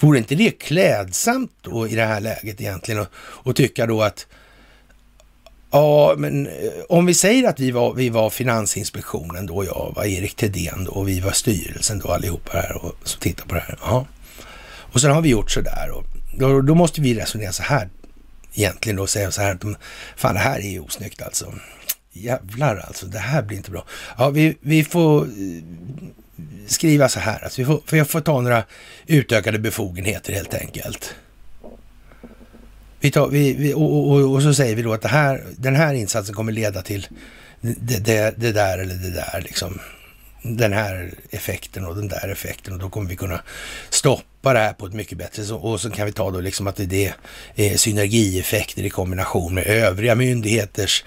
[0.00, 4.26] Vore inte det klädsamt då i det här läget egentligen och, och tycka då att
[5.70, 6.52] Ja, men eh,
[6.88, 10.92] om vi säger att vi var, vi var Finansinspektionen då, jag var Erik Thedéen då
[10.92, 13.78] och vi var styrelsen då allihopa här och så tittar på det här.
[13.82, 14.06] Ja.
[14.92, 16.04] Och sen har vi gjort så där och
[16.38, 17.88] då, då måste vi resonera så här
[18.56, 19.58] egentligen då och säga så här
[20.16, 21.54] fan det här är ju osnyggt alltså.
[22.12, 23.84] Jävlar alltså, det här blir inte bra.
[24.18, 25.28] Ja, vi, vi får eh,
[26.66, 28.64] skriva så här, alltså vi får, för jag får ta några
[29.06, 31.14] utökade befogenheter helt enkelt.
[33.00, 35.76] Vi tar, vi, vi och, och, och, så säger vi då att det här, den
[35.76, 37.06] här insatsen kommer leda till
[37.60, 39.78] det, det, det där eller det där liksom.
[40.48, 43.40] Den här effekten och den där effekten och då kommer vi kunna
[43.90, 45.56] stoppa det här på ett mycket bättre sätt.
[45.60, 47.14] Och så kan vi ta då liksom att det är
[47.54, 51.04] eh, synergieffekter i kombination med övriga myndigheters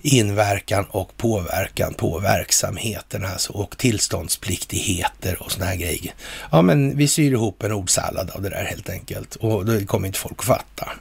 [0.00, 6.14] inverkan och påverkan på verksamheten alltså och tillståndspliktigheter och sådana här grejer.
[6.52, 10.06] Ja, men vi syr ihop en ordsallad av det där helt enkelt och då kommer
[10.06, 10.92] inte folk att fatta.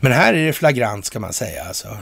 [0.00, 1.98] Men här är det flagrant ska man säga alltså.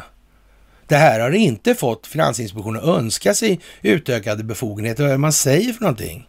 [0.86, 5.02] Det här har inte fått Finansinspektionen att önska sig utökade befogenheter.
[5.02, 6.28] Vad är det man säger för någonting?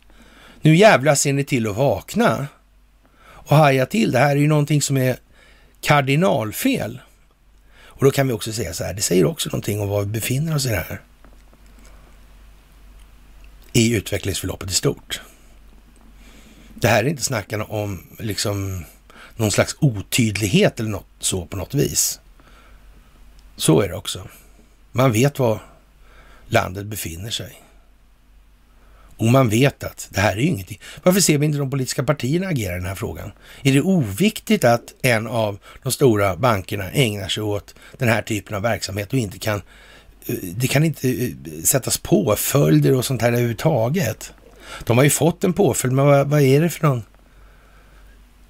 [0.62, 2.48] Nu jävlar ser ni till att vakna
[3.22, 4.12] och haja till.
[4.12, 5.18] Det här är ju någonting som är
[5.82, 7.02] kardinalfel.
[7.86, 10.08] Och då kan vi också säga så här, det säger också någonting om var vi
[10.08, 11.02] befinner oss i det här.
[13.74, 15.22] I utvecklingsförloppet i stort.
[16.76, 18.86] Det här är inte snackan om liksom
[19.36, 22.20] någon slags otydlighet eller något så på något vis.
[23.56, 24.28] Så är det också.
[24.98, 25.60] Man vet var
[26.48, 27.62] landet befinner sig.
[29.18, 30.80] Och man vet att det här är ju ingenting.
[31.04, 33.32] Varför ser vi inte de politiska partierna agera i den här frågan?
[33.64, 38.56] Är det oviktigt att en av de stora bankerna ägnar sig åt den här typen
[38.56, 39.62] av verksamhet och inte kan,
[40.26, 41.32] eh, det kan inte eh,
[41.64, 44.34] sättas påföljder och sånt här överhuvudtaget.
[44.84, 47.04] De har ju fått en påföljd, men vad, vad är det för någon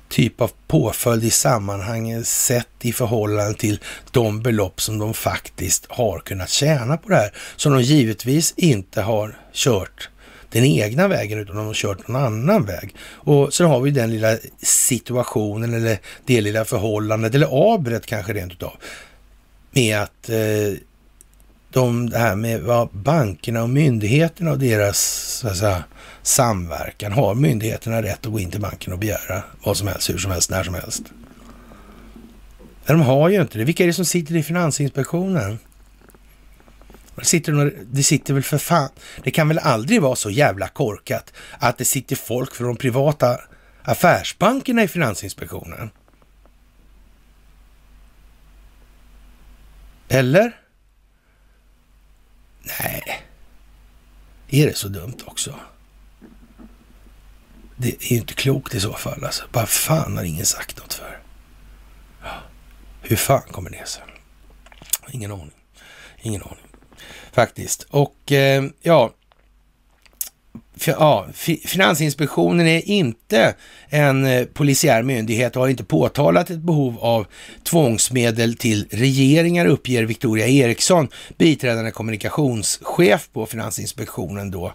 [0.09, 3.79] typ av påföljd i sammanhanget sett i förhållande till
[4.11, 9.01] de belopp som de faktiskt har kunnat tjäna på det här, som de givetvis inte
[9.01, 10.09] har kört
[10.49, 12.95] den egna vägen utan de har kört någon annan väg.
[13.01, 18.53] Och så har vi den lilla situationen eller det lilla förhållandet eller avbrett kanske rent
[18.53, 18.73] utav
[19.71, 20.77] med att eh,
[21.75, 24.99] de, det här med vad bankerna och myndigheterna och deras
[25.41, 25.83] så att säga,
[26.21, 27.11] samverkan.
[27.11, 30.31] Har myndigheterna rätt att gå in till banken och begära vad som helst, hur som
[30.31, 31.03] helst, när som helst?
[32.59, 33.63] Nej, de har ju inte det.
[33.63, 35.59] Vilka är det som sitter i Finansinspektionen?
[37.15, 38.89] Det sitter, det sitter väl för fan,
[39.23, 43.39] det kan väl aldrig vara så jävla korkat att det sitter folk från de privata
[43.83, 45.89] affärsbankerna i Finansinspektionen?
[50.09, 50.64] Eller?
[52.79, 53.21] Nej.
[54.47, 55.59] Är det så dumt också?
[57.75, 59.23] Det är ju inte klokt i så fall.
[59.23, 59.43] Alltså.
[59.51, 61.19] Vad fan har ingen sagt något för?
[63.01, 64.03] Hur fan kommer det sig?
[65.11, 65.51] Ingen aning.
[66.21, 66.65] Ingen aning
[67.35, 67.83] faktiskt.
[67.89, 69.13] Och eh, ja,
[70.85, 71.27] ja,
[71.65, 73.55] Finansinspektionen är inte
[73.89, 77.27] en eh, polisiär myndighet och har inte påtalat ett behov av
[77.63, 81.07] tvångsmedel till regeringar, uppger Victoria Eriksson,
[81.37, 84.73] biträdande kommunikationschef på Finansinspektionen då.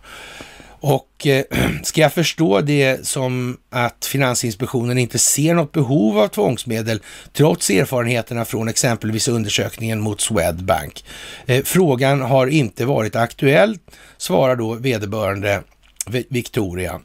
[0.80, 1.44] Och eh,
[1.82, 8.44] ska jag förstå det som att Finansinspektionen inte ser något behov av tvångsmedel trots erfarenheterna
[8.44, 11.04] från exempelvis undersökningen mot Swedbank?
[11.46, 13.78] Eh, frågan har inte varit aktuell,
[14.18, 15.62] svarar då vederbörande
[16.06, 17.00] Victoria.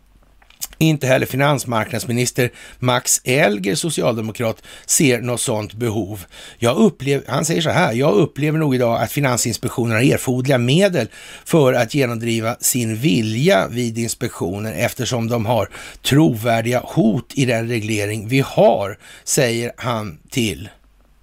[0.78, 6.26] Inte heller finansmarknadsminister Max Elger, socialdemokrat, ser något sådant behov.
[6.58, 11.08] Jag upplev, han säger så här, jag upplever nog idag att Finansinspektionen har erforderliga medel
[11.46, 15.70] för att genomdriva sin vilja vid inspektioner eftersom de har
[16.02, 20.70] trovärdiga hot i den reglering vi har, säger han till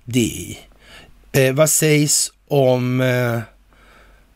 [0.04, 0.58] DI.
[1.32, 3.40] Eh, vad sägs om eh,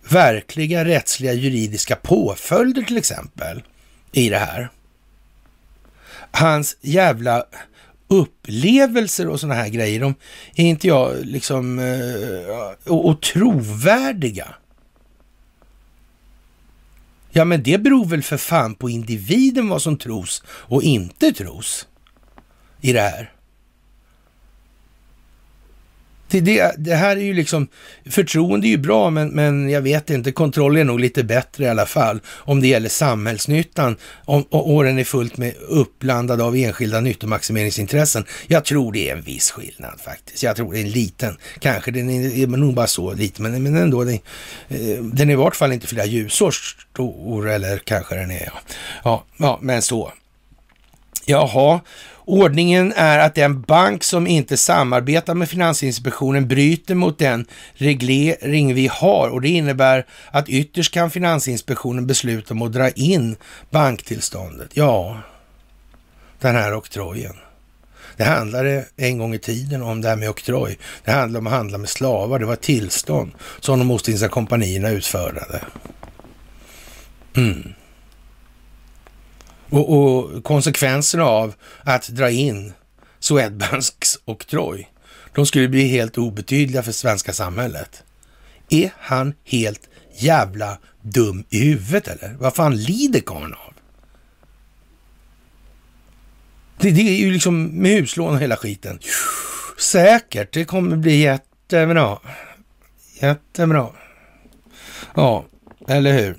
[0.09, 3.62] verkliga rättsliga juridiska påföljder till exempel
[4.12, 4.70] i det här?
[6.36, 7.44] hans jävla
[8.09, 10.14] upplevelser och sådana här grejer, de
[10.57, 14.54] är inte jag liksom eh, och, och trovärdiga.
[17.30, 21.86] Ja, men det beror väl för fan på individen vad som tros och inte tros
[22.80, 23.32] i det här.
[26.29, 27.68] Det, det, det, här är ju liksom,
[28.11, 31.68] förtroende är ju bra, men, men jag vet inte, kontroll är nog lite bättre i
[31.68, 36.57] alla fall om det gäller samhällsnyttan om, och, och den är fullt med uppblandad av
[36.57, 38.24] enskilda nyttomaximeringsintressen.
[38.47, 40.43] Jag tror det är en viss skillnad faktiskt.
[40.43, 43.62] Jag tror det är en liten, kanske den är, är nog bara så liten men,
[43.62, 44.14] men ändå, den,
[44.68, 48.61] eh, den är i vart fall inte flera ljusår stor, eller kanske den är, ja.
[49.05, 50.12] Ja, ja men så.
[51.29, 51.81] Jaha,
[52.29, 58.87] Ordningen är att den bank som inte samarbetar med Finansinspektionen bryter mot den reglering vi
[58.87, 63.37] har och det innebär att ytterst kan Finansinspektionen besluta om att dra in
[63.70, 64.70] banktillståndet.
[64.74, 65.20] Ja,
[66.41, 67.37] den här oktrojen.
[68.16, 70.79] Det handlade en gång i tiden om det här med oktroj.
[71.05, 72.39] Det handlade om att handla med slavar.
[72.39, 75.61] Det var tillstånd som de Ostindiska kompanierna utförde.
[77.37, 77.72] Mm.
[79.71, 82.73] Och, och konsekvenserna av att dra in
[83.19, 84.91] Swedbanks oktroj,
[85.35, 88.03] de skulle bli helt obetydliga för svenska samhället.
[88.69, 89.89] Är han helt
[90.19, 92.37] jävla dum i huvudet eller?
[92.39, 93.73] Vad fan lider karln av?
[96.79, 98.99] Det, det, är ju liksom med huslån och hela skiten.
[99.79, 102.19] Säkert, det kommer bli jättebra.
[103.21, 103.91] Jättebra.
[105.14, 105.45] Ja,
[105.89, 106.37] eller hur?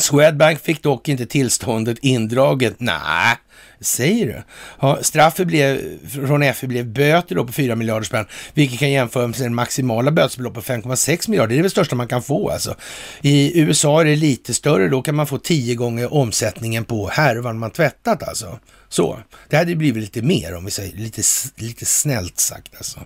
[0.00, 2.74] Swedbank fick dock inte tillståndet indraget.
[2.78, 3.36] Nej,
[3.80, 4.42] säger du?
[4.80, 5.80] Ja, straffet blev,
[6.26, 10.10] från FI blev böter då på 4 miljarder spänn, vilket kan jämföras med den maximala
[10.10, 11.54] bötesbelopp på 5,6 miljarder.
[11.54, 12.74] Det är det största man kan få alltså.
[13.20, 17.58] I USA är det lite större, då kan man få 10 gånger omsättningen på härvan
[17.58, 18.58] man tvättat alltså.
[18.88, 21.22] Så, det hade blivit lite mer om vi säger lite,
[21.56, 23.00] lite snällt sagt alltså.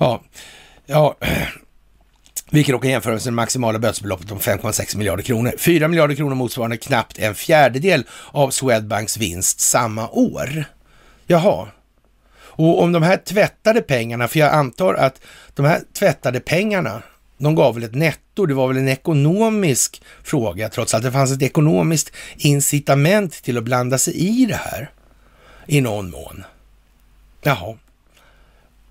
[0.00, 0.22] Ja,
[0.86, 1.16] ja.
[2.52, 5.52] Vilket då kan jämföras med det maximala bötesbeloppet om 5,6 miljarder kronor.
[5.58, 10.64] 4 miljarder kronor motsvarande knappt en fjärdedel av Swedbanks vinst samma år.
[11.26, 11.68] Jaha.
[12.38, 15.20] Och om de här tvättade pengarna, för jag antar att
[15.54, 17.02] de här tvättade pengarna,
[17.38, 21.04] de gav väl ett netto, det var väl en ekonomisk fråga trots allt.
[21.04, 24.90] Det fanns ett ekonomiskt incitament till att blanda sig i det här
[25.66, 26.44] i någon mån.
[27.42, 27.76] Jaha.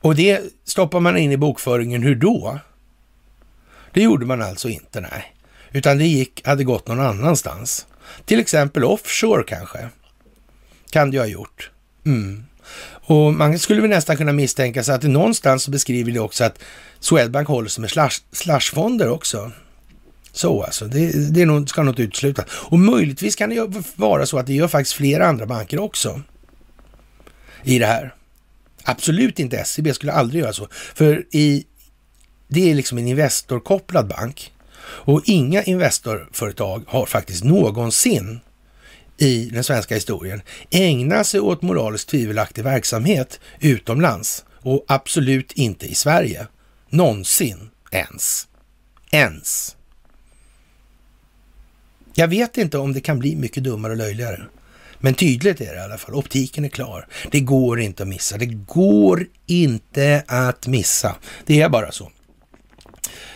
[0.01, 2.59] Och det stoppar man in i bokföringen, hur då?
[3.93, 5.35] Det gjorde man alltså inte, nej.
[5.71, 7.85] Utan det gick, hade gått någon annanstans.
[8.25, 9.89] Till exempel offshore kanske.
[10.89, 11.71] Kan det ju ha gjort.
[12.05, 12.43] Mm.
[13.03, 16.43] Och man skulle väl nästan kunna misstänka sig att det någonstans så beskriver det också
[16.43, 16.59] att
[16.99, 19.51] Swedbank håller sig med slash, slashfonder också.
[20.31, 22.45] Så alltså, det, det är nog, ska nog inte uteslutas.
[22.51, 26.21] Och möjligtvis kan det vara så att det gör faktiskt flera andra banker också
[27.63, 28.13] i det här.
[28.83, 30.67] Absolut inte SEB skulle aldrig göra så.
[30.71, 31.65] För i
[32.51, 34.53] det är liksom en Investor-kopplad bank.
[34.83, 38.39] Och inga investorföretag har faktiskt någonsin
[39.17, 45.95] i den svenska historien ägnat sig åt moraliskt tvivelaktig verksamhet utomlands och absolut inte i
[45.95, 46.47] Sverige.
[46.89, 48.47] Någonsin ens.
[49.11, 49.75] Ens.
[52.13, 54.41] Jag vet inte om det kan bli mycket dummare och löjligare.
[54.97, 56.15] Men tydligt är det i alla fall.
[56.15, 57.07] Optiken är klar.
[57.31, 58.37] Det går inte att missa.
[58.37, 61.15] Det går inte att missa.
[61.45, 62.11] Det är bara så.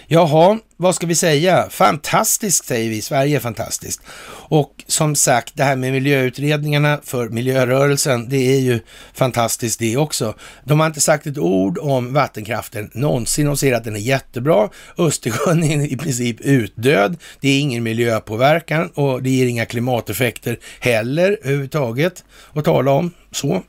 [0.07, 1.69] Jaha, vad ska vi säga?
[1.69, 4.01] Fantastiskt säger vi, Sverige är fantastiskt.
[4.47, 8.79] Och som sagt, det här med miljöutredningarna för miljörörelsen, det är ju
[9.13, 10.33] fantastiskt det också.
[10.63, 13.45] De har inte sagt ett ord om vattenkraften någonsin.
[13.45, 14.69] De säger att den är jättebra.
[14.97, 17.17] Östersjön är i princip utdöd.
[17.39, 22.23] Det är ingen miljöpåverkan och det ger inga klimateffekter heller överhuvudtaget
[22.53, 23.11] att tala om.
[23.31, 23.63] Så,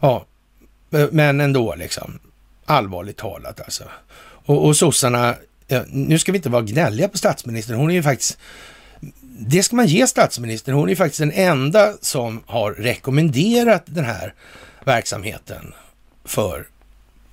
[0.00, 0.26] ja,
[0.92, 2.18] eh, men ändå liksom.
[2.66, 3.84] Allvarligt talat alltså.
[4.46, 5.34] Och, och sossarna
[5.66, 7.76] ja, nu ska vi inte vara gnälliga på statsministern.
[7.76, 8.38] Hon är ju faktiskt,
[9.38, 10.74] det ska man ge statsministern.
[10.74, 14.34] Hon är ju faktiskt den enda som har rekommenderat den här
[14.84, 15.74] verksamheten
[16.24, 16.66] för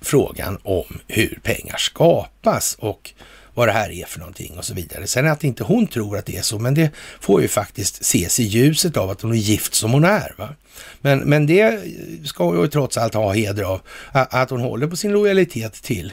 [0.00, 3.14] frågan om hur pengar skapas och
[3.54, 5.06] vad det här är för någonting och så vidare.
[5.06, 6.90] Sen att inte hon tror att det är så, men det
[7.20, 10.34] får ju faktiskt ses i ljuset av att hon är gift som hon är.
[10.38, 10.48] Va?
[11.00, 11.80] Men, men det
[12.24, 13.80] ska hon ju trots allt ha heder av,
[14.12, 16.12] att hon håller på sin lojalitet till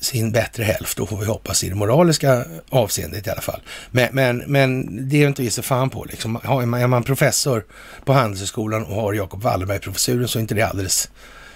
[0.00, 3.60] sin bättre hälft, då får vi hoppas i det moraliska avseendet i alla fall.
[3.90, 6.36] Men, men, men det är inte vi så fan på liksom.
[6.36, 7.64] Är man, är man professor
[8.04, 11.10] på Handelshögskolan och har Jakob Wallenberg-professuren så är inte det alldeles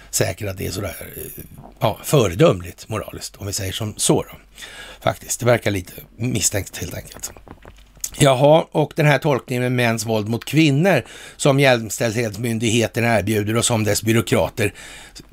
[0.09, 1.43] säkert att det är sådär eh,
[1.79, 4.37] ja, föredömligt moraliskt, om vi säger som så då.
[5.01, 7.31] Faktiskt, det verkar lite misstänkt helt enkelt.
[8.19, 11.03] Jaha, och den här tolkningen med mäns våld mot kvinnor
[11.37, 14.73] som Jämställdhetsmyndigheten erbjuder och som dess byråkrater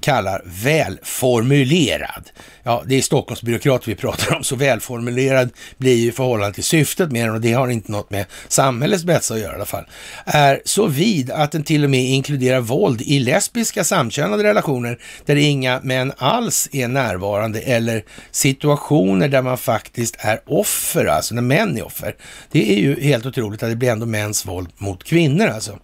[0.00, 2.30] kallar välformulerad.
[2.68, 7.12] Ja, det är Stockholmsbyråkrater vi pratar om, så välformulerad blir ju förhållandet förhållande till syftet
[7.12, 9.84] med den och det har inte något med samhällets bästa att göra i alla fall.
[10.24, 15.36] Är så vid att den till och med inkluderar våld i lesbiska samkönade relationer där
[15.36, 21.78] inga män alls är närvarande eller situationer där man faktiskt är offer, alltså när män
[21.78, 22.16] är offer.
[22.50, 25.78] Det är ju helt otroligt att det blir ändå mäns våld mot kvinnor alltså.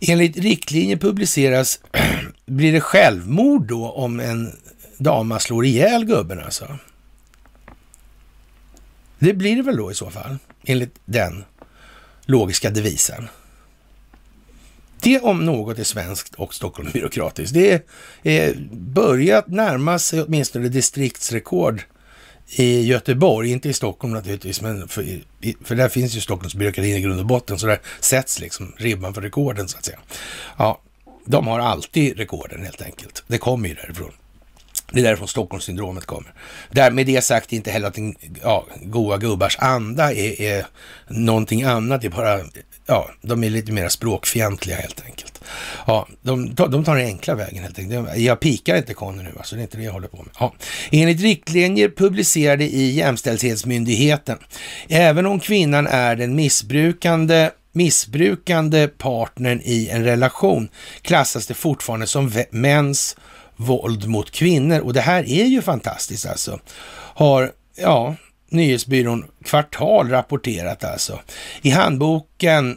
[0.00, 1.80] Enligt riktlinjer publiceras
[2.46, 4.52] blir det självmord då om en
[5.00, 6.78] dama slår ihjäl gubben alltså?
[9.18, 11.44] Det blir det väl då i så fall, enligt den
[12.26, 13.28] logiska devisen.
[15.00, 17.54] Det om något är svenskt och Stockholmsbyråkratiskt.
[17.54, 17.82] Det
[18.22, 21.82] är börjat närma sig åtminstone distriktsrekord
[22.46, 25.20] i Göteborg, inte i Stockholm naturligtvis, men för,
[25.64, 29.22] för där finns ju Stockholmsbyråkratin i grund och botten, så där sätts liksom ribban för
[29.22, 29.98] rekorden så att säga.
[30.58, 30.80] Ja,
[31.24, 33.24] de har alltid rekorden helt enkelt.
[33.26, 34.12] Det kommer ju därifrån.
[34.92, 36.32] Det är därifrån Stockholmssyndromet kommer.
[36.70, 40.66] Där, med det sagt inte heller att den ja, goa gubbars anda är, är
[41.08, 42.00] någonting annat.
[42.00, 42.40] Det är bara,
[42.86, 45.40] ja, de är lite mer språkfientliga helt enkelt.
[45.86, 48.16] Ja, de, de tar den enkla vägen helt enkelt.
[48.16, 50.34] Jag pikar inte Conny nu, alltså det är inte det jag håller på med.
[50.38, 50.54] Ja.
[50.90, 54.38] Enligt riktlinjer publicerade i Jämställdhetsmyndigheten,
[54.88, 60.68] även om kvinnan är den missbrukande missbrukande partnern i en relation
[61.02, 63.16] klassas det fortfarande som mäns
[63.60, 64.80] våld mot kvinnor.
[64.80, 66.60] Och det här är ju fantastiskt alltså.
[67.14, 68.16] Har, ja,
[68.48, 71.20] nyhetsbyrån Kvartal rapporterat alltså.
[71.62, 72.76] I handboken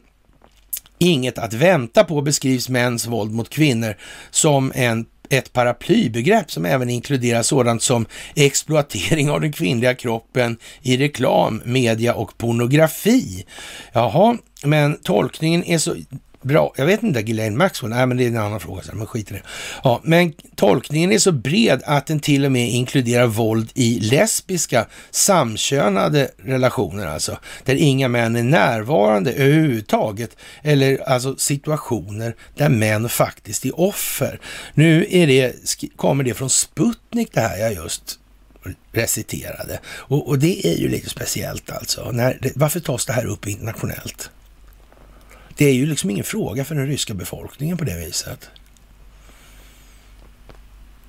[0.98, 3.96] Inget att vänta på beskrivs mäns våld mot kvinnor
[4.32, 8.06] som en ett paraplybegrepp som även inkluderar sådant som
[8.36, 13.46] exploatering av den kvinnliga kroppen i reklam, media och pornografi.
[13.94, 15.96] Jaha, men tolkningen är så
[16.44, 16.74] bra.
[16.78, 19.34] Jag vet inte, Ghislaine Maxwell, nej men det är en annan fråga, men skit i
[19.34, 19.42] det.
[19.84, 24.88] Ja, men tolkningen är så bred att den till och med inkluderar våld i lesbiska
[25.12, 33.66] samkönade relationer, alltså, där inga män är närvarande överhuvudtaget, eller alltså situationer där män faktiskt
[33.66, 34.40] är offer.
[34.74, 35.56] Nu är det,
[35.96, 38.20] kommer det från Sputnik det här jag just
[38.92, 39.80] reciterade.
[39.86, 42.12] Och, och det är ju lite speciellt alltså.
[42.12, 44.30] När, varför tas det här upp internationellt?
[45.56, 48.50] Det är ju liksom ingen fråga för den ryska befolkningen på det viset.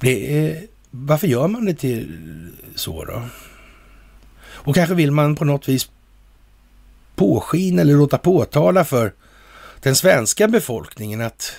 [0.00, 2.18] Det är, varför gör man det till
[2.74, 3.22] så då?
[4.44, 5.90] Och kanske vill man på något vis
[7.16, 9.12] påskina eller låta påtala för
[9.80, 11.52] den svenska befolkningen att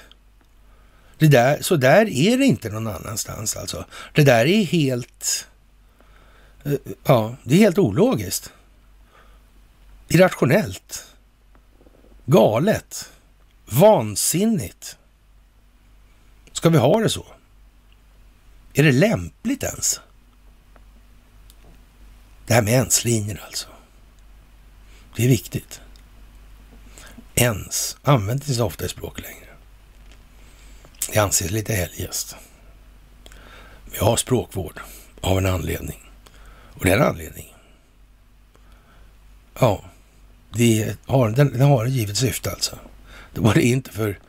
[1.18, 3.86] det där, så där är det inte någon annanstans alltså.
[4.14, 5.48] Det där är helt,
[6.64, 8.54] eh, ja, det är helt ologiskt.
[10.08, 11.15] Irrationellt.
[12.26, 13.12] Galet.
[13.66, 14.98] Vansinnigt.
[16.52, 17.26] Ska vi ha det så?
[18.74, 20.02] Är det lämpligt ens?
[22.48, 23.68] Det här med ens-linjer alltså.
[25.16, 25.82] Det är viktigt.
[27.36, 29.48] Ens används inte så ofta i språk längre.
[31.12, 32.36] Det anses lite eljest.
[33.92, 34.80] Vi har språkvård
[35.22, 36.12] av en anledning.
[36.74, 37.56] Och den anledningen,
[39.60, 39.84] ja,
[40.56, 42.80] det har, den, den har ett givet syfte alltså.
[43.34, 44.20] Det var det inte för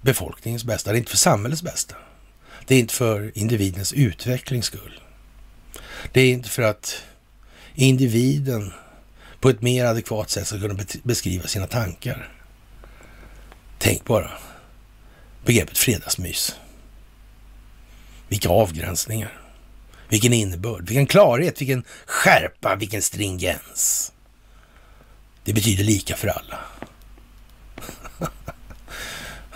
[0.00, 1.96] befolkningens bästa, det är inte för samhällets bästa.
[2.66, 5.00] Det är inte för individens utvecklings skull.
[6.12, 7.02] Det är inte för att
[7.74, 8.72] individen
[9.40, 12.32] på ett mer adekvat sätt ska kunna beskriva sina tankar.
[13.78, 14.30] Tänk bara
[15.44, 16.56] begreppet fredagsmys.
[18.28, 19.40] Vilka avgränsningar.
[20.08, 24.12] Vilken innebörd, vilken klarhet, vilken skärpa, vilken stringens.
[25.48, 26.58] Det betyder lika för alla.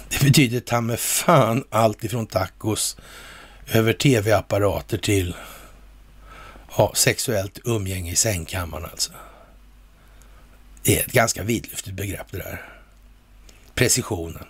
[0.08, 2.96] Det betyder ta med fan allt ifrån tacos
[3.66, 5.34] över tv-apparater till
[6.76, 9.12] ja, sexuellt umgänge i sängkammaren alltså.
[10.82, 12.68] Det är ett ganska vidlyftigt begrepp det där.
[13.74, 14.46] Precisionen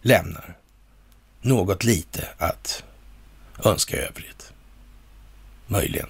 [0.00, 0.56] lämnar
[1.40, 2.84] något lite att
[3.64, 4.52] önska övrigt.
[5.66, 6.08] Möjligen.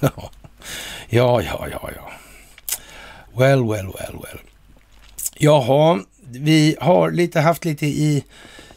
[0.00, 0.30] ja,
[1.08, 2.12] ja, ja, ja.
[3.36, 4.40] Well, well, well, well.
[5.34, 6.00] Jaha,
[6.30, 8.24] vi har lite haft lite i,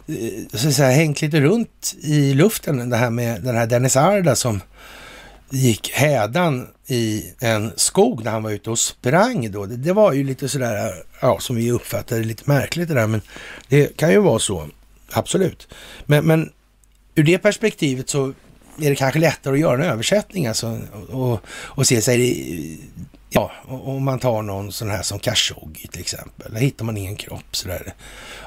[0.08, 3.98] eh, så att säga, hängt lite runt i luften det här med den här Dennis
[3.98, 4.62] Arda som
[5.50, 9.66] gick hädan i en skog när han var ute och sprang då.
[9.66, 13.22] Det, det, var ju lite sådär, ja, som vi uppfattade lite märkligt det där, men
[13.68, 14.68] det kan ju vara så,
[15.12, 15.68] absolut.
[16.06, 16.52] Men, men
[17.16, 18.34] ur det perspektivet så
[18.80, 22.80] är det kanske lättare att göra en översättning alltså, och, och se sig,
[23.34, 27.16] ja, om man tar någon sån här som Khashoggi till exempel, där hittar man ingen
[27.16, 27.94] kropp sådär.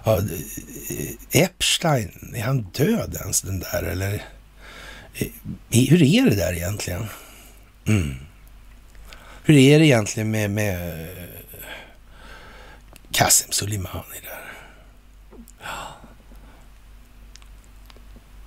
[0.05, 4.25] Ja, eh, Epstein, är han död ens den där eller?
[5.15, 5.29] Eh,
[5.71, 7.07] hur är det där egentligen?
[7.87, 8.15] Mm.
[9.45, 11.25] Hur är det egentligen med, med eh,
[13.11, 14.53] Qasem Soleimani där?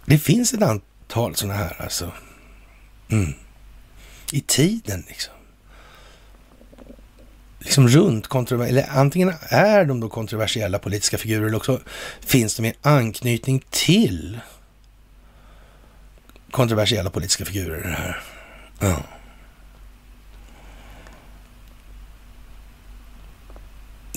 [0.06, 2.12] Det finns ett antal sådana här alltså.
[3.10, 3.34] Mm.
[4.32, 5.34] I tiden liksom.
[7.60, 11.80] Liksom runt kontroversiella, eller antingen är de då kontroversiella politiska figurer eller också
[12.20, 14.40] finns de i anknytning till
[16.52, 18.22] kontroversiella politiska figurer det här.
[18.80, 19.04] Ja.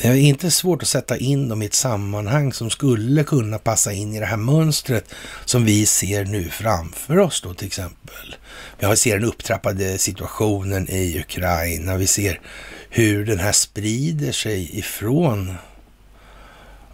[0.02, 3.92] Det är inte svårt att sätta in dem i ett sammanhang som skulle kunna passa
[3.92, 5.14] in i det här mönstret
[5.44, 8.36] som vi ser nu framför oss då till exempel.
[8.78, 11.96] Vi ser den upptrappade situationen i Ukraina.
[11.96, 12.40] Vi ser
[12.94, 15.54] hur den här sprider sig ifrån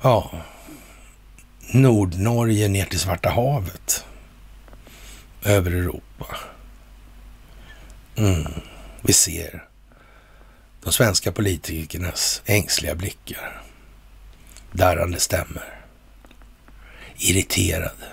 [0.03, 0.31] ja,
[1.61, 4.05] Nordnorge ner till Svarta havet.
[5.45, 6.37] Över Europa.
[8.17, 8.53] Mm.
[9.03, 9.65] Vi ser
[10.85, 13.63] de svenska politikernas ängsliga blickar,
[14.73, 15.81] darrande stämmer,
[17.17, 18.13] irriterade.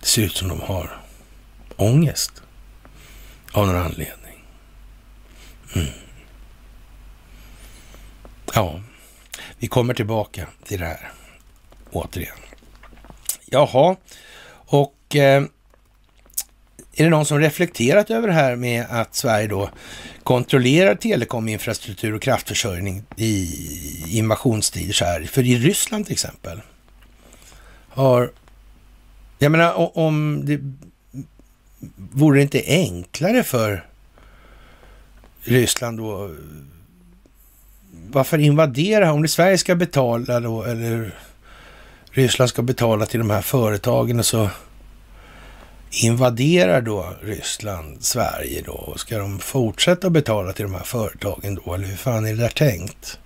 [0.00, 1.00] Det ser ut som de har
[1.76, 2.42] ångest
[3.52, 4.23] av någon anledning.
[5.74, 5.86] Mm.
[8.54, 8.80] Ja,
[9.58, 11.12] vi kommer tillbaka till det här
[11.90, 12.36] återigen.
[13.46, 13.96] Jaha,
[14.50, 15.44] och eh,
[16.96, 19.70] är det någon som reflekterat över det här med att Sverige då
[20.22, 23.48] kontrollerar telekominfrastruktur och kraftförsörjning i
[24.18, 25.24] invasionstider så här?
[25.24, 26.60] För i Ryssland till exempel
[27.88, 28.32] har...
[29.38, 30.60] Jag menar om det...
[31.96, 33.84] Vore det inte enklare för
[35.44, 36.34] Ryssland då?
[38.10, 39.12] Varför invadera?
[39.12, 41.14] Om det Sverige ska betala då eller
[42.10, 44.50] Ryssland ska betala till de här företagen och så
[45.90, 48.72] invaderar då Ryssland Sverige då?
[48.72, 51.74] Och ska de fortsätta betala till de här företagen då?
[51.74, 53.18] Eller hur fan är det där tänkt?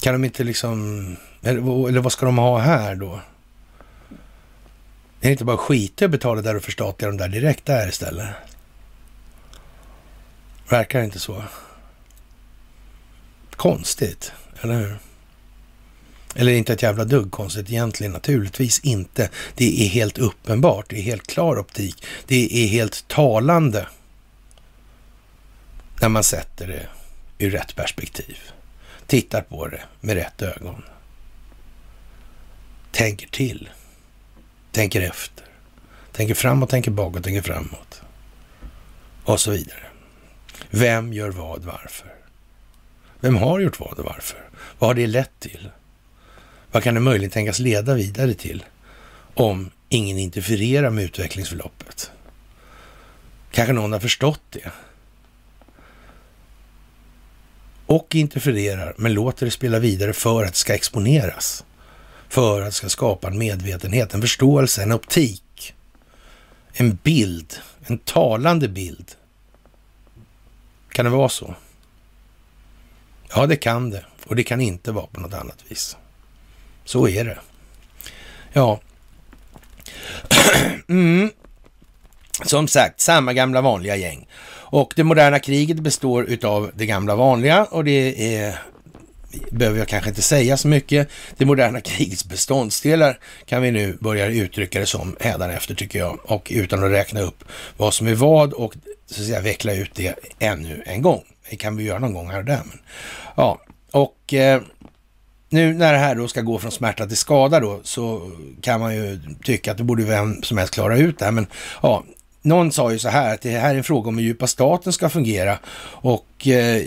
[0.00, 3.20] Kan de inte liksom, eller, eller vad ska de ha här då?
[5.20, 8.26] Är det inte bara skita att betala där och förstatliga dem där direkt där istället?
[10.68, 11.42] Verkar inte så.
[13.50, 14.98] Konstigt, eller hur?
[16.34, 19.30] Eller inte ett jävla dugg konstigt egentligen, naturligtvis inte.
[19.54, 23.86] Det är helt uppenbart, det är helt klar optik, det är helt talande
[26.00, 26.88] när man sätter det
[27.38, 28.38] ur rätt perspektiv.
[29.06, 30.82] Tittar på det med rätt ögon.
[32.92, 33.70] Tänker till.
[34.72, 35.44] Tänker efter.
[36.12, 38.02] Tänker framåt, tänker bakåt, tänker framåt.
[39.24, 39.82] Och så vidare.
[40.70, 42.14] Vem gör vad, varför?
[43.20, 44.48] Vem har gjort vad och varför?
[44.78, 45.70] Vad har det lett till?
[46.72, 48.64] Vad kan det möjligen tänkas leda vidare till
[49.34, 52.10] om ingen interfererar med utvecklingsförloppet?
[53.50, 54.70] Kanske någon har förstått det
[57.86, 61.64] och interfererar, men låter det spela vidare för att det ska exponeras.
[62.28, 65.74] För att det ska skapa en medvetenhet, en förståelse, en optik,
[66.72, 67.54] en bild,
[67.86, 69.12] en talande bild.
[70.96, 71.54] Kan det vara så?
[73.34, 74.04] Ja, det kan det.
[74.26, 75.96] Och det kan inte vara på något annat vis.
[76.84, 77.38] Så är det.
[78.52, 78.80] Ja.
[80.88, 81.30] Mm.
[82.44, 84.28] Som sagt, samma gamla vanliga gäng.
[84.48, 88.58] Och det moderna kriget består utav det gamla vanliga och det är
[89.50, 91.08] behöver jag kanske inte säga så mycket.
[91.36, 96.18] Det moderna krigets beståndsdelar kan vi nu börja uttrycka det som efter tycker jag.
[96.24, 97.44] Och utan att räkna upp
[97.76, 98.74] vad som är vad och
[99.10, 101.22] så att säga veckla ut det ännu en gång.
[101.50, 102.62] Det kan vi göra någon gång här och där.
[102.64, 102.78] Men,
[103.36, 103.60] ja,
[103.90, 104.62] och eh,
[105.48, 108.94] nu när det här då ska gå från smärta till skada då så kan man
[108.94, 111.32] ju tycka att det borde vem som helst klara ut det här.
[111.32, 111.46] Men
[111.82, 112.04] ja,
[112.46, 114.92] någon sa ju så här att det här är en fråga om hur djupa staten
[114.92, 115.58] ska fungera
[115.88, 116.82] och eh,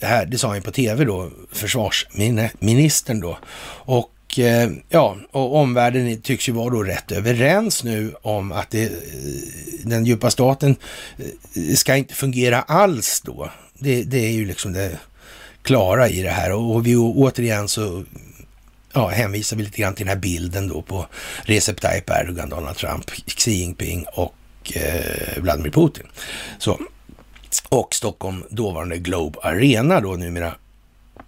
[0.00, 3.38] här, det sa han på tv då, försvarsministern då.
[3.70, 8.84] Och eh, ja, och omvärlden tycks ju vara då rätt överens nu om att det,
[8.84, 8.90] eh,
[9.84, 10.76] den djupa staten
[11.18, 13.50] eh, ska inte fungera alls då.
[13.78, 14.98] Det, det är ju liksom det
[15.62, 18.04] klara i det här och vi återigen så
[18.92, 21.06] ja, hänvisar vi lite grann till den här bilden då på
[21.42, 24.34] Recep Tayyip Erdogan, Donald Trump, Xi Jinping och
[24.76, 26.06] eh, Vladimir Putin.
[26.58, 26.80] Så,
[27.68, 30.54] och Stockholm, dåvarande Globe Arena då numera.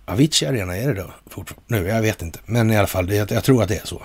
[0.05, 1.87] Avicii Arena är det då nu?
[1.87, 4.03] Jag vet inte, men i alla fall, jag, jag tror att det är så.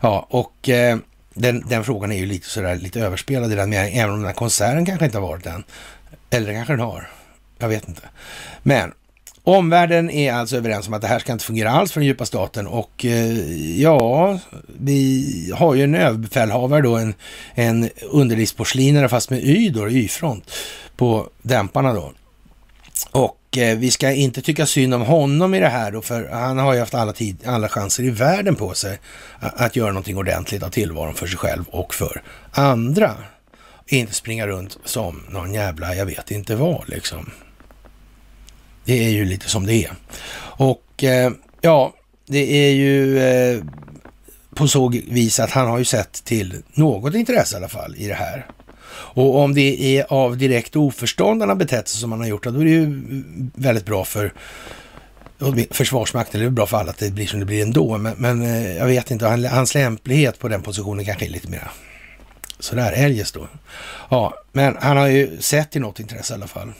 [0.00, 0.98] Ja, och eh,
[1.34, 4.26] den, den, frågan är ju lite sådär lite överspelad i den meningen, även om den
[4.26, 5.64] här konserten kanske inte har varit än.
[6.30, 7.08] Eller kanske den har.
[7.58, 8.02] Jag vet inte.
[8.62, 8.92] Men
[9.48, 12.26] Omvärlden är alltså överens om att det här ska inte fungera alls för den djupa
[12.26, 14.38] staten och eh, ja,
[14.78, 17.14] vi har ju en överbefälhavare då, en,
[17.54, 20.52] en underlivsporslinare fast med Y då, Y-front
[20.96, 22.12] på dämparna då.
[23.10, 26.58] Och eh, vi ska inte tycka synd om honom i det här då, för han
[26.58, 28.98] har ju haft alla, tid, alla chanser i världen på sig
[29.38, 33.14] att, att göra någonting ordentligt av tillvaron för sig själv och för andra.
[33.86, 37.30] Inte springa runt som någon jävla, jag vet inte vad liksom.
[38.88, 39.92] Det är ju lite som det är.
[40.40, 41.94] Och eh, ja,
[42.26, 43.62] det är ju eh,
[44.54, 48.06] på så vis att han har ju sett till något intresse i alla fall i
[48.06, 48.46] det här.
[48.90, 52.44] Och om det är av direkt oförstånd han har betett sig som han har gjort,
[52.44, 53.02] då är det ju
[53.54, 54.32] väldigt bra för
[55.70, 58.42] Försvarsmakten, det är bra för alla att det blir som det blir ändå, men, men
[58.42, 61.70] eh, jag vet inte, hans lämplighet på den positionen kanske är lite mer
[62.58, 63.48] sådär eljest då.
[64.08, 66.72] Ja, men han har ju sett till något intresse i alla fall.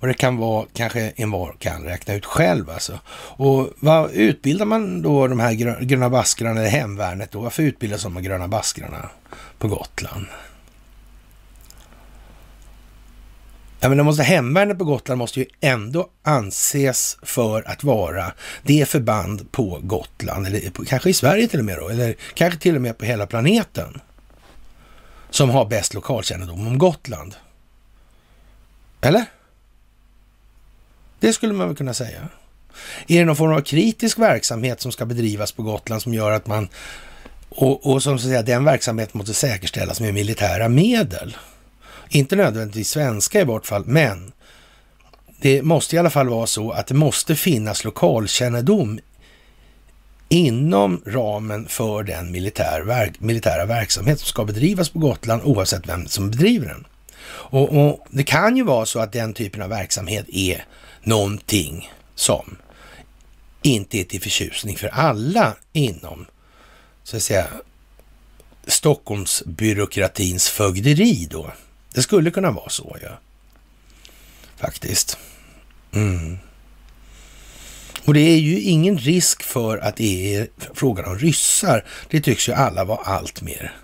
[0.00, 2.98] Vad det kan vara kanske en var kan räkna ut själv alltså.
[3.14, 5.52] Och vad utbildar man då de här
[5.84, 7.40] gröna baskrarna, eller hemvärnet då?
[7.40, 9.10] Varför utbildas de här gröna baskrarna
[9.58, 10.26] på Gotland?
[13.80, 18.88] Ja, men det måste, hemvärnet på Gotland måste ju ändå anses för att vara det
[18.88, 22.76] förband på Gotland, eller på, kanske i Sverige till och med då, eller kanske till
[22.76, 24.00] och med på hela planeten,
[25.30, 27.34] som har bäst lokalkännedom om Gotland.
[29.00, 29.24] Eller?
[31.20, 32.28] Det skulle man väl kunna säga.
[33.06, 36.46] Är det någon form av kritisk verksamhet som ska bedrivas på Gotland som gör att
[36.46, 36.68] man
[37.48, 41.36] och, och som så att säga, den verksamheten måste säkerställas med militära medel.
[42.08, 44.32] Inte nödvändigtvis svenska i vart fall, men
[45.40, 49.00] det måste i alla fall vara så att det måste finnas lokalkännedom
[50.28, 56.06] inom ramen för den militär, verk, militära verksamhet som ska bedrivas på Gotland oavsett vem
[56.06, 56.86] som bedriver den.
[57.30, 60.64] Och, och, Det kan ju vara så att den typen av verksamhet är
[61.08, 62.56] någonting som
[63.62, 66.26] inte är till förtjusning för alla inom,
[67.02, 67.46] så att säga,
[68.66, 71.52] Stockholmsbyråkratins fögderi då.
[71.94, 73.18] Det skulle kunna vara så, ja.
[74.56, 75.18] Faktiskt.
[75.92, 76.38] Mm.
[78.04, 81.84] Och det är ju ingen risk för att det är frågan om ryssar.
[82.10, 83.76] Det tycks ju alla vara allt mer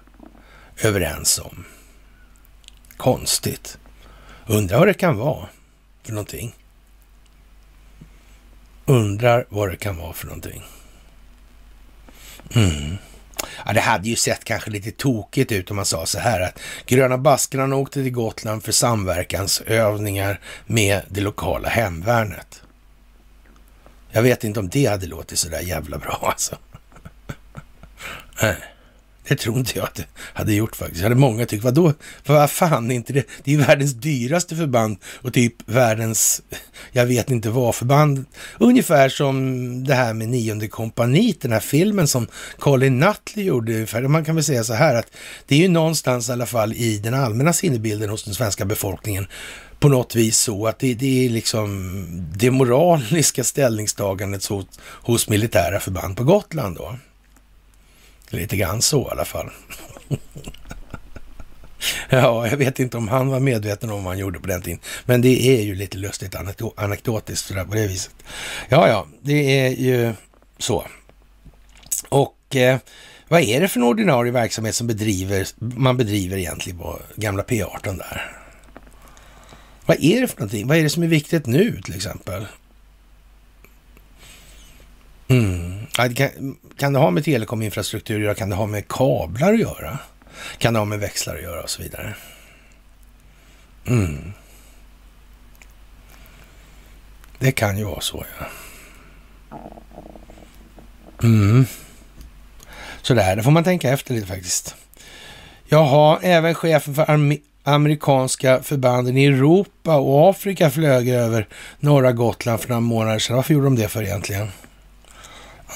[0.83, 1.65] överens om.
[2.97, 3.79] Konstigt.
[4.47, 5.49] Undrar vad det kan vara
[6.03, 6.55] för någonting.
[8.87, 10.63] Undrar vad det kan vara för någonting.
[12.55, 12.97] Mm.
[13.67, 16.61] Ja, det hade ju sett kanske lite tokigt ut om man sa så här att
[16.87, 22.63] Gröna Baskrarna åkte till Gotland för samverkansövningar med det lokala hemvärnet.
[24.11, 26.59] Jag vet inte om det hade låtit så där jävla bra alltså.
[28.43, 28.57] Nej.
[29.29, 31.01] Det tror inte jag att det hade gjort faktiskt.
[31.01, 31.93] Jag hade många tyckt, vadå,
[32.27, 36.43] vad fan, inte det, det är ju världens dyraste förband och typ världens,
[36.93, 38.25] jag vet inte vad förband.
[38.59, 42.27] Ungefär som det här med nionde kompaniet, den här filmen som
[42.59, 43.75] Colin Nutley gjorde.
[43.75, 44.03] Ungefär.
[44.03, 45.07] Man kan väl säga så här att
[45.47, 49.27] det är ju någonstans i alla fall i den allmänna sinnebilden hos den svenska befolkningen
[49.79, 51.97] på något vis så att det, det är liksom
[52.37, 56.97] det moraliska ställningstagandet hos, hos militära förband på Gotland då.
[58.31, 59.51] Lite grann så i alla fall.
[62.09, 64.81] ja, jag vet inte om han var medveten om vad han gjorde på den tiden.
[65.05, 66.35] Men det är ju lite lustigt
[66.77, 68.15] anekdotiskt sådär på det viset.
[68.69, 70.15] Ja, ja, det är ju
[70.59, 70.87] så.
[72.09, 72.79] Och eh,
[73.29, 77.99] Vad är det för en ordinarie verksamhet som bedriver, man bedriver egentligen på gamla P18
[77.99, 78.41] där?
[79.87, 80.67] Vad är det för någonting?
[80.67, 82.47] Vad är det som är viktigt nu till exempel?
[85.29, 85.87] Mm.
[86.15, 88.35] Kan, kan det ha med telekominfrastruktur att göra?
[88.35, 89.99] Kan det ha med kablar att göra?
[90.59, 92.15] Kan det ha med växlar att göra och så vidare?
[93.87, 94.33] Mm.
[97.39, 98.47] Det kan ju vara så, ja.
[101.23, 101.67] Mm.
[103.03, 104.75] Sådär, det får man tänka efter lite faktiskt.
[105.65, 111.49] Jaha, även chefen för amerikanska förbanden i Europa och Afrika flög över
[111.81, 113.37] norra Gotland för några månader sedan.
[113.37, 114.49] Varför gjorde de det för egentligen?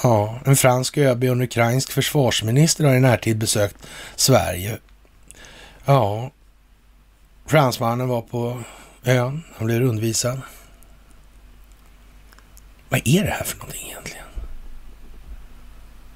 [0.03, 4.79] Ja, en fransk ÖB och en ukrainsk försvarsminister har i närtid besökt Sverige.
[5.85, 6.31] Ja,
[7.47, 8.63] fransmannen var på
[9.05, 9.43] ön.
[9.57, 10.41] Han blev rundvisad.
[12.89, 14.25] Vad är det här för någonting egentligen?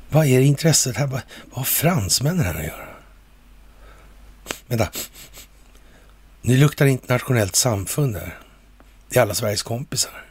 [0.08, 1.06] Vad är intresset här?
[1.06, 1.22] Vad
[1.52, 2.88] har fransmännen här att göra?
[4.66, 4.88] Vänta.
[6.42, 8.38] Nu luktar internationellt samfund här.
[9.08, 10.24] Det är alla Sveriges kompisar.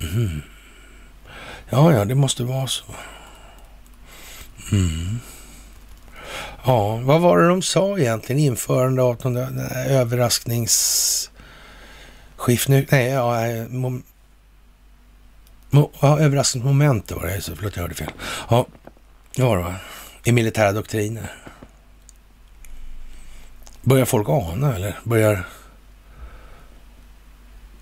[0.00, 0.42] Mm.
[1.70, 2.84] Ja, ja, det måste vara så.
[4.72, 5.20] Mm.
[6.64, 8.42] Ja, vad var det de sa egentligen?
[8.42, 12.68] Införande av de där överraskningsskift...
[12.68, 13.34] Nej, ja,
[13.68, 14.02] mom,
[15.70, 17.40] mo, ja, överraskningsmoment var det.
[17.56, 18.12] Förlåt, jag hörde fel.
[18.48, 18.66] Ja,
[19.36, 19.74] det var det va?
[20.24, 21.32] I militära doktriner.
[23.82, 25.44] Börjar folk ana eller börjar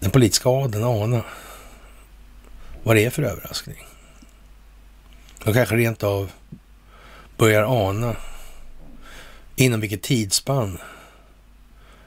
[0.01, 1.23] den politiska adeln ana
[2.85, 3.86] vad det är för överraskning?
[5.44, 6.32] De kanske rent av
[7.36, 8.16] börjar ana
[9.56, 10.78] inom vilket tidsspann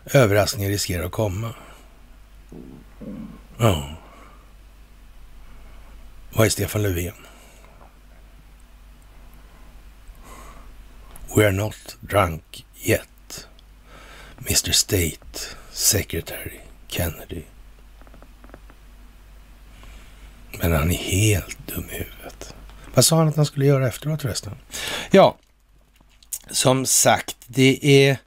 [0.05, 1.53] överraskningen riskerar att komma.
[3.57, 3.97] Ja.
[6.33, 7.13] Vad är Stefan Löfven?
[11.35, 13.47] We are not drunk yet.
[14.37, 15.39] Mr State
[15.71, 17.43] Secretary Kennedy.
[20.59, 22.53] Men han är helt dum i huvudet.
[22.93, 24.53] Vad sa han att han skulle göra efteråt förresten?
[25.11, 25.37] Ja,
[26.51, 28.17] som sagt, det är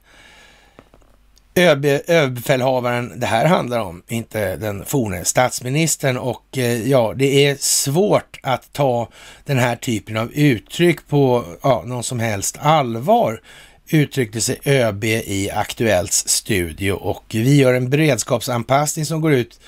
[1.55, 6.17] ÖB, överbefälhavaren det här handlar om, inte den forne statsministern.
[6.17, 9.09] Och eh, ja, det är svårt att ta
[9.45, 13.41] den här typen av uttryck på ja, någon som helst allvar
[13.87, 19.59] uttryckte sig ÖB i Aktuellts studio och vi gör en beredskapsanpassning som går ut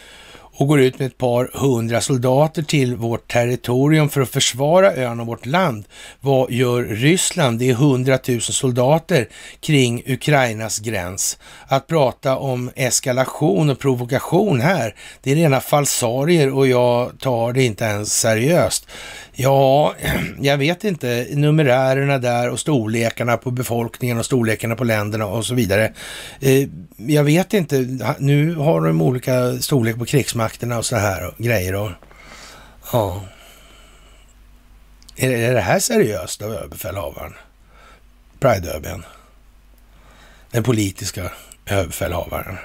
[0.56, 5.20] och går ut med ett par hundra soldater till vårt territorium för att försvara ön
[5.20, 5.86] och vårt land.
[6.20, 7.60] Vad gör Ryssland?
[7.60, 9.28] Det är hundratusen soldater
[9.60, 11.38] kring Ukrainas gräns.
[11.68, 17.64] Att prata om eskalation och provokation här, det är rena falsarier och jag tar det
[17.64, 18.88] inte ens seriöst.
[19.34, 19.94] Ja,
[20.42, 21.28] jag vet inte.
[21.32, 25.94] Numerärerna där och storlekarna på befolkningen och storlekarna på länderna och så vidare.
[26.40, 26.68] Eh,
[26.98, 28.00] jag vet inte.
[28.20, 30.06] Nu har de olika storlek på
[30.44, 31.76] krigsmakterna och så här och grejer.
[31.76, 31.91] Och,
[32.91, 33.22] ja.
[35.15, 37.34] Är, är det här seriöst av överbefälhavaren?
[38.40, 39.03] Pride-ÖBn?
[40.52, 41.32] Den politiska
[41.65, 42.57] överbefälhavaren.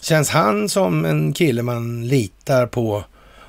[0.00, 3.04] Känns han som en kille man litar på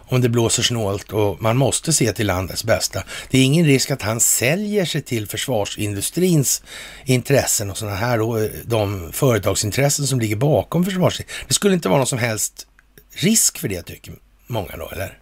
[0.07, 3.03] om det blåser snålt och man måste se till landets bästa.
[3.29, 6.63] Det är ingen risk att han säljer sig till försvarsindustrins
[7.05, 11.45] intressen och sådana här då, eh, de företagsintressen som ligger bakom försvarsindustrin.
[11.47, 12.67] Det skulle inte vara någon som helst
[13.13, 14.13] risk för det tycker
[14.47, 15.19] många då, eller?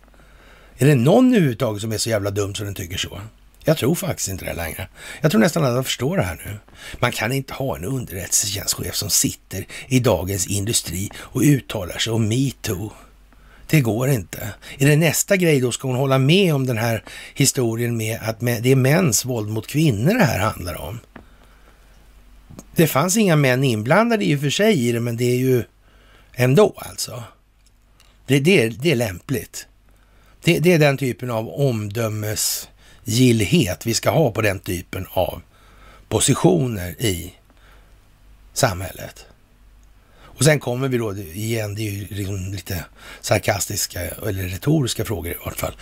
[0.77, 3.21] Är det någon överhuvudtaget som är så jävla dum som den tycker så?
[3.63, 4.87] Jag tror faktiskt inte det längre.
[5.21, 6.57] Jag tror nästan alla förstår det här nu.
[6.99, 12.27] Man kan inte ha en underrättelsetjänstchef som sitter i dagens industri och uttalar sig om
[12.27, 12.91] metoo
[13.69, 14.53] det går inte.
[14.77, 18.39] Är det nästa grej då ska hon hålla med om den här historien med att
[18.39, 20.99] det är mäns våld mot kvinnor det här handlar om?
[22.75, 25.63] Det fanns inga män inblandade i och för sig i det, men det är ju
[26.33, 27.23] ändå alltså.
[28.25, 29.67] Det, det, det är lämpligt.
[30.43, 35.41] Det, det är den typen av omdömesgillhet vi ska ha på den typen av
[36.09, 37.33] positioner i
[38.53, 39.25] samhället.
[40.37, 42.85] Och sen kommer vi då igen, det är ju liksom lite
[43.21, 45.75] sarkastiska eller retoriska frågor i vart fall.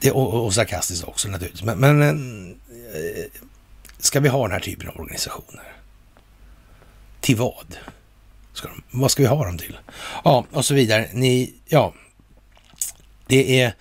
[0.00, 1.62] Det, och, och sarkastiskt också naturligtvis.
[1.62, 2.50] Men, men
[2.94, 3.24] eh,
[3.98, 5.72] ska vi ha den här typen av organisationer?
[7.20, 7.76] Till vad?
[8.52, 9.78] Ska de, vad ska vi ha dem till?
[10.24, 11.08] Ja, och så vidare.
[11.12, 11.94] Ni, ja,
[13.26, 13.74] det är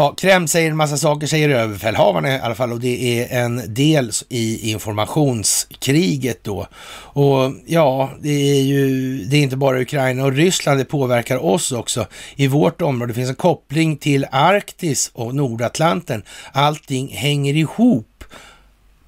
[0.00, 3.74] Ja, Kreml säger en massa saker, säger överbefälhavaren i alla fall, och det är en
[3.74, 6.66] del i informationskriget då.
[7.02, 11.72] Och ja, det är ju, det är inte bara Ukraina och Ryssland, det påverkar oss
[11.72, 12.06] också
[12.36, 13.10] i vårt område.
[13.10, 16.22] Det finns en koppling till Arktis och Nordatlanten.
[16.52, 18.24] Allting hänger ihop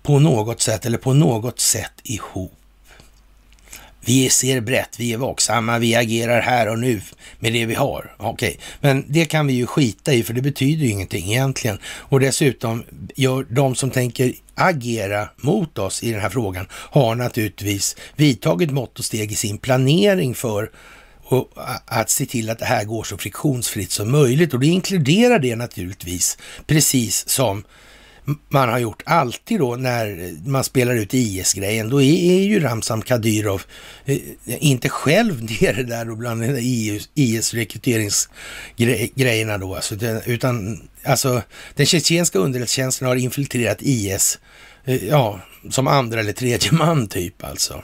[0.03, 2.60] på något sätt, eller på något sätt ihop.
[4.05, 7.01] Vi ser brett, vi är vaksamma, vi agerar här och nu
[7.39, 8.15] med det vi har.
[8.19, 8.57] Okej, okay.
[8.81, 11.79] men det kan vi ju skita i för det betyder ju ingenting egentligen.
[11.85, 12.85] Och dessutom,
[13.17, 18.99] gör de som tänker agera mot oss i den här frågan har naturligtvis vidtagit mått
[18.99, 20.71] och steg i sin planering för
[21.85, 24.55] att se till att det här går så friktionsfritt som möjligt.
[24.55, 27.65] Och det inkluderar det naturligtvis, precis som
[28.49, 33.03] man har gjort alltid då när man spelar ut IS-grejen, då är, är ju Ramzan
[33.03, 33.63] Kadyrov
[34.05, 36.43] eh, inte själv nere där då bland
[37.15, 39.95] IS-rekryteringsgrejerna då, alltså,
[40.27, 41.43] utan alltså
[41.75, 44.39] den tjetjenska underrättelsetjänsten har infiltrerat IS,
[44.85, 45.41] eh, ja,
[45.71, 47.83] som andra eller tredje man typ alltså.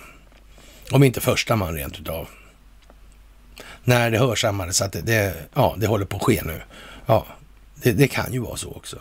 [0.91, 2.29] Om inte första man rent utav.
[3.85, 6.63] När det hörsammades att det, det, ja, det håller på att ske nu.
[7.07, 7.27] Ja,
[7.83, 8.99] det, det kan ju vara så också.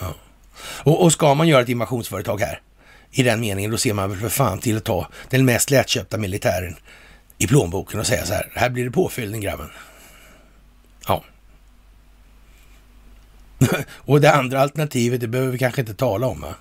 [0.00, 0.14] Ja.
[0.60, 2.60] Och, och ska man göra ett invasionsföretag här,
[3.10, 6.18] i den meningen, då ser man väl för fan till att ta den mest lättköpta
[6.18, 6.76] militären
[7.38, 9.70] i plånboken och säga så här, här blir det påfyllning grabben.
[11.06, 11.24] Ja.
[13.90, 16.54] och det andra alternativet, det behöver vi kanske inte tala om va?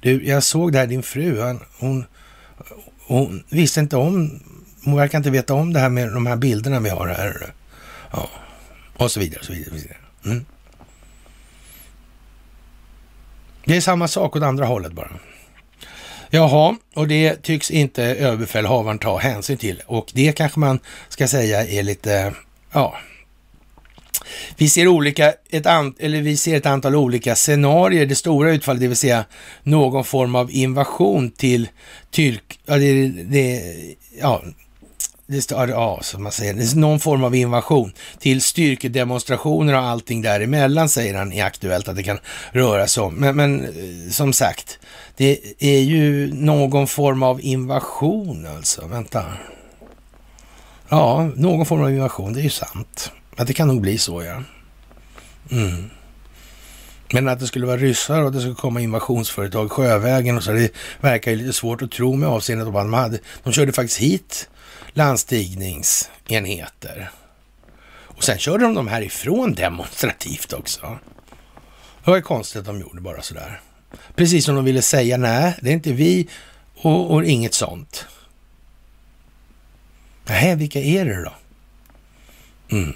[0.00, 2.04] Du, jag såg där din fru, hon, hon,
[3.06, 4.42] hon visste inte om,
[4.84, 7.52] hon verkar inte veta om det här med de här bilderna vi har här.
[8.12, 8.30] Ja,
[8.96, 9.74] och så vidare, och så vidare.
[9.74, 9.98] Och så vidare.
[10.24, 10.44] Mm.
[13.64, 15.10] Det är samma sak åt andra hållet bara.
[16.30, 19.82] Jaha, och det tycks inte överbefälhavaren ta hänsyn till.
[19.86, 22.34] Och det kanske man ska säga är lite,
[22.72, 22.96] ja,
[24.56, 28.06] vi ser, olika, ett an, eller vi ser ett antal olika scenarier.
[28.06, 29.24] Det stora utfallet, det vill säga
[29.62, 31.68] någon form av invasion till
[32.10, 33.62] Tyrk, ja, det, det,
[34.20, 34.42] ja,
[35.32, 39.80] det står, ja, som man säger, det är någon form av invasion till styrkedemonstrationer och
[39.80, 42.18] allting däremellan, säger han i Aktuellt att det kan
[42.52, 43.14] röra sig om.
[43.14, 44.78] Men, men eh, som sagt,
[45.16, 48.86] det är ju någon form av invasion alltså.
[48.86, 49.24] Vänta.
[50.88, 53.12] Ja, någon form av invasion, det är ju sant.
[53.36, 54.42] Att det kan nog bli så, ja.
[55.50, 55.90] Mm.
[57.12, 60.52] Men att det skulle vara ryssar och att det skulle komma invasionsföretag sjövägen och så,
[60.52, 63.72] det verkar ju lite svårt att tro med avseende på att de hade, de körde
[63.72, 64.48] faktiskt hit
[64.92, 67.10] landstigningsenheter.
[68.22, 70.98] Och sen körde de dem härifrån demonstrativt också.
[72.04, 73.60] Det var ju konstigt att de gjorde bara sådär.
[74.14, 76.28] Precis som de ville säga, nej, det är inte vi
[76.74, 78.06] och, och inget sånt.
[80.24, 81.34] Nej, vilka är det då?
[82.70, 82.94] Mm.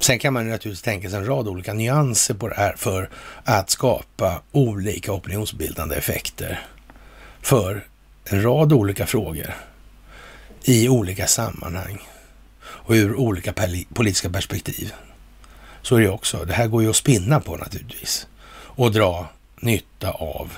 [0.00, 3.10] Sen kan man naturligtvis tänka sig en rad olika nyanser på det här för
[3.44, 6.66] att skapa olika opinionsbildande effekter
[7.42, 7.86] för
[8.24, 9.54] en rad olika frågor
[10.64, 11.98] i olika sammanhang
[12.62, 13.52] och ur olika
[13.94, 14.92] politiska perspektiv.
[15.82, 16.44] Så är det också.
[16.44, 19.28] Det här går ju att spinna på naturligtvis och dra
[19.60, 20.52] nytta av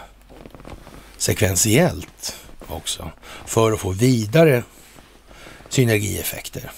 [1.16, 2.36] sekventiellt
[2.66, 3.10] också
[3.46, 4.62] för att få vidare
[5.68, 6.70] synergieffekter.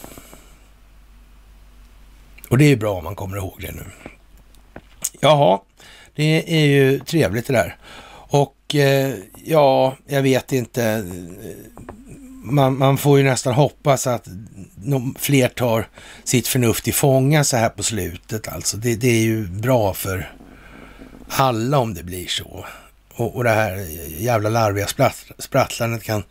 [2.48, 3.84] Och det är bra om man kommer ihåg det nu.
[5.20, 5.60] Jaha,
[6.14, 7.76] det är ju trevligt det där.
[8.66, 9.14] Och eh,
[9.44, 11.04] ja, jag vet inte.
[12.44, 14.28] Man, man, får ju nästan hoppas att
[15.18, 15.88] fler tar
[16.24, 18.48] sitt förnuft i fånga så här på slutet.
[18.48, 20.32] Alltså det, det är ju bra för
[21.28, 22.66] alla om det blir så.
[23.14, 23.86] Och, och det här
[24.18, 26.24] jävla larviga spratt, sprattlandet kan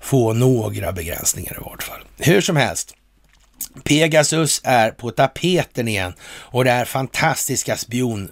[0.00, 2.00] få några begränsningar i vart fall.
[2.18, 2.94] Hur som helst.
[3.84, 8.30] Pegasus är på tapeten igen och det är fantastiska spion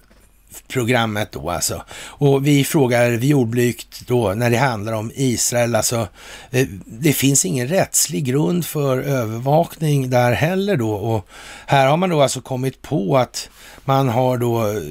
[0.67, 1.83] programmet då alltså.
[2.01, 6.07] Och vi frågar jordblygt då när det handlar om Israel, alltså
[6.51, 11.27] eh, det finns ingen rättslig grund för övervakning där heller då och
[11.65, 13.49] här har man då alltså kommit på att
[13.85, 14.81] man har då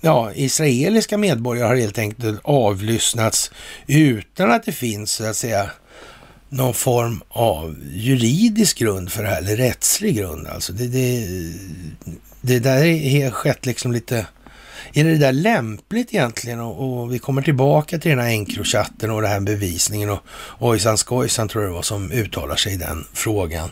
[0.00, 3.50] ja, israeliska medborgare har helt enkelt avlyssnats
[3.86, 5.70] utan att det finns så att säga
[6.48, 10.72] någon form av juridisk grund för det här, eller rättslig grund alltså.
[10.72, 11.26] Det, det,
[12.40, 14.26] det där har skett liksom lite
[14.92, 16.60] är det där lämpligt egentligen?
[16.60, 20.20] Och, och vi kommer tillbaka till den här Encrochatten och den här bevisningen och
[20.58, 23.70] ojsan skojsan tror jag det var som uttalar sig i den frågan.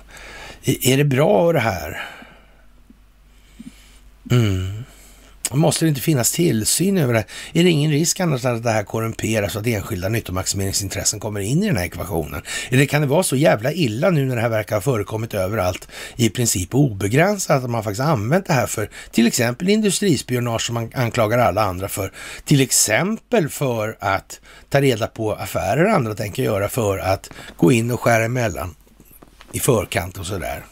[0.64, 2.08] Är, är det bra det här?
[4.30, 4.84] Mm.
[5.50, 7.24] Måste det inte finnas tillsyn över det?
[7.52, 11.62] Är det ingen risk annars att det här korrumperas så att enskilda nyttomaximeringsintressen kommer in
[11.62, 12.42] i den här ekvationen?
[12.68, 15.88] Eller kan det vara så jävla illa nu när det här verkar ha förekommit överallt
[16.16, 20.90] i princip obegränsat att man faktiskt använt det här för till exempel industrispionage som man
[20.94, 22.12] anklagar alla andra för.
[22.44, 27.90] Till exempel för att ta reda på affärer andra tänker göra för att gå in
[27.90, 28.74] och skära emellan
[29.52, 30.64] i förkant och sådär.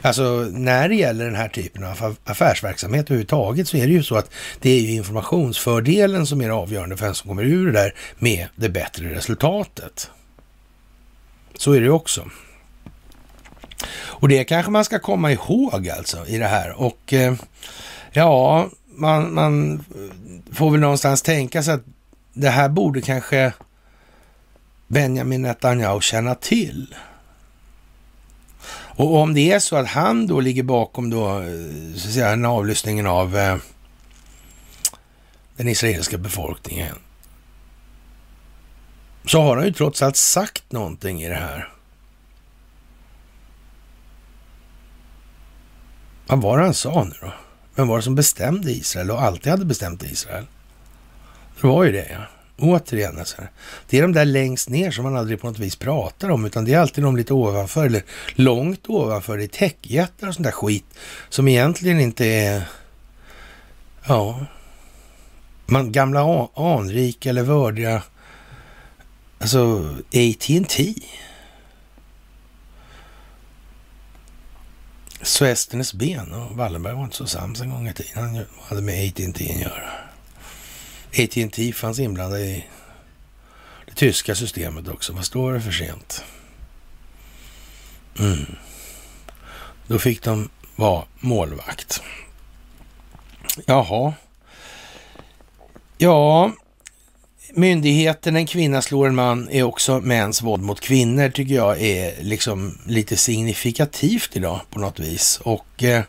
[0.00, 4.16] Alltså när det gäller den här typen av affärsverksamhet överhuvudtaget så är det ju så
[4.16, 4.30] att
[4.60, 8.46] det är ju informationsfördelen som är avgörande för vem som kommer ur det där med
[8.56, 10.10] det bättre resultatet.
[11.54, 12.30] Så är det ju också.
[14.22, 16.80] Och det kanske man ska komma ihåg alltså i det här.
[16.80, 17.34] Och eh,
[18.12, 19.84] ja, man, man
[20.52, 21.84] får väl någonstans tänka sig att
[22.32, 23.52] det här borde kanske
[24.88, 26.94] Benjamin Netanyahu känna till.
[28.96, 31.44] Och om det är så att han då ligger bakom då, eh,
[31.96, 33.56] så att säga, den avlyssningen av eh,
[35.56, 36.96] den israeliska befolkningen,
[39.24, 41.68] så har han ju trots allt sagt någonting i det här.
[46.26, 47.32] Vad var det han sa nu då?
[47.74, 50.46] Vem var det som bestämde Israel och alltid hade bestämt Israel?
[51.60, 52.41] Det var ju det, ja.
[52.62, 53.36] Återigen, alltså.
[53.88, 56.64] det är de där längst ner som man aldrig på något vis pratar om, utan
[56.64, 58.02] det är alltid de lite ovanför eller
[58.34, 59.38] långt ovanför.
[59.38, 60.84] Det är techjättar och sånt där skit
[61.28, 62.68] som egentligen inte är,
[64.06, 64.46] ja,
[65.66, 68.02] man gamla anrika eller vördiga,
[69.38, 70.94] alltså AT&T.
[75.22, 78.12] Så Esternes ben och Wallenberg var inte så sams en gång i tiden.
[78.14, 80.01] Han hade med AT&T att göra.
[81.18, 82.64] AT&T fanns inblandade i
[83.86, 86.24] det tyska systemet också, fast då var det för sent.
[88.18, 88.56] Mm.
[89.86, 92.02] Då fick de vara målvakt.
[93.66, 94.14] Jaha.
[95.98, 96.52] Ja,
[97.54, 102.22] myndigheten En kvinna slår en man är också mäns våld mot kvinnor tycker jag är
[102.22, 105.40] liksom lite signifikativt idag på något vis.
[105.42, 106.04] Och eh,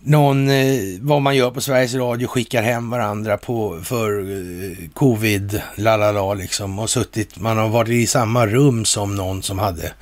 [0.00, 5.62] någon, eh, vad man gör på Sveriges Radio, skickar hem varandra på, för eh, covid,
[5.76, 9.92] lalala liksom, och suttit, man har varit i samma rum som någon som hade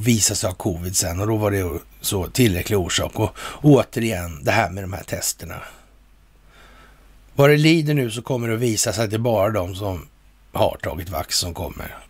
[0.00, 3.18] visat sig ha covid sen och då var det så tillräcklig orsak.
[3.18, 5.62] Och återigen, det här med de här testerna.
[7.34, 9.74] Vad det lider nu så kommer det att visa sig att det är bara de
[9.74, 10.08] som
[10.52, 12.05] har tagit vax som kommer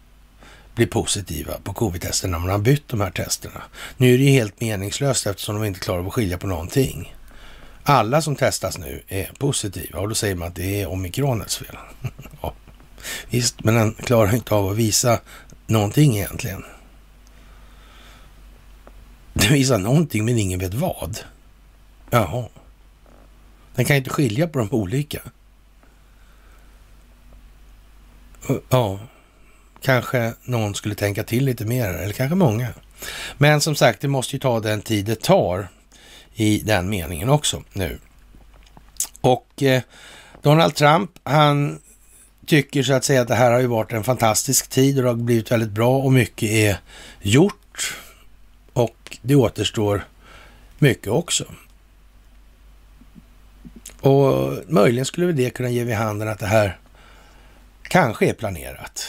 [0.77, 3.63] bli positiva på covid-testen när man har bytt de här testerna.
[3.97, 7.15] Nu är det ju helt meningslöst eftersom de inte klarar av att skilja på någonting.
[7.83, 11.77] Alla som testas nu är positiva och då säger man att det är omikronets fel.
[12.43, 12.55] ja,
[13.31, 15.21] visst, men den klarar inte av att visa
[15.67, 16.65] någonting egentligen.
[19.33, 21.19] Den visar någonting men ingen vet vad.
[22.11, 22.49] Jaha.
[23.75, 25.21] Den kan inte skilja på de olika.
[28.69, 28.99] Ja,
[29.87, 32.69] kanske någon skulle tänka till lite mer, eller kanske många.
[33.39, 35.69] Men som sagt, det måste ju ta den tid det tar
[36.35, 37.99] i den meningen också nu.
[39.21, 39.83] Och eh,
[40.43, 41.81] Donald Trump, han
[42.47, 45.09] tycker så att säga att det här har ju varit en fantastisk tid och det
[45.09, 46.79] har blivit väldigt bra och mycket är
[47.21, 47.97] gjort.
[48.73, 50.05] Och det återstår
[50.79, 51.45] mycket också.
[54.01, 56.79] Och möjligen skulle det kunna ge vid handen att det här
[57.83, 59.09] kanske är planerat.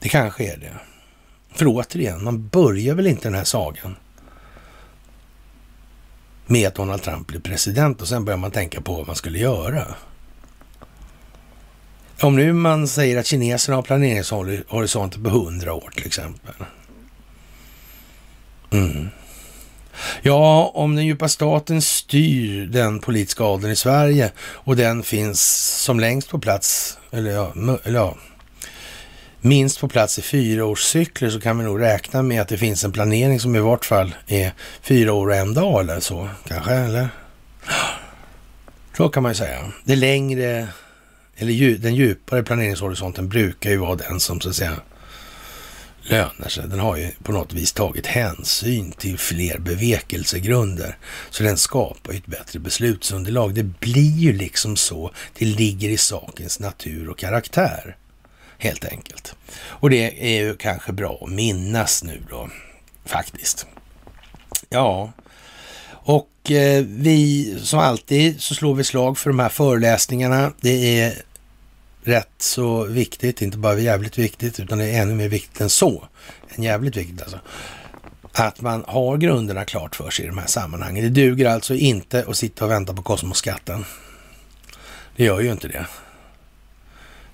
[0.00, 0.72] Det kanske är det.
[1.52, 3.96] För återigen, man börjar väl inte den här sagan
[6.46, 9.38] med att Donald Trump blir president och sen börjar man tänka på vad man skulle
[9.38, 9.86] göra.
[12.20, 16.54] Om nu man säger att kineserna har planeringshorisonter på hundra år till exempel.
[18.70, 19.08] Mm.
[20.22, 25.42] Ja, om den djupa staten styr den politiska adeln i Sverige och den finns
[25.82, 27.52] som längst på plats, eller ja,
[27.84, 28.16] eller ja
[29.40, 32.92] minst på plats i fyraårscykler så kan vi nog räkna med att det finns en
[32.92, 34.52] planering som i vart fall är
[34.82, 37.08] fyra år och en dag eller så kanske, eller?
[38.96, 39.72] Så kan man ju säga.
[39.84, 40.68] Det längre,
[41.36, 44.76] eller den djupare planeringshorisonten brukar ju vara den som så att säga
[46.02, 46.68] lönar sig.
[46.68, 50.98] Den har ju på något vis tagit hänsyn till fler bevekelsegrunder.
[51.30, 53.54] Så den skapar ju ett bättre beslutsunderlag.
[53.54, 55.10] Det blir ju liksom så.
[55.38, 57.96] Det ligger i sakens natur och karaktär
[58.60, 59.34] helt enkelt.
[59.56, 62.48] Och det är ju kanske bra att minnas nu då,
[63.04, 63.66] faktiskt.
[64.68, 65.12] Ja,
[65.90, 70.52] och eh, vi som alltid så slår vi slag för de här föreläsningarna.
[70.60, 71.14] Det är
[72.02, 76.08] rätt så viktigt, inte bara jävligt viktigt, utan det är ännu mer viktigt än så.
[76.54, 77.38] Än jävligt viktigt alltså.
[78.32, 81.04] att man har grunderna klart för sig i de här sammanhangen.
[81.04, 83.84] Det duger alltså inte att sitta och vänta på kosmoskatten.
[85.16, 85.86] Det gör ju inte det.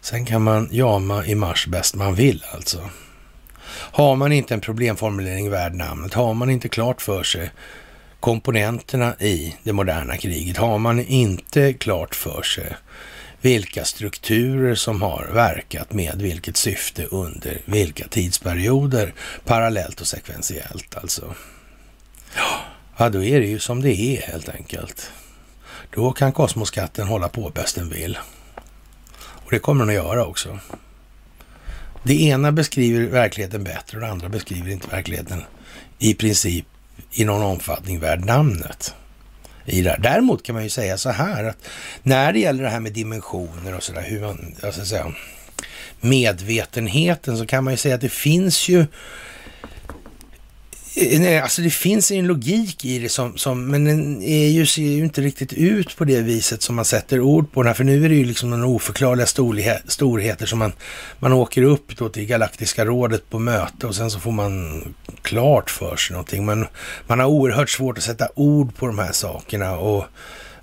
[0.07, 2.91] Sen kan man jama i mars bäst man vill alltså.
[3.69, 7.51] Har man inte en problemformulering värd namnet, har man inte klart för sig
[8.21, 12.77] komponenterna i det moderna kriget, har man inte klart för sig
[13.41, 19.15] vilka strukturer som har verkat med vilket syfte under vilka tidsperioder,
[19.45, 21.35] parallellt och sekventiellt alltså.
[22.97, 25.11] Ja, då är det ju som det är helt enkelt.
[25.95, 28.19] Då kan kosmoskatten hålla på bäst den vill.
[29.47, 30.59] Och det kommer den att göra också.
[32.03, 35.45] Det ena beskriver verkligheten bättre och det andra beskriver inte verkligheten
[35.99, 36.65] i princip
[37.13, 38.95] i någon omfattning värd namnet.
[39.65, 39.99] I det här.
[39.99, 41.69] Däremot kan man ju säga så här att
[42.03, 45.13] när det gäller det här med dimensioner och sådär, hur man, jag ska säga,
[46.01, 48.87] medvetenheten så kan man ju säga att det finns ju
[50.99, 54.67] Eh, nej, alltså det finns en logik i det som, som men den är ju,
[54.67, 57.75] ser ju inte riktigt ut på det viset som man sätter ord på den här.
[57.75, 59.27] För nu är det ju liksom några oförklarliga
[59.87, 60.73] storheter som man,
[61.19, 64.83] man åker upp då till Galaktiska rådet på möte och sen så får man
[65.23, 66.47] klart för sig någonting.
[66.47, 66.67] Men
[67.07, 70.05] man har oerhört svårt att sätta ord på de här sakerna och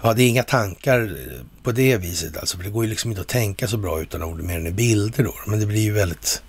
[0.01, 2.57] ja, det är inga tankar eh, på det viset alltså.
[2.57, 4.71] För det går ju liksom inte att tänka så bra utan ord mer än i
[4.71, 5.35] bilder då.
[5.47, 6.41] Men det blir ju väldigt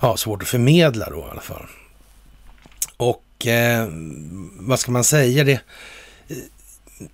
[0.00, 1.66] ja, svårt att förmedla då i alla fall.
[3.00, 3.88] Och eh,
[4.52, 5.44] vad ska man säga?
[5.44, 5.60] det?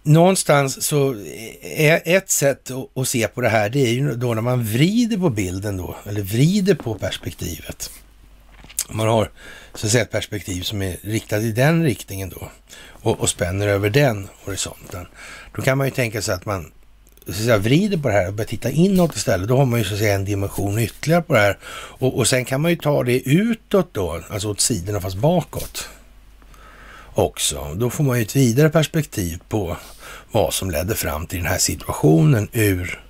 [0.03, 1.15] Någonstans så
[1.63, 4.65] är ett sätt att, att se på det här, det är ju då när man
[4.65, 7.91] vrider på bilden då, eller vrider på perspektivet.
[8.89, 9.31] Man har
[9.75, 12.51] så att säga ett perspektiv som är riktat i den riktningen då
[12.87, 15.07] och, och spänner över den horisonten.
[15.57, 16.73] Då kan man ju tänka sig att man
[17.27, 19.49] så att säga, vrider på det här och börjar titta inåt istället.
[19.49, 21.59] Då har man ju så att säga en dimension ytterligare på det här.
[21.99, 25.89] Och, och sen kan man ju ta det utåt då, alltså åt sidorna fast bakåt
[27.15, 27.75] också.
[27.75, 29.77] Då får man ju ett vidare perspektiv på
[30.31, 33.03] vad som ledde fram till den här situationen ur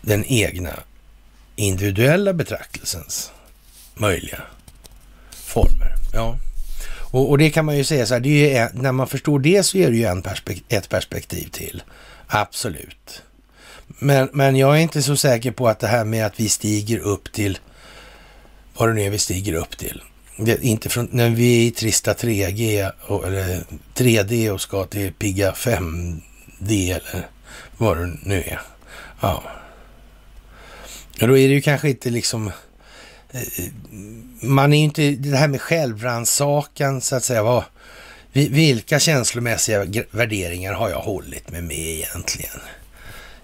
[0.00, 0.72] den egna
[1.56, 3.32] individuella betraktelsens
[3.94, 4.42] möjliga
[5.30, 5.94] former.
[6.12, 6.36] Ja.
[7.10, 9.62] Och, och, det kan man ju säga så här, det är, när man förstår det
[9.62, 11.82] så är det ju en perspekt ett perspektiv till.
[12.26, 13.22] Absolut.
[13.86, 16.98] Men, men jag är inte så säker på att det här med att vi stiger
[16.98, 17.58] upp till
[18.76, 20.02] vad det nu är vi stiger upp till.
[20.36, 25.12] Det, inte från, när vi är i trista 3G och, eller 3D och ska till
[25.12, 26.20] pigga 5D
[26.90, 27.28] eller
[27.76, 28.60] vad det nu är.
[29.20, 29.42] Ja.
[31.20, 32.46] Och då är det ju kanske inte liksom
[33.30, 33.64] eh,
[34.40, 37.64] man är ju inte, det här med självrannsakan så att säga, vad,
[38.36, 42.60] vilka känslomässiga värderingar har jag hållit mig med egentligen?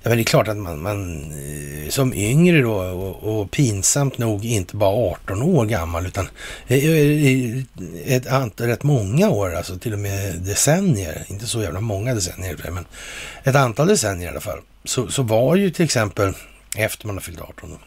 [0.02, 4.18] Ja, men det är klart att man, man eh, som yngre då och, och, pinsamt
[4.18, 6.28] nog inte bara 18 år gammal utan
[6.66, 7.62] eh, eh,
[8.06, 12.70] ett antal, rätt många år, alltså till och med decennier, inte så jävla många decennier,
[12.70, 12.84] men
[13.44, 16.32] ett antal decennier i alla fall, så, så var ju till exempel
[16.76, 17.78] efter man har fyllt 18 då,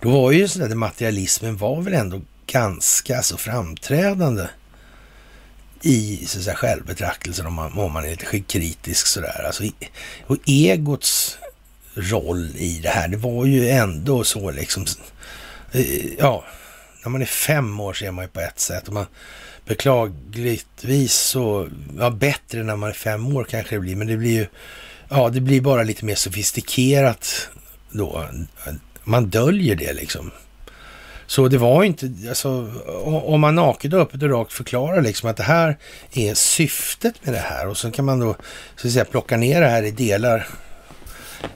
[0.00, 4.46] då var ju sådär, materialismen var väl ändå ganska så framträdande
[5.82, 9.44] i så säga, självbetraktelsen om man, om man är lite kritisk sådär.
[9.46, 9.64] Alltså,
[10.26, 11.38] och egots
[11.94, 14.86] roll i det här, det var ju ändå så liksom,
[15.72, 16.44] eh, ja,
[17.02, 19.06] när man är fem år så är man ju på ett sätt och man
[19.66, 21.68] beklagligtvis så,
[21.98, 24.46] ja bättre när man är fem år kanske det blir, men det blir ju,
[25.08, 27.48] ja det blir bara lite mer sofistikerat
[27.90, 28.28] då.
[29.04, 30.30] Man döljer det liksom.
[31.26, 32.72] Så det var inte, alltså,
[33.04, 35.78] om man naket och öppet och rakt förklarar liksom att det här
[36.12, 38.36] är syftet med det här och så kan man då
[38.76, 40.46] så att säga plocka ner det här i delar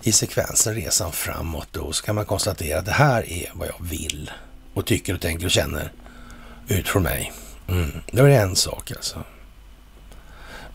[0.02, 3.68] i sekvensen resan framåt då, och så kan man konstatera att det här är vad
[3.68, 4.30] jag vill
[4.74, 5.92] och tycker och tänker och känner
[6.68, 7.32] ut från mig.
[7.68, 7.90] Mm.
[8.12, 9.24] Det var en sak alltså.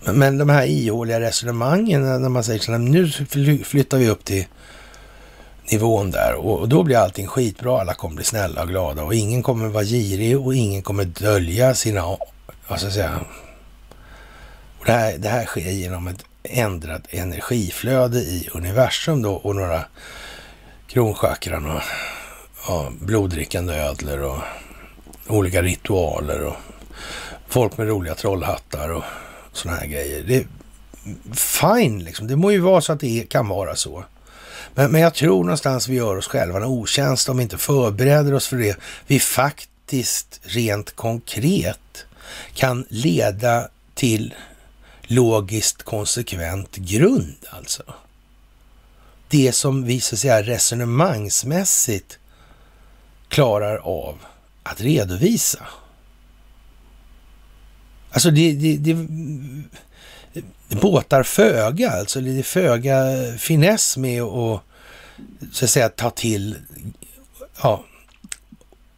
[0.03, 4.26] Men, men de här ihåliga resonemangen när man säger så här, nu flyttar vi upp
[4.26, 4.45] till
[5.72, 7.81] nivån där och då blir allting skitbra.
[7.81, 11.76] Alla kommer bli snälla och glada och ingen kommer vara girig och ingen kommer dölja
[11.76, 12.02] sina,
[12.68, 13.19] vad ska jag säga,
[14.80, 19.85] och det, här, det här sker genom ett ändrat energiflöde i universum då och några
[20.88, 21.81] kronchakran och
[22.68, 24.39] ja, bloddrickande ödlor och
[25.27, 26.56] olika ritualer och
[27.48, 29.03] folk med roliga trollhattar och
[29.53, 30.23] sådana här grejer.
[30.23, 30.45] Det är
[31.35, 32.27] fine liksom.
[32.27, 34.03] Det må ju vara så att det kan vara så.
[34.76, 38.34] Men, men jag tror någonstans vi gör oss själva en otjänst om vi inte förbereder
[38.34, 38.80] oss för det.
[39.07, 42.06] Vi faktiskt rent konkret
[42.53, 44.34] kan leda till
[45.03, 47.84] logiskt konsekvent grund alltså.
[49.30, 52.19] Det som vi så att säga resonemangsmässigt
[53.27, 54.18] klarar av
[54.64, 55.68] att redovisa.
[58.11, 59.07] Alltså det, det, det, det
[60.76, 62.95] båtar föga, alltså det är föga
[63.38, 64.61] finess med att
[65.52, 66.56] så att säga ta till
[67.64, 67.84] ja,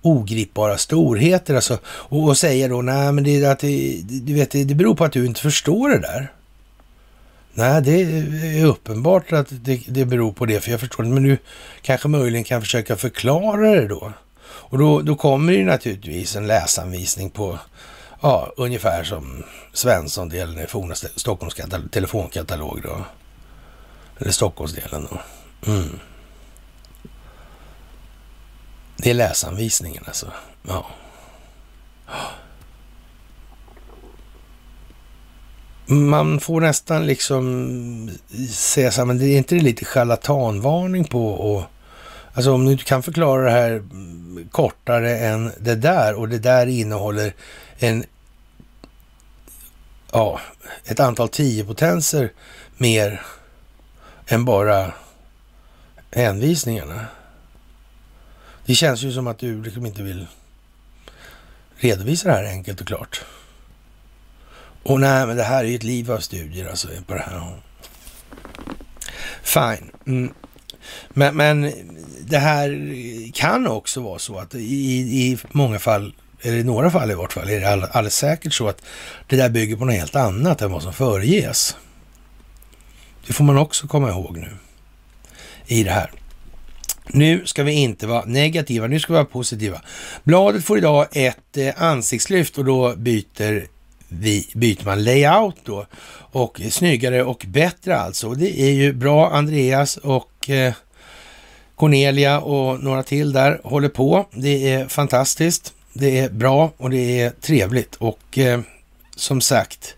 [0.02, 4.64] ogripbara storheter alltså, och, och säga då, nej men det, att det, du vet, det,
[4.64, 6.32] det beror på att du inte förstår det där.
[7.54, 8.02] Nej, det
[8.60, 11.10] är uppenbart att det, det beror på det, för jag förstår det.
[11.10, 11.38] Men du
[11.82, 14.14] kanske möjligen kan försöka förklara det då.
[14.44, 17.60] Och då, då kommer det naturligtvis en läsanvisning på,
[18.24, 19.44] ja, ungefär som
[19.74, 21.56] Svensson-delen i forna Stockholms
[21.92, 23.06] telefonkatalog då.
[24.20, 25.20] Eller Stockholmsdelen då.
[25.72, 26.00] Mm.
[28.98, 30.32] Det är läsanvisningen alltså.
[30.68, 30.86] Ja.
[35.86, 38.10] Man får nästan liksom
[38.50, 41.64] säga så här, men det är inte det lite charlatanvarning på och
[42.36, 43.84] Alltså om du inte kan förklara det här
[44.52, 47.34] kortare än det där och det där innehåller
[47.78, 48.04] en
[50.14, 50.42] ja,
[50.86, 52.32] ett antal tiopotenser
[52.78, 53.22] mer
[54.28, 54.94] än bara
[56.12, 57.06] hänvisningarna.
[58.66, 60.28] Det känns ju som att du liksom inte vill
[61.76, 63.26] redovisa det här enkelt och klart.
[64.84, 67.62] Och nej, men det här är ju ett liv av studier alltså på det här.
[69.44, 69.92] Fine.
[70.06, 70.34] Mm.
[71.10, 71.74] Men, men
[72.22, 72.92] det här
[73.34, 76.14] kan också vara så att i, i många fall,
[76.44, 78.82] eller i några fall i vart fall, är det alldeles säkert så att
[79.28, 81.76] det där bygger på något helt annat än vad som föreges.
[83.28, 84.50] Det får man också komma ihåg nu
[85.68, 86.12] i det här.
[87.08, 89.82] Nu ska vi inte vara negativa, nu ska vi vara positiva.
[90.24, 93.68] Bladet får idag ett eh, ansiktslyft och då byter,
[94.08, 95.86] vi, byter man layout då.
[96.32, 98.34] Och snyggare och bättre alltså.
[98.34, 99.32] Det är ju bra.
[99.32, 100.74] Andreas och eh,
[101.76, 104.26] Cornelia och några till där håller på.
[104.32, 105.74] Det är fantastiskt.
[105.94, 107.96] Det är bra och det är trevligt.
[107.96, 108.62] Och eh,
[109.16, 109.96] som sagt,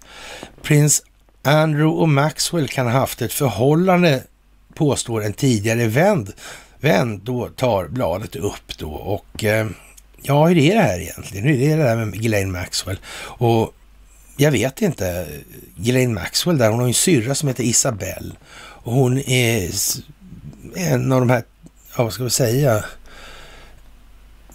[0.61, 1.03] prins
[1.43, 4.23] Andrew och Maxwell kan ha haft ett förhållande,
[4.73, 6.27] påstår en tidigare vän
[6.85, 9.67] vän då tar bladet upp då och eh,
[10.21, 11.45] ja, hur är det här egentligen?
[11.45, 12.99] Hur är det där med Ghislaine Maxwell?
[13.17, 13.73] Och
[14.37, 15.27] jag vet inte.
[15.75, 19.71] Ghislaine Maxwell där, hon har en syrra som heter Isabelle och hon är
[20.75, 21.43] en av de här,
[21.97, 22.85] ja vad ska vi säga,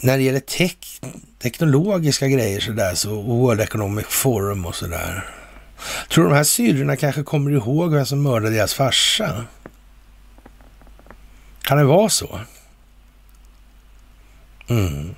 [0.01, 1.01] när det gäller tech,
[1.43, 5.35] teknologiska grejer sådär, så World Economic Forum och sådär.
[6.09, 9.45] Tror de här syrrorna kanske kommer ihåg vem som mördade deras farsa?
[11.63, 12.41] Kan det vara så?
[14.69, 15.15] Mm.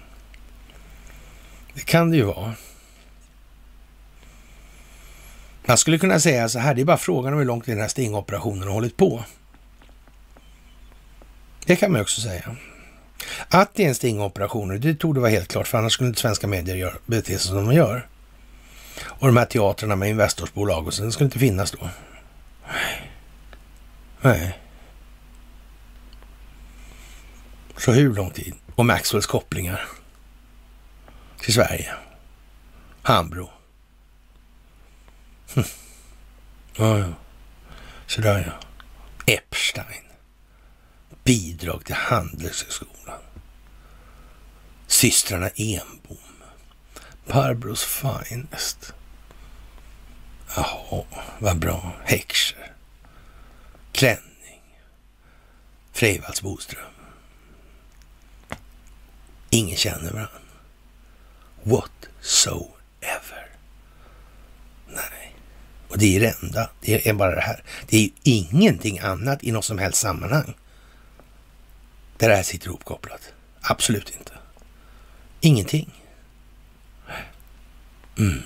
[1.74, 2.54] Det kan det ju vara.
[5.66, 7.88] Man skulle kunna säga så här, det är bara frågan om hur långt den här
[7.88, 9.24] stingoperationen har hållit på.
[11.66, 12.56] Det kan man också säga.
[13.48, 16.20] Att det är en stingoperation, det tog det vara helt klart, för annars skulle inte
[16.20, 18.08] svenska medier gör, bete sig som de gör.
[19.04, 21.88] Och de här teatrarna med Investorsbolag och så, det skulle inte finnas då.
[22.68, 23.10] Nej.
[24.20, 24.58] Nej.
[27.76, 28.54] Så hur lång tid?
[28.74, 29.88] Och Maxwells kopplingar
[31.40, 31.94] till Sverige.
[33.02, 33.50] Hambro.
[35.54, 35.64] Hm.
[36.76, 37.12] Ja, ja.
[38.06, 38.68] Sådär ja.
[39.34, 40.11] Epstein.
[41.24, 43.20] Bidrag till Handelshögskolan.
[44.86, 46.16] Systrarna Enbom.
[47.26, 48.94] Barbros Finest.
[50.56, 51.04] Jaha,
[51.38, 51.92] vad bra.
[52.04, 52.72] Heckscher.
[53.92, 54.62] Klänning.
[55.92, 56.84] Freivalds Boström.
[59.50, 60.38] Ingen känner varandra.
[61.62, 63.50] Whatsoever.
[64.88, 65.34] Nej.
[65.88, 66.70] Och det är det enda.
[66.80, 67.62] Det är bara det här.
[67.88, 70.54] Det är ju ingenting annat i något som helst sammanhang.
[72.22, 73.32] Där det här sitter ihopkopplat.
[73.60, 74.32] Absolut inte.
[75.40, 76.02] Ingenting.
[78.18, 78.42] Mm.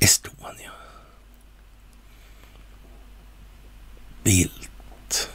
[0.00, 0.72] Estonia.
[4.22, 5.30] Bildt.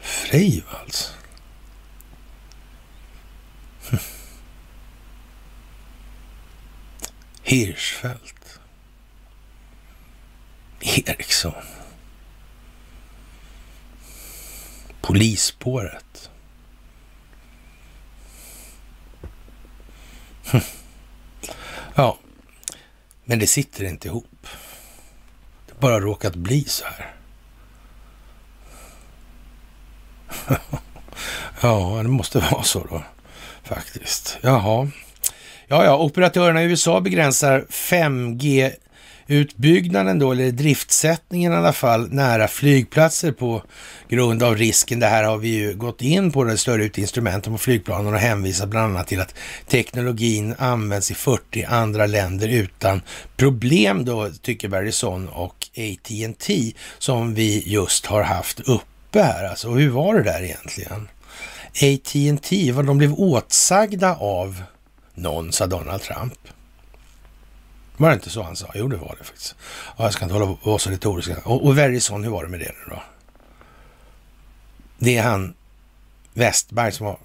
[0.00, 1.14] Freivalds?
[3.90, 3.98] Hm.
[7.42, 8.60] Hirschfeldt.
[10.80, 11.85] Eriksson.
[15.06, 16.30] Polisspåret.
[21.94, 22.18] Ja,
[23.24, 24.46] men det sitter inte ihop.
[25.66, 27.14] Det har bara råkat bli så här.
[31.60, 33.02] ja, det måste vara så då
[33.62, 34.38] faktiskt.
[34.40, 34.90] Jaha.
[35.66, 38.72] Ja, ja, operatörerna i USA begränsar 5G
[39.26, 43.62] utbyggnaden då, eller driftsättningen i alla fall, nära flygplatser på
[44.08, 45.00] grund av risken.
[45.00, 48.20] Det här har vi ju gått in på, det större ut instrumenten på flygplanen och
[48.20, 49.34] hänvisar bland annat till att
[49.68, 53.02] teknologin används i 40 andra länder utan
[53.36, 59.44] problem då, tycker Verizon och AT&T som vi just har haft uppe här.
[59.44, 61.08] Alltså, hur var det där egentligen?
[61.82, 64.62] AT&T, vad de blev åtsagda av
[65.14, 66.45] någon, sa Donald Trump.
[67.96, 68.70] Var det inte så han sa?
[68.74, 69.54] Jo, det var det faktiskt.
[69.96, 71.30] Ja, jag ska inte hålla på och vara så retorisk.
[71.44, 73.02] Och, och Verison, hur var det med det nu då?
[74.98, 75.54] Det är han
[76.32, 77.18] Westberg som var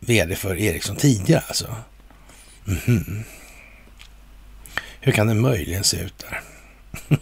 [0.00, 1.76] vd för Ericsson tidigare alltså.
[2.66, 3.22] Mm -hmm.
[5.00, 6.40] Hur kan det möjligen se ut där?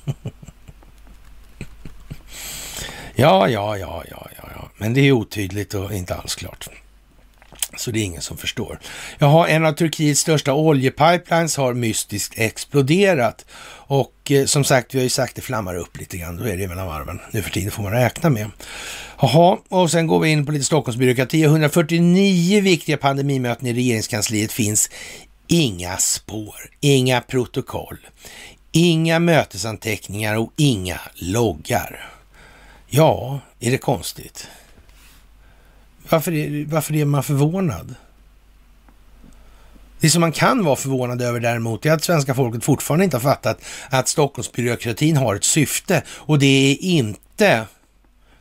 [3.14, 6.68] ja, ja, ja, ja, ja, ja, men det är otydligt och inte alls klart.
[7.76, 8.80] Så det är ingen som förstår.
[9.18, 13.46] Jaha, en av Turkiets största oljepipelines har mystiskt exploderat.
[13.72, 16.36] Och eh, som sagt, vi har ju sagt det flammar upp lite grann.
[16.36, 17.20] Då är det mellan varven.
[17.30, 18.50] Nu för tiden får man räkna med.
[19.20, 21.42] Jaha, och sen går vi in på lite Stockholmsbyråkrati.
[21.42, 24.90] 149 viktiga pandemimöten i regeringskansliet finns
[25.46, 27.98] inga spår, inga protokoll,
[28.72, 32.10] inga mötesanteckningar och inga loggar.
[32.86, 34.48] Ja, är det konstigt?
[36.10, 37.94] Varför är, varför är man förvånad?
[40.00, 43.22] Det som man kan vara förvånad över däremot är att svenska folket fortfarande inte har
[43.22, 47.66] fattat att Stockholmsbyråkratin har ett syfte och det är inte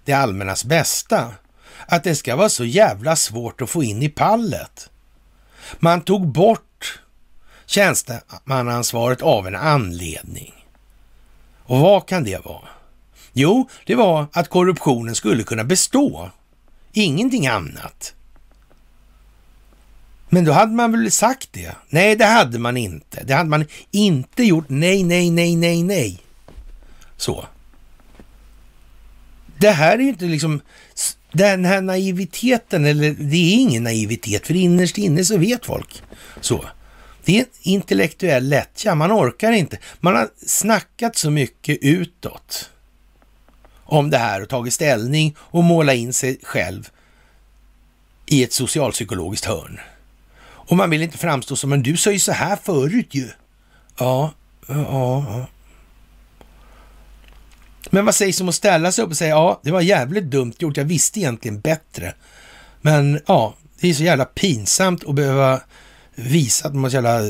[0.05, 1.31] det allmännas bästa.
[1.85, 4.89] Att det ska vara så jävla svårt att få in i pallet.
[5.79, 6.99] Man tog bort
[7.65, 10.53] tjänstemannaansvaret av en anledning.
[11.63, 12.67] Och vad kan det vara?
[13.33, 16.31] Jo, det var att korruptionen skulle kunna bestå.
[16.93, 18.13] Ingenting annat.
[20.29, 21.71] Men då hade man väl sagt det?
[21.89, 23.23] Nej, det hade man inte.
[23.23, 24.65] Det hade man inte gjort.
[24.67, 26.19] Nej, nej, nej, nej, nej.
[27.17, 27.45] Så.
[29.57, 30.61] Det här är ju inte liksom
[31.31, 36.03] den här naiviteten, eller det är ingen naivitet, för innerst inne så vet folk
[36.41, 36.65] så.
[37.25, 39.77] Det är intellektuell lättja, man orkar inte.
[39.99, 42.69] Man har snackat så mycket utåt
[43.89, 46.89] om det här och tagit ställning och måla in sig själv
[48.25, 49.79] i ett socialpsykologiskt hörn.
[50.41, 53.29] Och man vill inte framstå som, men du sa ju så här förut ju.
[53.97, 54.33] Ja,
[54.67, 54.75] ja,
[55.27, 55.45] ja.
[57.89, 60.53] Men vad sägs om att ställa sig upp och säga, ja, det var jävligt dumt
[60.59, 62.13] gjort, jag visste egentligen bättre.
[62.81, 65.61] Men ja, det är så jävla pinsamt att behöva
[66.15, 67.21] visa att man är så jävla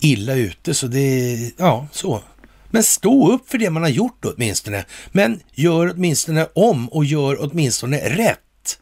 [0.00, 2.22] illa ute, så det är, ja, så.
[2.70, 4.84] Men stå upp för det man har gjort åtminstone.
[5.12, 8.78] Men gör åtminstone om och gör åtminstone rätt.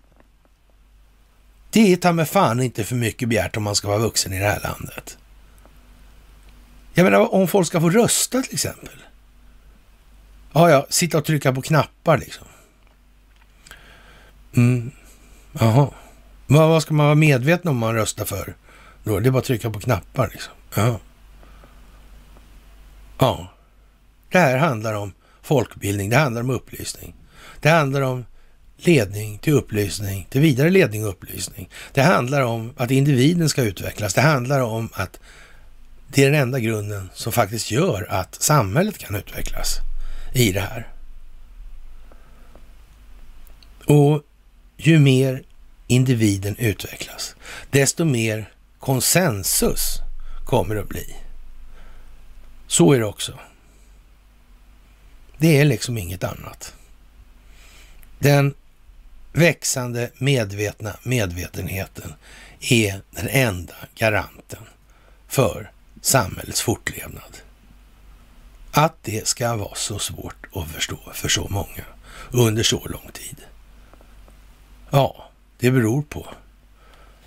[1.71, 4.39] Det är ta med fan inte för mycket begärt om man ska vara vuxen i
[4.39, 5.19] det här landet.
[6.95, 9.03] Jag menar om folk ska få rösta till exempel.
[10.53, 12.47] Ja, ja, sitta och trycka på knappar liksom.
[14.57, 14.91] Mm,
[15.53, 15.91] jaha.
[16.47, 18.55] Vad, vad ska man vara medveten om man röstar för?
[19.05, 19.21] Då?
[19.21, 20.53] Det är bara att trycka på knappar liksom.
[20.75, 21.01] Ja.
[23.19, 23.53] Ja.
[24.31, 27.15] Det här handlar om folkbildning, det handlar om upplysning.
[27.61, 28.25] Det handlar om
[28.77, 31.69] ledning till upplysning, till vidare ledning och upplysning.
[31.93, 34.15] Det handlar om att individen ska utvecklas.
[34.15, 35.21] Det handlar om att
[36.09, 39.79] det är den enda grunden som faktiskt gör att samhället kan utvecklas
[40.35, 40.89] i det här.
[43.85, 44.23] Och
[44.77, 45.43] ju mer
[45.87, 47.37] individen utvecklas,
[47.71, 50.01] desto mer konsensus
[50.45, 51.17] kommer det att bli.
[52.67, 53.39] Så är det också.
[55.39, 56.75] Det är liksom inget annat.
[58.19, 58.55] Den
[59.33, 62.15] växande medvetna medvetenheten
[62.61, 64.63] är den enda garanten
[65.29, 65.71] för
[66.01, 67.39] samhällets fortlevnad.
[68.71, 71.85] Att det ska vara så svårt att förstå för så många
[72.31, 73.37] under så lång tid.
[74.91, 76.29] Ja, det beror på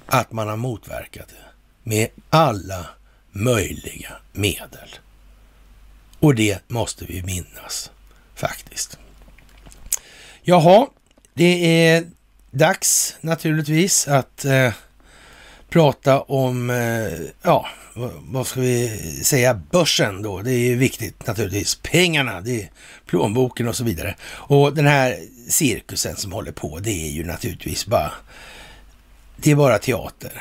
[0.06, 1.46] att man har motverkat det
[1.84, 2.86] med alla
[3.32, 4.90] möjliga medel.
[6.20, 7.92] Och det måste vi minnas
[8.42, 8.98] faktiskt.
[10.42, 10.88] Jaha,
[11.34, 12.06] det är
[12.52, 14.74] dags naturligtvis att eh,
[15.70, 17.68] prata om, eh, ja,
[18.20, 20.42] vad ska vi säga, börsen då.
[20.42, 21.76] Det är ju viktigt naturligtvis.
[21.76, 22.70] Pengarna, det är
[23.06, 24.16] plånboken och så vidare.
[24.24, 25.20] Och den här
[25.50, 28.12] cirkusen som håller på, det är ju naturligtvis bara,
[29.38, 30.32] det är bara teater.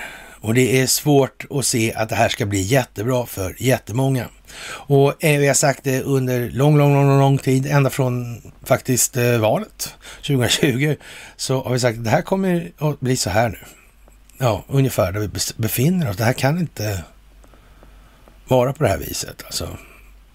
[0.41, 4.29] Och det är svårt att se att det här ska bli jättebra för jättemånga.
[4.71, 9.17] Och eh, vi har sagt det under lång, lång, lång, lång tid, ända från faktiskt
[9.17, 9.95] eh, valet
[10.27, 10.97] 2020,
[11.37, 13.59] så har vi sagt att det här kommer att bli så här nu.
[14.39, 16.17] Ja, ungefär där vi befinner oss.
[16.17, 17.05] Det här kan inte
[18.49, 19.43] vara på det här viset.
[19.45, 19.77] Alltså,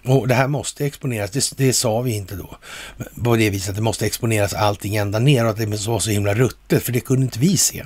[0.04, 2.56] Och det här måste exponeras, det, det, sa vi inte då.
[3.24, 6.10] På det viset att det måste exponeras allting ända ner och att det var så
[6.10, 7.84] himla ruttet, för det kunde inte vi se.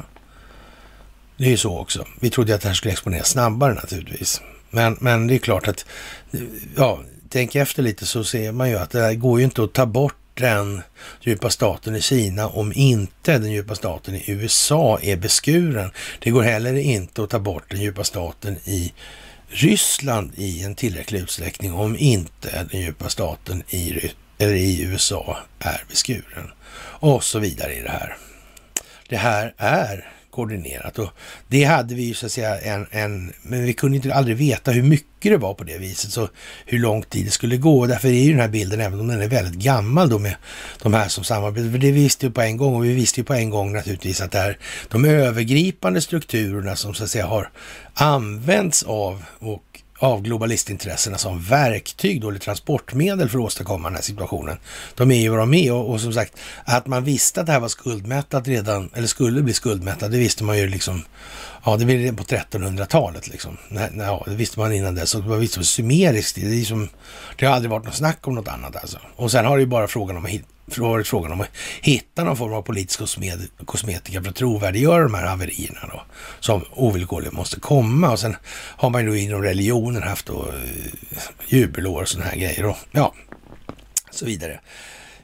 [1.41, 2.07] Det är ju så också.
[2.21, 4.41] Vi trodde att det här skulle exponeras snabbare naturligtvis.
[4.71, 5.87] Men, men det är klart att,
[6.77, 9.73] ja, tänk efter lite så ser man ju att det här går ju inte att
[9.73, 10.83] ta bort den
[11.21, 15.91] djupa staten i Kina om inte den djupa staten i USA är beskuren.
[16.19, 18.93] Det går heller inte att ta bort den djupa staten i
[19.49, 25.85] Ryssland i en tillräcklig utsträckning om inte den djupa staten i, eller i USA är
[25.89, 26.51] beskuren.
[26.83, 28.17] Och så vidare i det här.
[29.09, 30.99] Det här är koordinerat.
[30.99, 31.09] Och
[31.49, 34.71] det hade vi ju så att säga en, en, men vi kunde inte aldrig veta
[34.71, 36.29] hur mycket det var på det viset, så
[36.67, 37.87] hur lång tid det skulle gå.
[37.87, 40.37] Därför är ju den här bilden, även om den är väldigt gammal då med
[40.83, 43.25] de här som samarbetar, för det visste vi på en gång och vi visste ju
[43.25, 44.59] på en gång naturligtvis att det är
[44.89, 47.51] de övergripande strukturerna som så att säga har
[47.95, 49.70] använts av och
[50.01, 54.57] av globalistintressena som verktyg då, eller transportmedel för att åstadkomma den här situationen.
[54.95, 57.53] De är ju vad de är och, och som sagt, att man visste att det
[57.53, 61.05] här var skuldmättat redan, eller skulle bli skuldmättat, det visste man ju liksom,
[61.65, 63.57] ja det blev på 1300-talet liksom.
[63.69, 66.65] Nej, nej, ja, det visste man innan dess, och det var visst sumeriskt, det, är
[66.65, 66.89] som,
[67.37, 68.99] det har aldrig varit något snack om något annat alltså.
[69.17, 70.31] Och sen har det ju bara frågan om att
[70.79, 73.01] varit frågan om att hitta någon form av politisk
[73.65, 76.03] kosmetika för att trovärdiggöra de här haverierna då,
[76.41, 78.11] som ovillkorligen måste komma.
[78.11, 82.37] Och sen har man ju då inom religionen haft då eh, jubelår och sådana här
[82.37, 83.15] grejer och ja,
[84.11, 84.61] så vidare.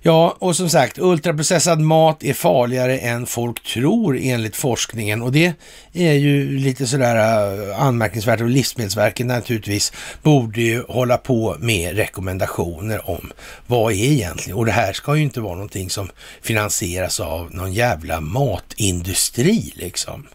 [0.07, 5.53] Ja, och som sagt, ultraprocessad mat är farligare än folk tror enligt forskningen och det
[5.93, 9.93] är ju lite sådär eh, anmärkningsvärt och Livsmedelsverket naturligtvis
[10.23, 13.33] borde ju hålla på med rekommendationer om
[13.67, 16.11] vad är egentligen, och det här ska ju inte vara någonting som
[16.43, 20.27] finansieras av någon jävla matindustri liksom.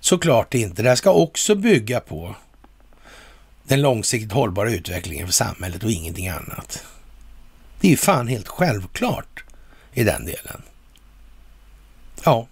[0.00, 0.82] Såklart inte.
[0.82, 2.34] Det här ska också bygga på
[3.64, 6.84] den långsiktigt hållbara utvecklingen för samhället och ingenting annat.
[7.80, 9.44] Det är ju fan helt självklart
[9.92, 10.62] i den delen.
[12.24, 12.46] Ja,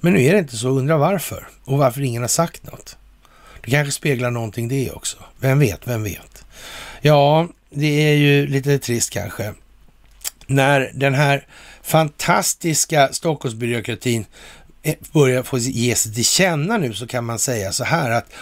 [0.00, 0.68] men nu är det inte så.
[0.68, 2.96] Undra varför och varför ingen har sagt något.
[3.62, 5.16] Det kanske speglar någonting det också.
[5.38, 6.44] Vem vet, vem vet?
[7.00, 9.54] Ja, det är ju lite trist kanske.
[10.46, 11.46] När den här
[11.82, 14.26] fantastiska Stockholmsbyråkratin
[14.82, 18.32] eh, börjar få ge sig till känna nu så kan man säga så här att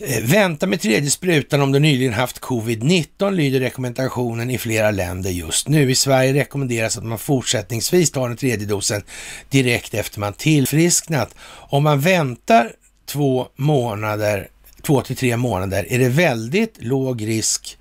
[0.00, 5.30] Eh, vänta med tredje sprutan om du nyligen haft covid-19 lyder rekommendationen i flera länder
[5.30, 5.90] just nu.
[5.90, 9.02] I Sverige rekommenderas att man fortsättningsvis tar den tredje dosen
[9.50, 11.34] direkt efter man tillfrisknat.
[11.50, 12.72] Om man väntar
[13.06, 14.48] två månader,
[14.82, 17.78] två till tre månader, är det väldigt låg risk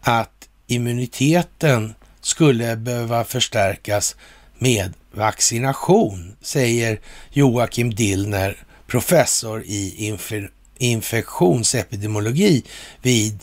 [0.00, 4.16] att immuniteten skulle behöva förstärkas
[4.58, 8.56] med vaccination, säger Joakim Dillner,
[8.86, 10.36] professor i info
[10.82, 12.64] infektionsepidemiologi
[13.02, 13.38] vid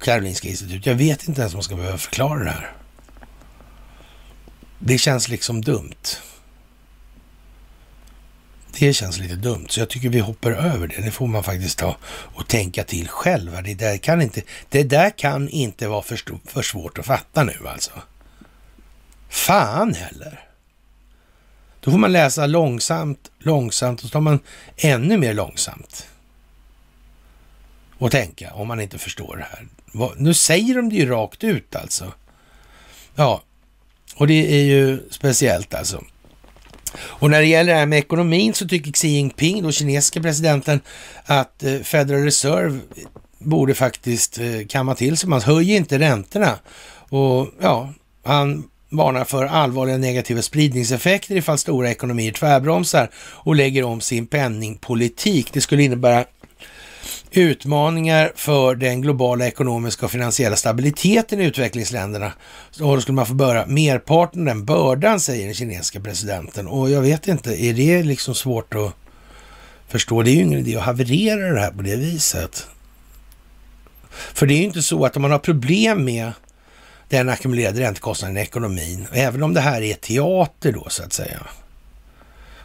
[0.00, 0.86] Karolinska institutet.
[0.86, 2.72] Jag vet inte ens om man ska behöva förklara det här.
[4.78, 6.16] Det känns liksom dumt.
[8.78, 11.02] Det känns lite dumt, så jag tycker vi hoppar över det.
[11.02, 13.62] Det får man faktiskt ta och tänka till själva.
[13.62, 17.56] Det där kan inte, det där kan inte vara för, för svårt att fatta nu
[17.66, 17.92] alltså.
[19.28, 20.40] Fan heller.
[21.80, 24.40] Då får man läsa långsamt, långsamt och så tar man
[24.76, 26.06] ännu mer långsamt
[28.02, 29.66] och tänka om man inte förstår det här.
[30.16, 32.12] Nu säger de det ju rakt ut alltså.
[33.14, 33.42] Ja,
[34.14, 36.04] och det är ju speciellt alltså.
[36.94, 40.80] Och när det gäller det här med ekonomin så tycker Xi Jinping, då kinesiska presidenten,
[41.24, 42.78] att eh, Federal Reserve
[43.38, 45.28] borde faktiskt eh, kamma till sig.
[45.28, 46.58] Man höjer inte räntorna.
[47.08, 47.92] Och ja,
[48.24, 55.52] han varnar för allvarliga negativa spridningseffekter ifall stora ekonomier tvärbromsar och lägger om sin penningpolitik.
[55.52, 56.24] Det skulle innebära
[57.32, 62.32] utmaningar för den globala ekonomiska och finansiella stabiliteten i utvecklingsländerna.
[62.80, 66.68] Och då skulle man få börja merparten av den bördan, säger den kinesiska presidenten.
[66.68, 68.92] Och jag vet inte, är det liksom svårt att
[69.88, 70.22] förstå?
[70.22, 72.66] Det är ju ingen idé att haverera det här på det viset.
[74.10, 76.32] För det är ju inte så att om man har problem med
[77.08, 81.46] den ackumulerade räntekostnaden i ekonomin, även om det här är teater då så att säga.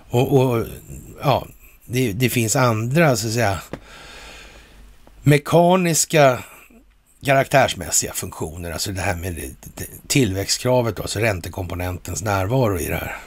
[0.10, 0.65] Och, och
[1.23, 1.48] ja,
[1.85, 3.60] det, det, finns andra så att säga
[5.27, 6.43] mekaniska
[7.25, 9.55] karaktärsmässiga funktioner, alltså det här med
[10.07, 13.17] tillväxtkravet, alltså räntekomponentens närvaro i det här,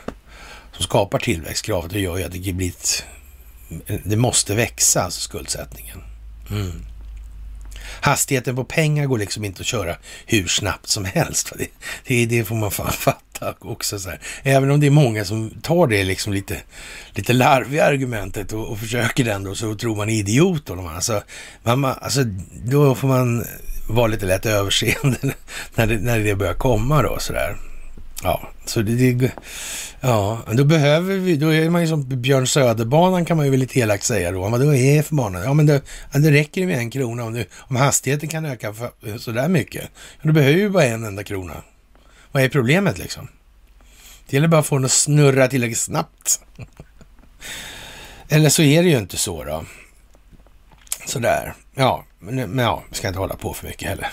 [0.73, 3.05] som skapar tillväxtkravet och gör ju att det blir ett,
[4.05, 6.03] det måste växa, alltså skuldsättningen.
[6.51, 6.87] Mm.
[8.01, 9.97] Hastigheten på pengar går liksom inte att köra
[10.27, 11.53] hur snabbt som helst.
[11.59, 11.67] Det,
[12.07, 13.99] det, det får man fan fatta också.
[13.99, 14.21] Så här.
[14.43, 16.57] Även om det är många som tar det liksom lite,
[17.13, 20.67] lite larviga argumentet och, och försöker den då, så tror man är idiot.
[20.67, 21.23] Då, alltså,
[21.63, 22.25] man, alltså,
[22.65, 23.45] då får man
[23.89, 25.19] vara lite lätt överseende
[25.75, 27.57] när det, när det börjar komma då sådär.
[28.23, 29.33] Ja, så det, det,
[30.01, 33.61] ja, då behöver vi, då är man ju som Björn Söderbanan kan man ju väl
[33.61, 34.49] lite elakt säga då.
[34.49, 35.45] Vad är det för bana?
[35.45, 35.83] Ja, men det,
[36.13, 39.91] det räcker med en krona om, du, om hastigheten kan öka för, sådär mycket.
[40.23, 41.63] Då behöver vi bara en enda krona.
[42.33, 43.29] Vad är problemet liksom?
[44.27, 46.41] Det gäller bara att få den att snurra tillräckligt snabbt.
[48.29, 49.65] Eller så är det ju inte så då.
[51.07, 51.55] Sådär.
[51.75, 54.09] Ja, men, men ja, vi ska inte hålla på för mycket heller.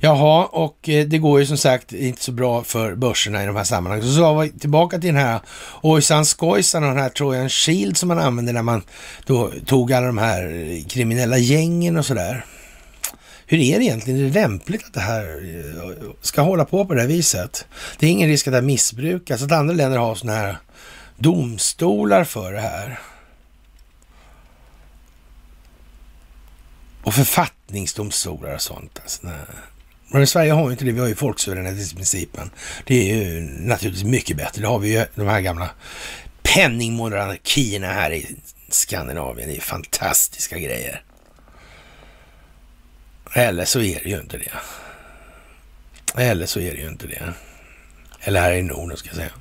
[0.00, 3.56] Jaha, och eh, det går ju som sagt inte så bra för börserna i de
[3.56, 4.06] här sammanhangen.
[4.06, 5.40] Så, så var vi tillbaka till den här
[5.82, 8.82] ojsan skojsan och den här Trojan Shield som man använde när man
[9.26, 12.44] då tog alla de här kriminella gängen och sådär.
[13.46, 14.20] Hur är det egentligen?
[14.20, 17.66] Är det lämpligt att det här eh, ska hålla på på det här viset?
[17.98, 20.58] Det är ingen risk att det här missbrukas, att andra länder har sådana här
[21.16, 23.00] domstolar för det här.
[27.02, 29.00] Och författningsdomstolar och sånt.
[29.02, 29.26] Alltså,
[30.08, 30.92] men i Sverige har vi inte det.
[30.92, 32.50] Vi har ju folksuveränitetsprincipen.
[32.84, 34.62] Det är ju naturligtvis mycket bättre.
[34.62, 35.70] Det har vi ju de här gamla
[36.42, 38.36] penningmonarkierna här i
[38.68, 39.48] Skandinavien.
[39.48, 41.02] Det är fantastiska grejer.
[43.34, 44.52] Eller så är det ju inte det.
[46.22, 47.32] Eller så är det ju inte det.
[48.20, 49.32] Eller här i Norden ska jag säga.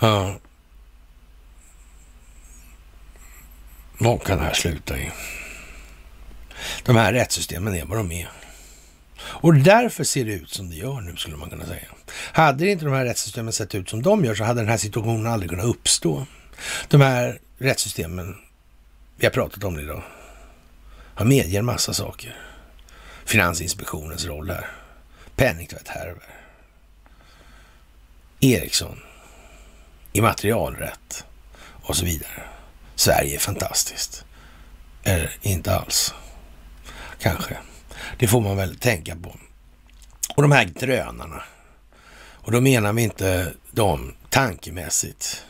[0.00, 0.36] Ja.
[3.98, 5.10] Vad kan det här sluta i?
[6.82, 8.30] De här rättssystemen är vad de är.
[9.26, 11.86] Och därför ser det ut som det gör nu, skulle man kunna säga.
[12.32, 15.26] Hade inte de här rättssystemen sett ut som de gör så hade den här situationen
[15.26, 16.26] aldrig kunnat uppstå.
[16.88, 18.36] De här rättssystemen,
[19.16, 20.02] vi har pratat om det idag,
[21.14, 22.36] har medger massa saker.
[23.24, 24.66] Finansinspektionens roll här,
[25.36, 26.22] penningtvätthärvor,
[28.40, 29.00] Ericsson,
[30.12, 31.24] immaterialrätt
[31.82, 32.42] och så vidare.
[32.94, 34.24] Sverige är fantastiskt.
[35.04, 36.14] Eller inte alls.
[37.18, 37.56] Kanske.
[38.18, 39.36] Det får man väl tänka på.
[40.36, 41.42] Och de här drönarna.
[42.16, 45.44] Och då menar vi inte de tankemässigt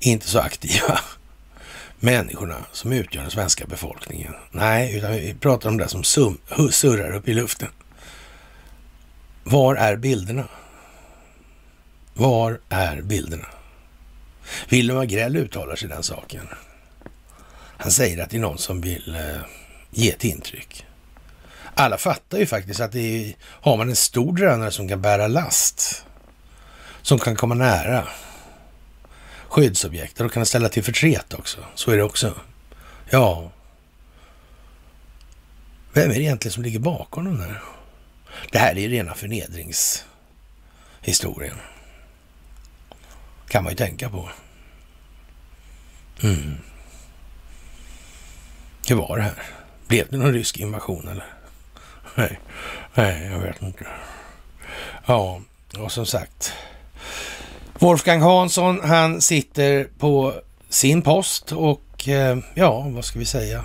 [0.00, 1.00] inte så aktiva
[2.00, 4.34] människorna som utgör den svenska befolkningen.
[4.50, 6.38] Nej, utan vi pratar om det som sum,
[6.70, 7.68] surrar upp i luften.
[9.44, 10.48] Var är bilderna?
[12.14, 13.46] Var är bilderna?
[14.68, 16.48] Wilhelm Agrell uttalar sig den saken.
[17.76, 19.42] Han säger att det är någon som vill eh,
[19.90, 20.86] ge ett intryck.
[21.74, 25.26] Alla fattar ju faktiskt att det är, har man en stor drönare som kan bära
[25.26, 26.06] last,
[27.02, 28.06] som kan komma nära
[29.52, 31.60] skyddsobjekt, då kan den ställa till förtret också.
[31.74, 32.34] Så är det också.
[33.10, 33.50] Ja.
[35.92, 37.62] Vem är det egentligen som ligger bakom den här?
[38.52, 41.56] Det här är ju rena förnedringshistorien.
[43.48, 44.28] Kan man ju tänka på.
[46.22, 46.56] Mm.
[48.88, 49.42] Hur var det här?
[49.88, 51.31] Blev det någon rysk invasion eller?
[52.14, 52.40] Nej,
[52.94, 53.86] nej, jag vet inte.
[55.06, 55.40] Ja,
[55.78, 56.52] och som sagt.
[57.78, 60.34] Wolfgang Hansson, han sitter på
[60.68, 63.64] sin post och eh, ja, vad ska vi säga?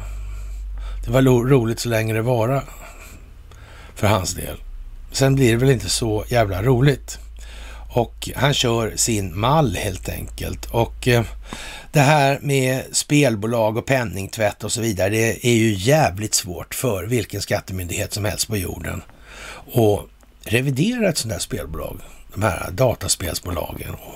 [1.05, 2.63] Det var roligt så länge det vara
[3.95, 4.57] för hans del.
[5.11, 7.19] Sen blir det väl inte så jävla roligt.
[7.89, 10.65] Och han kör sin mall helt enkelt.
[10.65, 11.23] Och eh,
[11.91, 17.03] det här med spelbolag och penningtvätt och så vidare, det är ju jävligt svårt för
[17.03, 19.01] vilken skattemyndighet som helst på jorden
[19.73, 20.05] att
[20.43, 21.99] revidera ett sådant här spelbolag.
[22.33, 24.15] De här dataspelsbolagen och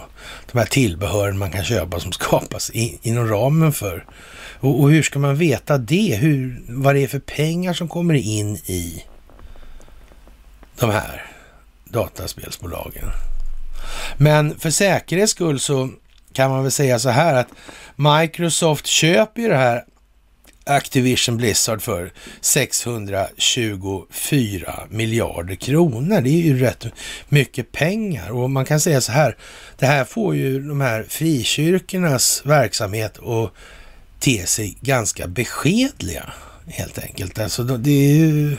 [0.52, 4.06] de här tillbehören man kan köpa som skapas in, inom ramen för.
[4.60, 6.15] Och, och, hur ska man veta det?
[6.15, 9.06] Hur, vad det är för pengar som kommer in i
[10.80, 11.26] de här
[11.85, 13.11] dataspelsbolagen.
[14.18, 15.89] Men för säkerhets skull så
[16.34, 17.47] kan man väl säga så här att
[17.95, 19.84] Microsoft köper ju det här
[20.65, 22.11] Activision Blizzard för
[22.41, 26.22] 624 miljarder kronor.
[26.22, 26.85] Det är ju rätt
[27.30, 29.38] mycket pengar och man kan säga så här.
[29.77, 33.53] Det här får ju de här frikyrkornas verksamhet att
[34.19, 36.34] te sig ganska beskedliga
[36.68, 37.39] helt enkelt.
[37.39, 38.57] Alltså det är ju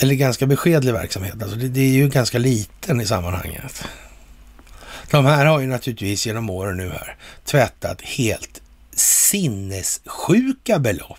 [0.00, 1.42] eller ganska beskedlig verksamhet.
[1.42, 3.84] Alltså det, det, är ju ganska liten i sammanhanget.
[5.10, 8.60] De här har ju naturligtvis genom åren nu här tvättat helt
[8.94, 11.18] sinnessjuka belopp.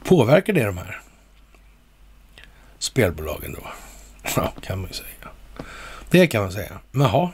[0.04, 1.02] Påverkar det de här
[2.80, 3.68] spelbolagen då?
[4.36, 5.08] Ja, kan man ju säga.
[6.10, 6.80] Det kan man säga.
[6.92, 7.32] Men jaha.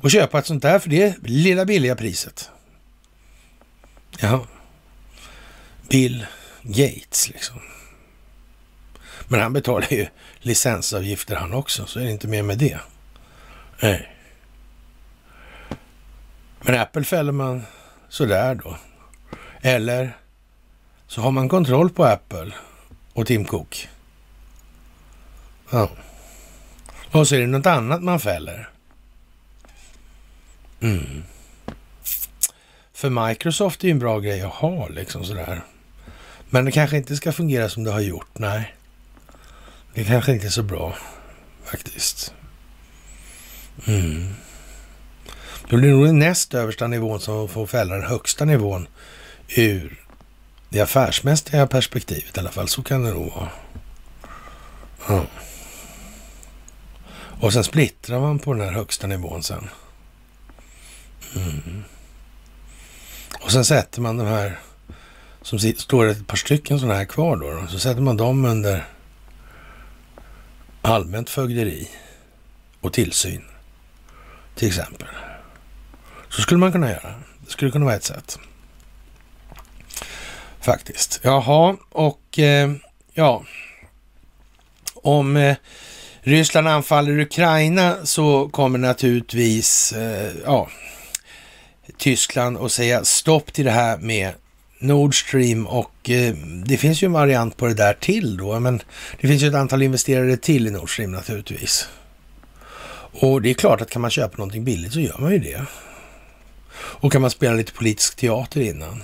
[0.00, 2.50] Och köpa ett sånt där för det lilla billiga priset.
[4.18, 4.46] Ja.
[5.88, 6.26] Bill
[6.62, 7.60] Gates liksom.
[9.28, 10.06] Men han betalar ju
[10.38, 12.78] licensavgifter han också, så är det inte mer med det.
[13.82, 14.16] Nej.
[16.60, 17.62] Men Apple fäller man
[18.08, 18.76] sådär då.
[19.60, 20.16] Eller
[21.06, 22.52] så har man kontroll på Apple
[23.12, 23.88] och Tim Cook.
[25.70, 25.90] Ja.
[27.10, 28.70] Och så är det något annat man fäller.
[30.80, 31.24] Mm.
[32.92, 35.64] För Microsoft är ju en bra grej att ha liksom sådär.
[36.50, 38.74] Men det kanske inte ska fungera som det har gjort, nej.
[39.94, 40.96] Det kanske inte är så bra
[41.64, 42.34] faktiskt.
[43.86, 44.34] Mm.
[45.68, 48.88] Då blir det nog den näst översta nivån som får fälla den högsta nivån
[49.48, 50.04] ur
[50.68, 52.68] det affärsmässiga perspektivet i alla fall.
[52.68, 53.48] Så kan det nog vara.
[55.08, 55.26] Ja.
[57.40, 59.68] Och sen splittrar man på den här högsta nivån sen.
[61.36, 61.84] Mm.
[63.40, 64.58] Och sen sätter man de här,
[65.42, 68.84] som står ett par stycken sådana här kvar då, då, så sätter man dem under
[70.82, 71.88] allmänt fögderi
[72.80, 73.44] och tillsyn,
[74.54, 75.08] till exempel.
[76.28, 77.14] Så skulle man kunna göra.
[77.44, 78.38] Det skulle kunna vara ett sätt.
[80.60, 81.20] Faktiskt.
[81.22, 82.72] Jaha, och eh,
[83.12, 83.44] ja,
[84.94, 85.56] om eh,
[86.20, 90.68] Ryssland anfaller Ukraina så kommer naturligtvis, eh, ja,
[91.98, 94.32] Tyskland och säga stopp till det här med
[94.78, 96.34] Nord Stream och eh,
[96.64, 98.82] det finns ju en variant på det där till då, men
[99.20, 101.88] det finns ju ett antal investerare till i Nord Stream naturligtvis.
[103.12, 105.64] Och det är klart att kan man köpa någonting billigt så gör man ju det.
[106.72, 109.02] Och kan man spela lite politisk teater innan.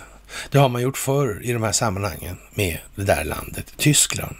[0.51, 4.37] Det har man gjort förr i de här sammanhangen med det där landet, Tyskland.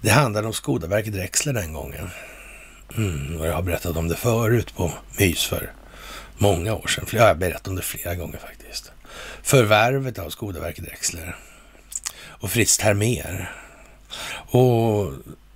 [0.00, 2.10] Det handlade om Skodaverket Drexler den gången.
[2.96, 5.72] Mm, och jag har berättat om det förut på Mys för
[6.38, 7.06] många år sedan.
[7.12, 8.92] Jag har berättat om det flera gånger faktiskt.
[9.42, 11.36] Förvärvet av Skodaverket Drexler
[12.24, 13.52] och Fritz Termer.
[14.34, 15.12] Och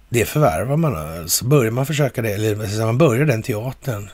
[0.08, 1.44] det förvärvar man alltså.
[1.44, 4.10] Börjar man försöka det, eller man börjar den teatern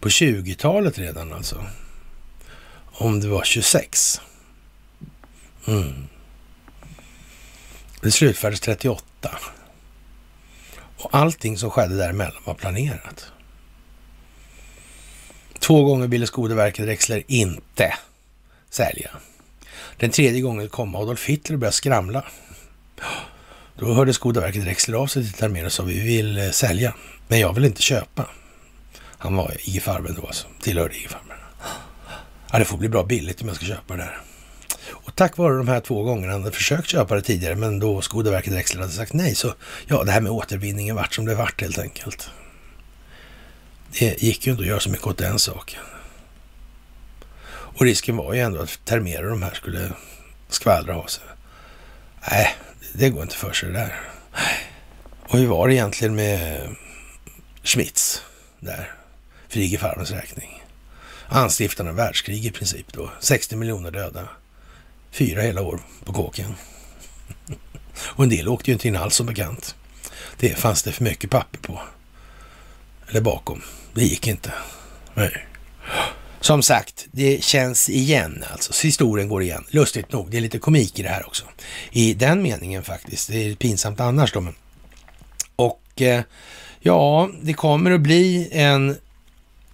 [0.00, 1.64] på 20-talet redan alltså.
[2.98, 4.20] Om det var 26.
[5.66, 6.06] Mm.
[8.00, 9.04] Det slutfördes 38.
[10.98, 13.32] Och allting som skedde däremellan var planerat.
[15.66, 17.94] Två gånger ville Skodeverket Rexler inte
[18.70, 19.10] sälja.
[19.96, 22.24] Den tredje gången kom Adolf Hitler och började skramla.
[23.78, 26.94] Då hörde Skodeverket Rexler av sig till Termer och sa vi vill eh, sälja,
[27.28, 28.26] men jag vill inte köpa.
[28.98, 29.80] Han var I.
[29.80, 31.08] Farben då alltså, tillhörde I.
[31.08, 31.36] Farben.
[32.52, 34.20] Ja, det får bli bra billigt om jag ska köpa det här.
[34.88, 38.00] Och tack vare de här två gångerna han hade försökt köpa det tidigare, men då
[38.00, 39.54] Skodeverket Rexler hade sagt nej, så
[39.86, 42.30] ja, det här med återvinningen vart som det vart helt enkelt.
[43.98, 45.80] Det gick ju inte att göra så mycket åt den saken.
[47.48, 49.92] Och risken var ju ändå att Termer och de här skulle
[50.48, 51.24] skvallra av sig.
[52.30, 52.56] Nej,
[52.92, 54.00] det går inte för sig det där.
[55.28, 56.68] Och hur var det egentligen med
[57.62, 58.22] Schmitz
[58.60, 58.94] där?
[59.48, 60.62] För IG Farmens räkning.
[61.28, 63.10] Anstiftarna av världskrig i princip då.
[63.20, 64.28] 60 miljoner döda.
[65.10, 66.54] Fyra hela år på kåken.
[67.98, 69.74] Och en del åkte ju inte in alls som bekant.
[70.36, 71.80] Det fanns det för mycket papper på.
[73.08, 73.62] Eller bakom.
[73.96, 74.52] Det gick inte.
[75.14, 75.46] Nej.
[76.40, 78.72] Som sagt, det känns igen alltså.
[78.72, 79.64] Så historien går igen.
[79.70, 81.44] Lustigt nog, det är lite komik i det här också.
[81.90, 83.28] I den meningen faktiskt.
[83.28, 84.40] Det är pinsamt annars då.
[84.40, 84.54] Men...
[85.56, 86.22] Och eh,
[86.80, 88.96] ja, det kommer att bli en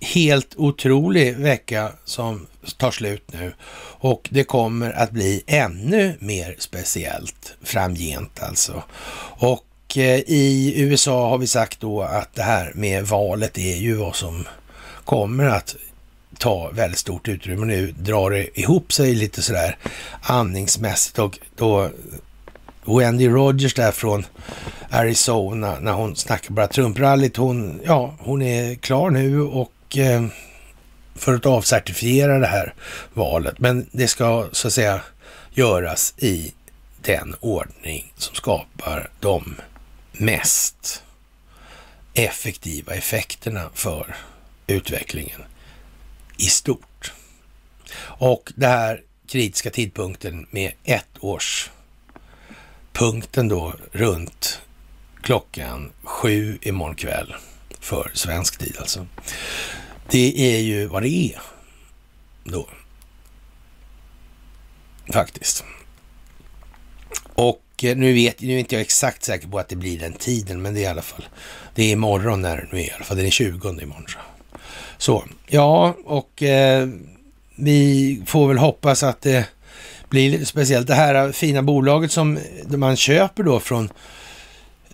[0.00, 2.46] helt otrolig vecka som
[2.76, 3.54] tar slut nu.
[3.98, 8.82] Och det kommer att bli ännu mer speciellt framgent alltså.
[9.38, 9.64] Och
[9.96, 14.16] Eh, i USA har vi sagt då att det här med valet är ju vad
[14.16, 14.44] som
[15.04, 15.76] kommer att
[16.38, 19.76] ta väldigt stort utrymme nu, drar det ihop sig lite sådär
[20.22, 21.90] andningsmässigt och då
[22.84, 24.26] Wendy Rogers där från
[24.90, 30.26] Arizona när hon snackar bara Trump-rallyt, hon, ja, hon är klar nu och och eh,
[31.14, 32.74] för att avcertifiera det här
[33.14, 33.58] valet.
[33.58, 35.00] Men det ska så att säga
[35.50, 36.54] göras i
[37.02, 39.54] den ordning som skapar de
[40.12, 41.02] mest
[42.14, 44.16] effektiva effekterna för
[44.66, 45.40] utvecklingen
[46.36, 47.12] i stort.
[48.00, 51.70] Och det här kritiska tidpunkten med ett års
[52.92, 54.62] punkten då runt
[55.22, 57.34] klockan sju imorgon kväll
[57.80, 59.06] för svensk tid alltså.
[60.10, 61.40] Det är ju vad det är
[62.44, 62.68] då.
[65.12, 65.64] Faktiskt.
[67.34, 70.12] Och Eh, nu vet nu är inte jag exakt säker på att det blir den
[70.12, 71.24] tiden, men det är i alla fall.
[71.74, 73.16] Det är imorgon när det nu är i alla fall.
[73.16, 74.04] Det är 20 imorgon.
[74.08, 74.18] Så,
[74.98, 76.88] så ja, och eh,
[77.56, 79.46] vi får väl hoppas att det
[80.08, 80.86] blir lite speciellt.
[80.86, 83.90] Det här fina bolaget som man köper då från,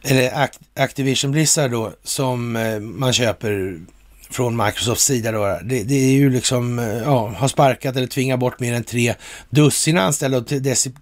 [0.02, 3.80] eller Activision Blizzard då, som eh, man köper
[4.30, 5.58] från Microsofts sida då.
[5.64, 9.14] Det, det, är ju liksom, eh, ja, har sparkat eller tvingat bort mer än tre
[9.50, 10.46] dussin anställda och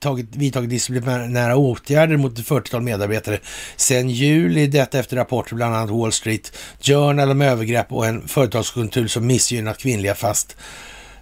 [0.01, 3.39] tagit, vidtagit disciplinära åtgärder mot ett 40-tal medarbetare
[3.77, 4.67] sedan juli.
[4.67, 9.79] Detta efter rapporter bland annat Wall Street Journal om övergrepp och en företagskultur som missgynnat
[9.79, 10.57] kvinnliga fast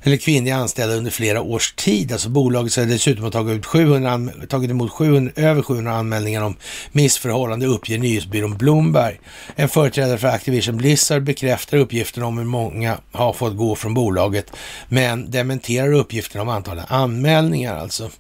[0.07, 2.13] eller kvinnliga anställda under flera års tid.
[2.13, 6.57] Alltså bolaget har dessutom tagit, ut 700, tagit emot 700, över 700 anmälningar om
[6.93, 9.21] missförhållande uppger nyhetsbyrån Bloomberg.
[9.57, 14.53] En företrädare för Activision Blizzard bekräftar uppgifterna om hur många har fått gå från bolaget,
[14.89, 18.11] men dementerar uppgifterna om antalet anmälningar alltså.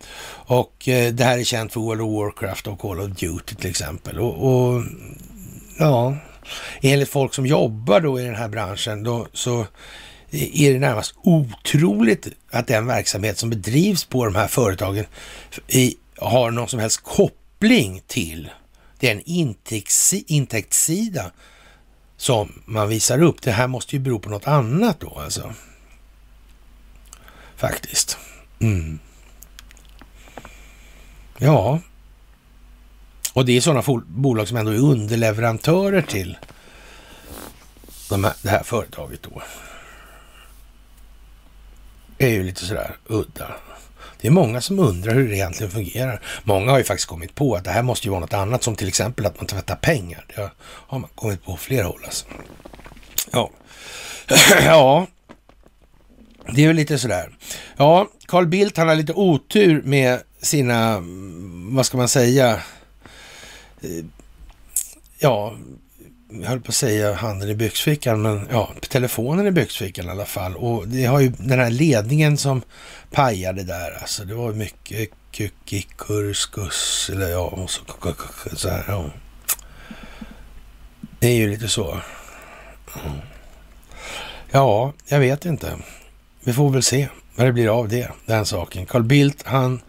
[0.47, 3.70] Och eh, det här är känt för World of Warcraft och Call of Duty till
[3.70, 4.19] exempel.
[4.19, 4.82] Och, och
[5.78, 6.16] ja,
[6.82, 9.66] enligt folk som jobbar då i den här branschen då så
[10.35, 15.05] är det närmast otroligt att den verksamhet som bedrivs på de här företagen
[15.69, 18.51] i, har någon som helst koppling till
[19.01, 19.23] den
[20.27, 21.31] intäktssida
[22.16, 23.43] som man visar upp.
[23.43, 25.55] Det här måste ju bero på något annat då alltså.
[27.56, 28.19] Faktiskt.
[28.61, 28.98] Mm.
[31.39, 31.81] Ja.
[33.32, 36.36] Och det är sådana bolag som ändå är underleverantörer till
[38.09, 39.43] de här, det här företaget då
[42.19, 43.55] är ju lite sådär udda.
[44.20, 46.20] Det är många som undrar hur det egentligen fungerar.
[46.45, 48.77] Många har ju faktiskt kommit på att det här måste ju vara något annat, som
[48.77, 50.27] till exempel att man tvättar pengar.
[50.36, 52.27] Det har man kommit på flera håll alltså.
[53.32, 53.51] Ja.
[54.65, 55.07] ja,
[56.55, 57.36] det är väl lite sådär.
[57.77, 62.53] Ja, Carl Bildt han har lite otur med sina, mm, vad ska man säga,
[63.81, 64.05] eh,
[65.19, 65.55] ja,
[66.43, 70.24] jag höll på att säga handen i byxfickan, men ja, telefonen i byxfickan i alla
[70.24, 70.56] fall.
[70.56, 72.62] Och det har ju den här ledningen som
[73.11, 77.82] pajade där, alltså det var mycket kukikuruskus, eller ja, och så,
[78.52, 79.11] så här, ja.
[81.19, 82.01] Det är ju lite så.
[84.51, 85.77] Ja, jag vet inte.
[86.40, 88.86] Vi får väl se vad det blir av det, den saken.
[88.86, 89.81] Carl Bildt, han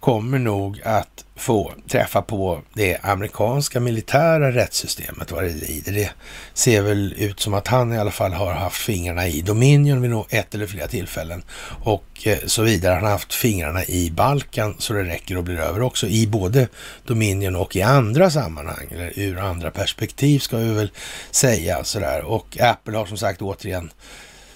[0.00, 5.92] kommer nog att få träffa på det amerikanska militära rättssystemet vad det lider.
[5.92, 6.10] Det
[6.54, 10.38] ser väl ut som att han i alla fall har haft fingrarna i Dominion vid
[10.40, 11.42] ett eller flera tillfällen
[11.84, 12.94] och eh, så vidare.
[12.94, 16.68] Han har haft fingrarna i Balkan så det räcker och blir över också i både
[17.06, 20.90] Dominion och i andra sammanhang, eller ur andra perspektiv ska vi väl
[21.30, 22.22] säga sådär.
[22.24, 23.90] Och Apple har som sagt återigen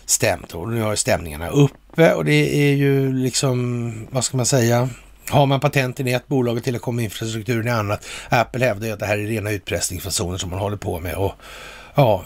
[0.07, 4.89] stämt och nu har stämningarna uppe och det är ju liksom, vad ska man säga,
[5.29, 8.07] har man patenten i ett bolag och telekominfrastrukturen i annat.
[8.29, 11.15] Apple hävdar ju att det här är rena utpressningsfasoner som man håller på med.
[11.15, 11.33] Och
[11.95, 12.25] ja,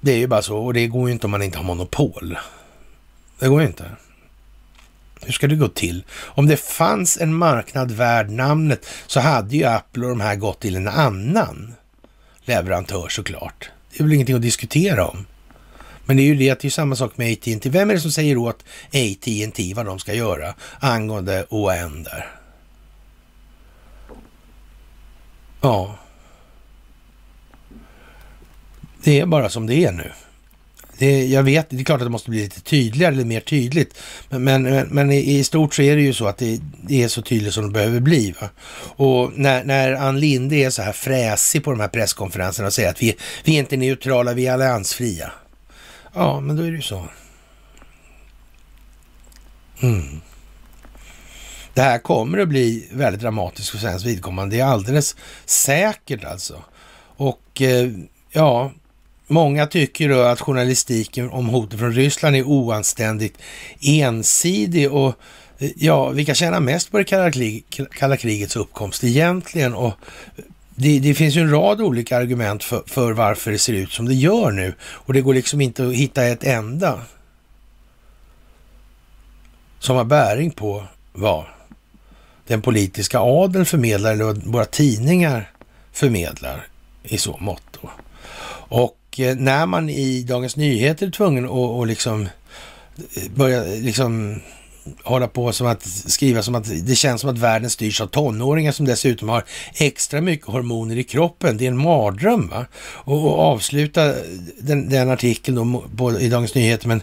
[0.00, 0.58] det är ju bara så.
[0.58, 2.38] Och det går ju inte om man inte har monopol.
[3.38, 3.84] Det går ju inte.
[5.24, 6.04] Hur ska det gå till?
[6.20, 10.60] Om det fanns en marknad värd namnet så hade ju Apple och de här gått
[10.60, 11.74] till en annan
[12.44, 13.70] leverantör såklart.
[13.92, 15.26] Det är väl ingenting att diskutera om.
[16.12, 17.68] Men det är ju det att det är samma sak med AT&T.
[17.68, 22.30] Vem är det som säger åt AT&T vad de ska göra angående OAN där?
[25.60, 25.98] Ja.
[29.04, 30.12] Det är bara som det är nu.
[30.98, 33.98] Det, jag vet, det är klart att det måste bli lite tydligare eller mer tydligt.
[34.30, 37.08] Men, men, men i, i, stort så är det ju så att det, det, är
[37.08, 38.34] så tydligt som det behöver bli.
[38.40, 38.48] Va?
[38.96, 42.90] Och när, när Ann Linde är så här fräsig på de här presskonferenserna och säger
[42.90, 45.32] att vi, vi är inte neutrala, vi är alliansfria.
[46.12, 47.08] Ja, men då är det ju så.
[49.82, 50.20] Mm.
[51.74, 54.56] Det här kommer att bli väldigt dramatiskt för svensk vidkommande.
[54.56, 56.62] Det är alldeles säkert alltså.
[57.16, 57.90] Och eh,
[58.30, 58.72] ja,
[59.26, 63.38] många tycker då att journalistiken om hotet från Ryssland är oanständigt
[63.80, 65.14] ensidig och
[65.58, 69.74] eh, ja, vilka tjänar mest på det kalla, krig, kalla krigets uppkomst egentligen?
[69.74, 69.94] Och
[70.74, 74.08] det, det, finns ju en rad olika argument för, för, varför det ser ut som
[74.08, 74.74] det gör nu.
[74.82, 77.00] Och det går liksom inte att hitta ett enda
[79.78, 81.44] som har bäring på vad
[82.46, 85.50] den politiska adeln förmedlar eller vad våra tidningar
[85.92, 86.66] förmedlar
[87.02, 87.78] i så mått.
[87.82, 87.90] Då.
[88.76, 92.22] Och eh, när man i Dagens Nyheter är tvungen att liksom
[93.16, 94.40] eh, börja liksom
[95.02, 98.72] hålla på som att skriva som att det känns som att världen styrs av tonåringar
[98.72, 99.44] som dessutom har
[99.74, 101.56] extra mycket hormoner i kroppen.
[101.56, 102.66] Det är en mardröm va?
[102.82, 104.14] Och, och avsluta
[104.58, 107.02] den, den artikeln då på, i Dagens Nyheter, men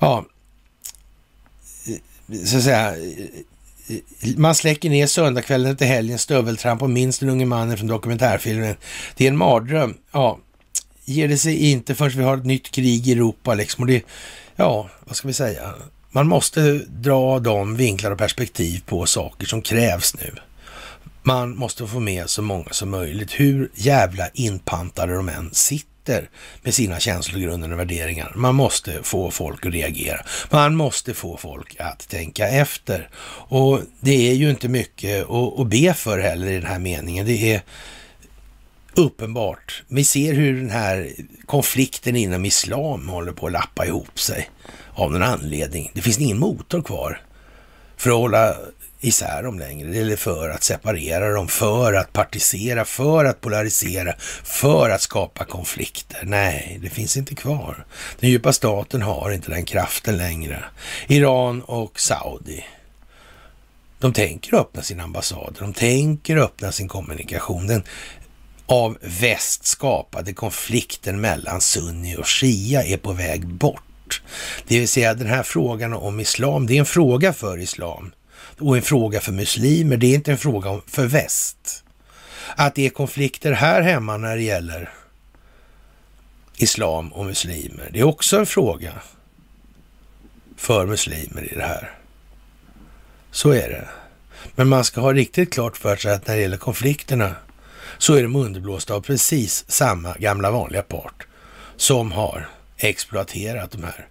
[0.00, 0.24] ja,
[2.44, 2.94] så att säga,
[4.36, 8.76] man släcker ner söndagskvällen efter helgen, stöveltramp och minst den unge mannen från dokumentärfilmen.
[9.16, 9.94] Det är en mardröm.
[10.12, 10.38] Ja,
[11.04, 13.82] ger det sig inte förrän vi har ett nytt krig i Europa liksom.
[13.82, 14.02] Och det,
[14.56, 15.74] ja, vad ska vi säga?
[16.14, 20.34] Man måste dra de vinklar och perspektiv på saker som krävs nu.
[21.22, 26.28] Man måste få med så många som möjligt, hur jävla inpantade de än sitter
[26.62, 28.32] med sina känslogrunder och värderingar.
[28.36, 30.20] Man måste få folk att reagera.
[30.50, 33.08] Man måste få folk att tänka efter.
[33.48, 37.26] Och det är ju inte mycket att, be för heller i den här meningen.
[37.26, 37.62] Det är
[38.98, 39.82] uppenbart.
[39.88, 41.12] Vi ser hur den här
[41.46, 44.50] konflikten inom islam håller på att lappa ihop sig
[44.94, 45.90] av någon anledning.
[45.94, 47.20] Det finns ingen motor kvar
[47.96, 48.54] för att hålla
[49.00, 54.14] isär dem längre, eller för att separera dem, för att partisera, för att polarisera,
[54.44, 56.20] för att skapa konflikter.
[56.22, 57.84] Nej, det finns inte kvar.
[58.20, 60.64] Den djupa staten har inte den kraften längre.
[61.06, 62.64] Iran och Saudi,
[63.98, 65.56] de tänker öppna sin ambassad.
[65.60, 67.66] de tänker öppna sin kommunikation.
[67.66, 67.82] Den
[68.66, 74.22] av väst skapade konflikten mellan sunni och shia är på väg bort.
[74.66, 78.12] Det vill säga den här frågan om islam, det är en fråga för islam
[78.58, 79.96] och en fråga för muslimer.
[79.96, 81.84] Det är inte en fråga för väst.
[82.56, 84.90] Att det är konflikter här hemma när det gäller
[86.56, 88.92] islam och muslimer, det är också en fråga
[90.56, 91.90] för muslimer i det här.
[93.30, 93.88] Så är det.
[94.54, 97.34] Men man ska ha riktigt klart för sig att när det gäller konflikterna
[98.04, 101.26] så är de underblåsta av precis samma gamla vanliga part
[101.76, 104.08] som har exploaterat de här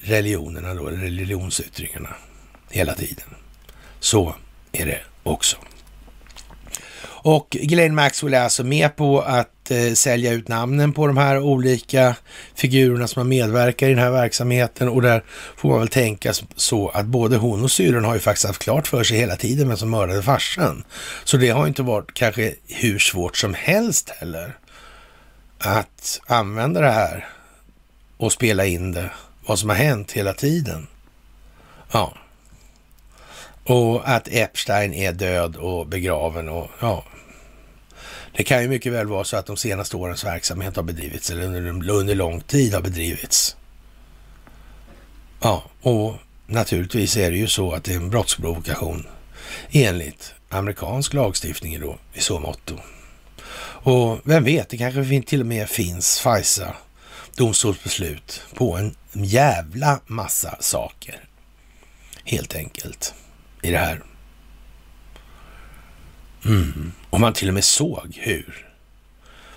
[0.00, 2.14] religionerna då, religionsyttringarna
[2.70, 3.24] hela tiden.
[4.00, 4.34] Så
[4.72, 5.56] är det också.
[7.28, 11.38] Och Glenn Maxwell är alltså med på att eh, sälja ut namnen på de här
[11.38, 12.16] olika
[12.54, 15.24] figurerna som har medverkat i den här verksamheten och där
[15.56, 18.88] får man väl tänka så att både hon och syrran har ju faktiskt haft klart
[18.88, 20.84] för sig hela tiden vem som mördade farsan.
[21.24, 24.58] Så det har inte varit kanske hur svårt som helst heller
[25.58, 27.28] att använda det här
[28.16, 29.10] och spela in det,
[29.46, 30.86] vad som har hänt hela tiden.
[31.92, 32.14] Ja.
[33.64, 37.04] Och att Epstein är död och begraven och ja.
[38.36, 41.42] Det kan ju mycket väl vara så att de senaste årens verksamhet har bedrivits eller
[41.42, 43.56] under, under lång tid har bedrivits.
[45.40, 46.14] Ja, och
[46.46, 49.06] naturligtvis är det ju så att det är en brottsprovokation
[49.70, 52.74] enligt amerikansk lagstiftning då i så motto.
[53.58, 56.74] Och vem vet, det kanske till och med finns FISA
[57.36, 61.24] domstolsbeslut på en jävla massa saker.
[62.24, 63.14] Helt enkelt
[63.62, 64.02] i det här.
[66.44, 66.92] Mm.
[67.16, 68.66] Och man till och med såg hur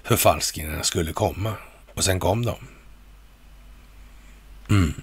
[0.04, 1.54] förfalskningarna skulle komma.
[1.94, 2.56] Och sen kom de.
[4.70, 4.94] Mm.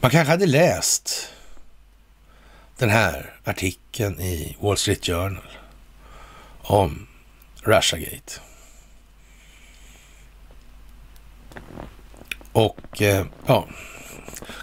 [0.00, 1.32] Man kanske hade läst
[2.78, 5.58] den här artikeln i Wall Street Journal
[6.60, 7.06] om
[7.62, 8.40] Russiagate.
[12.52, 13.68] Och eh, ja,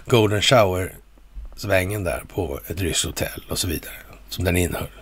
[0.06, 3.94] Golden Shower-svängen där på ett ryskt hotell och så vidare
[4.28, 4.99] som den innehöll.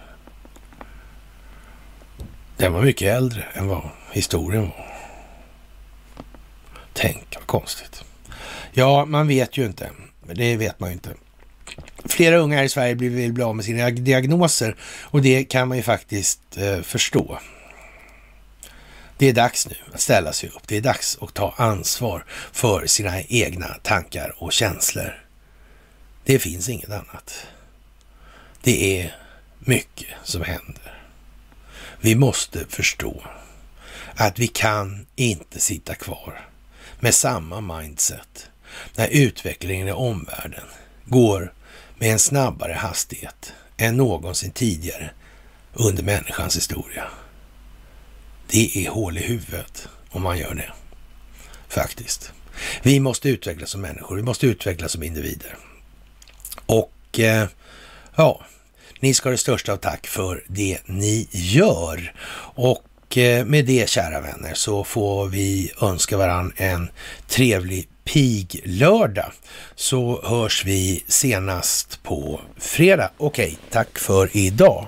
[2.59, 4.87] Den var mycket äldre än vad historien var.
[6.93, 8.05] Tänk vad konstigt.
[8.73, 9.91] Ja, man vet ju inte.
[10.35, 11.11] Det vet man ju inte.
[12.05, 15.77] Flera unga här i Sverige vill bli av med sina diagnoser och det kan man
[15.77, 17.39] ju faktiskt eh, förstå.
[19.19, 20.63] Det är dags nu att ställa sig upp.
[20.67, 25.25] Det är dags att ta ansvar för sina egna tankar och känslor.
[26.25, 27.47] Det finns inget annat.
[28.63, 29.17] Det är
[29.59, 30.88] mycket som händer.
[32.01, 33.23] Vi måste förstå
[34.15, 36.49] att vi kan inte sitta kvar
[37.01, 38.51] med samma mindset
[38.97, 40.65] när utvecklingen i omvärlden
[41.05, 41.53] går
[41.99, 45.11] med en snabbare hastighet än någonsin tidigare
[45.73, 47.05] under människans historia.
[48.49, 50.73] Det är hål i huvudet om man gör det.
[51.69, 52.33] Faktiskt.
[52.83, 54.17] Vi måste utvecklas som människor.
[54.17, 55.57] Vi måste utvecklas som individer.
[56.67, 57.49] Och eh,
[58.17, 58.43] ja,
[59.01, 62.13] ni ska ha det största av tack för det ni gör.
[62.55, 66.91] Och eh, med det, kära vänner, så får vi önska varann en
[67.29, 69.33] trevlig piglördag.
[69.75, 73.11] Så hörs vi senast på fredag.
[73.19, 74.87] Okej, tack för idag.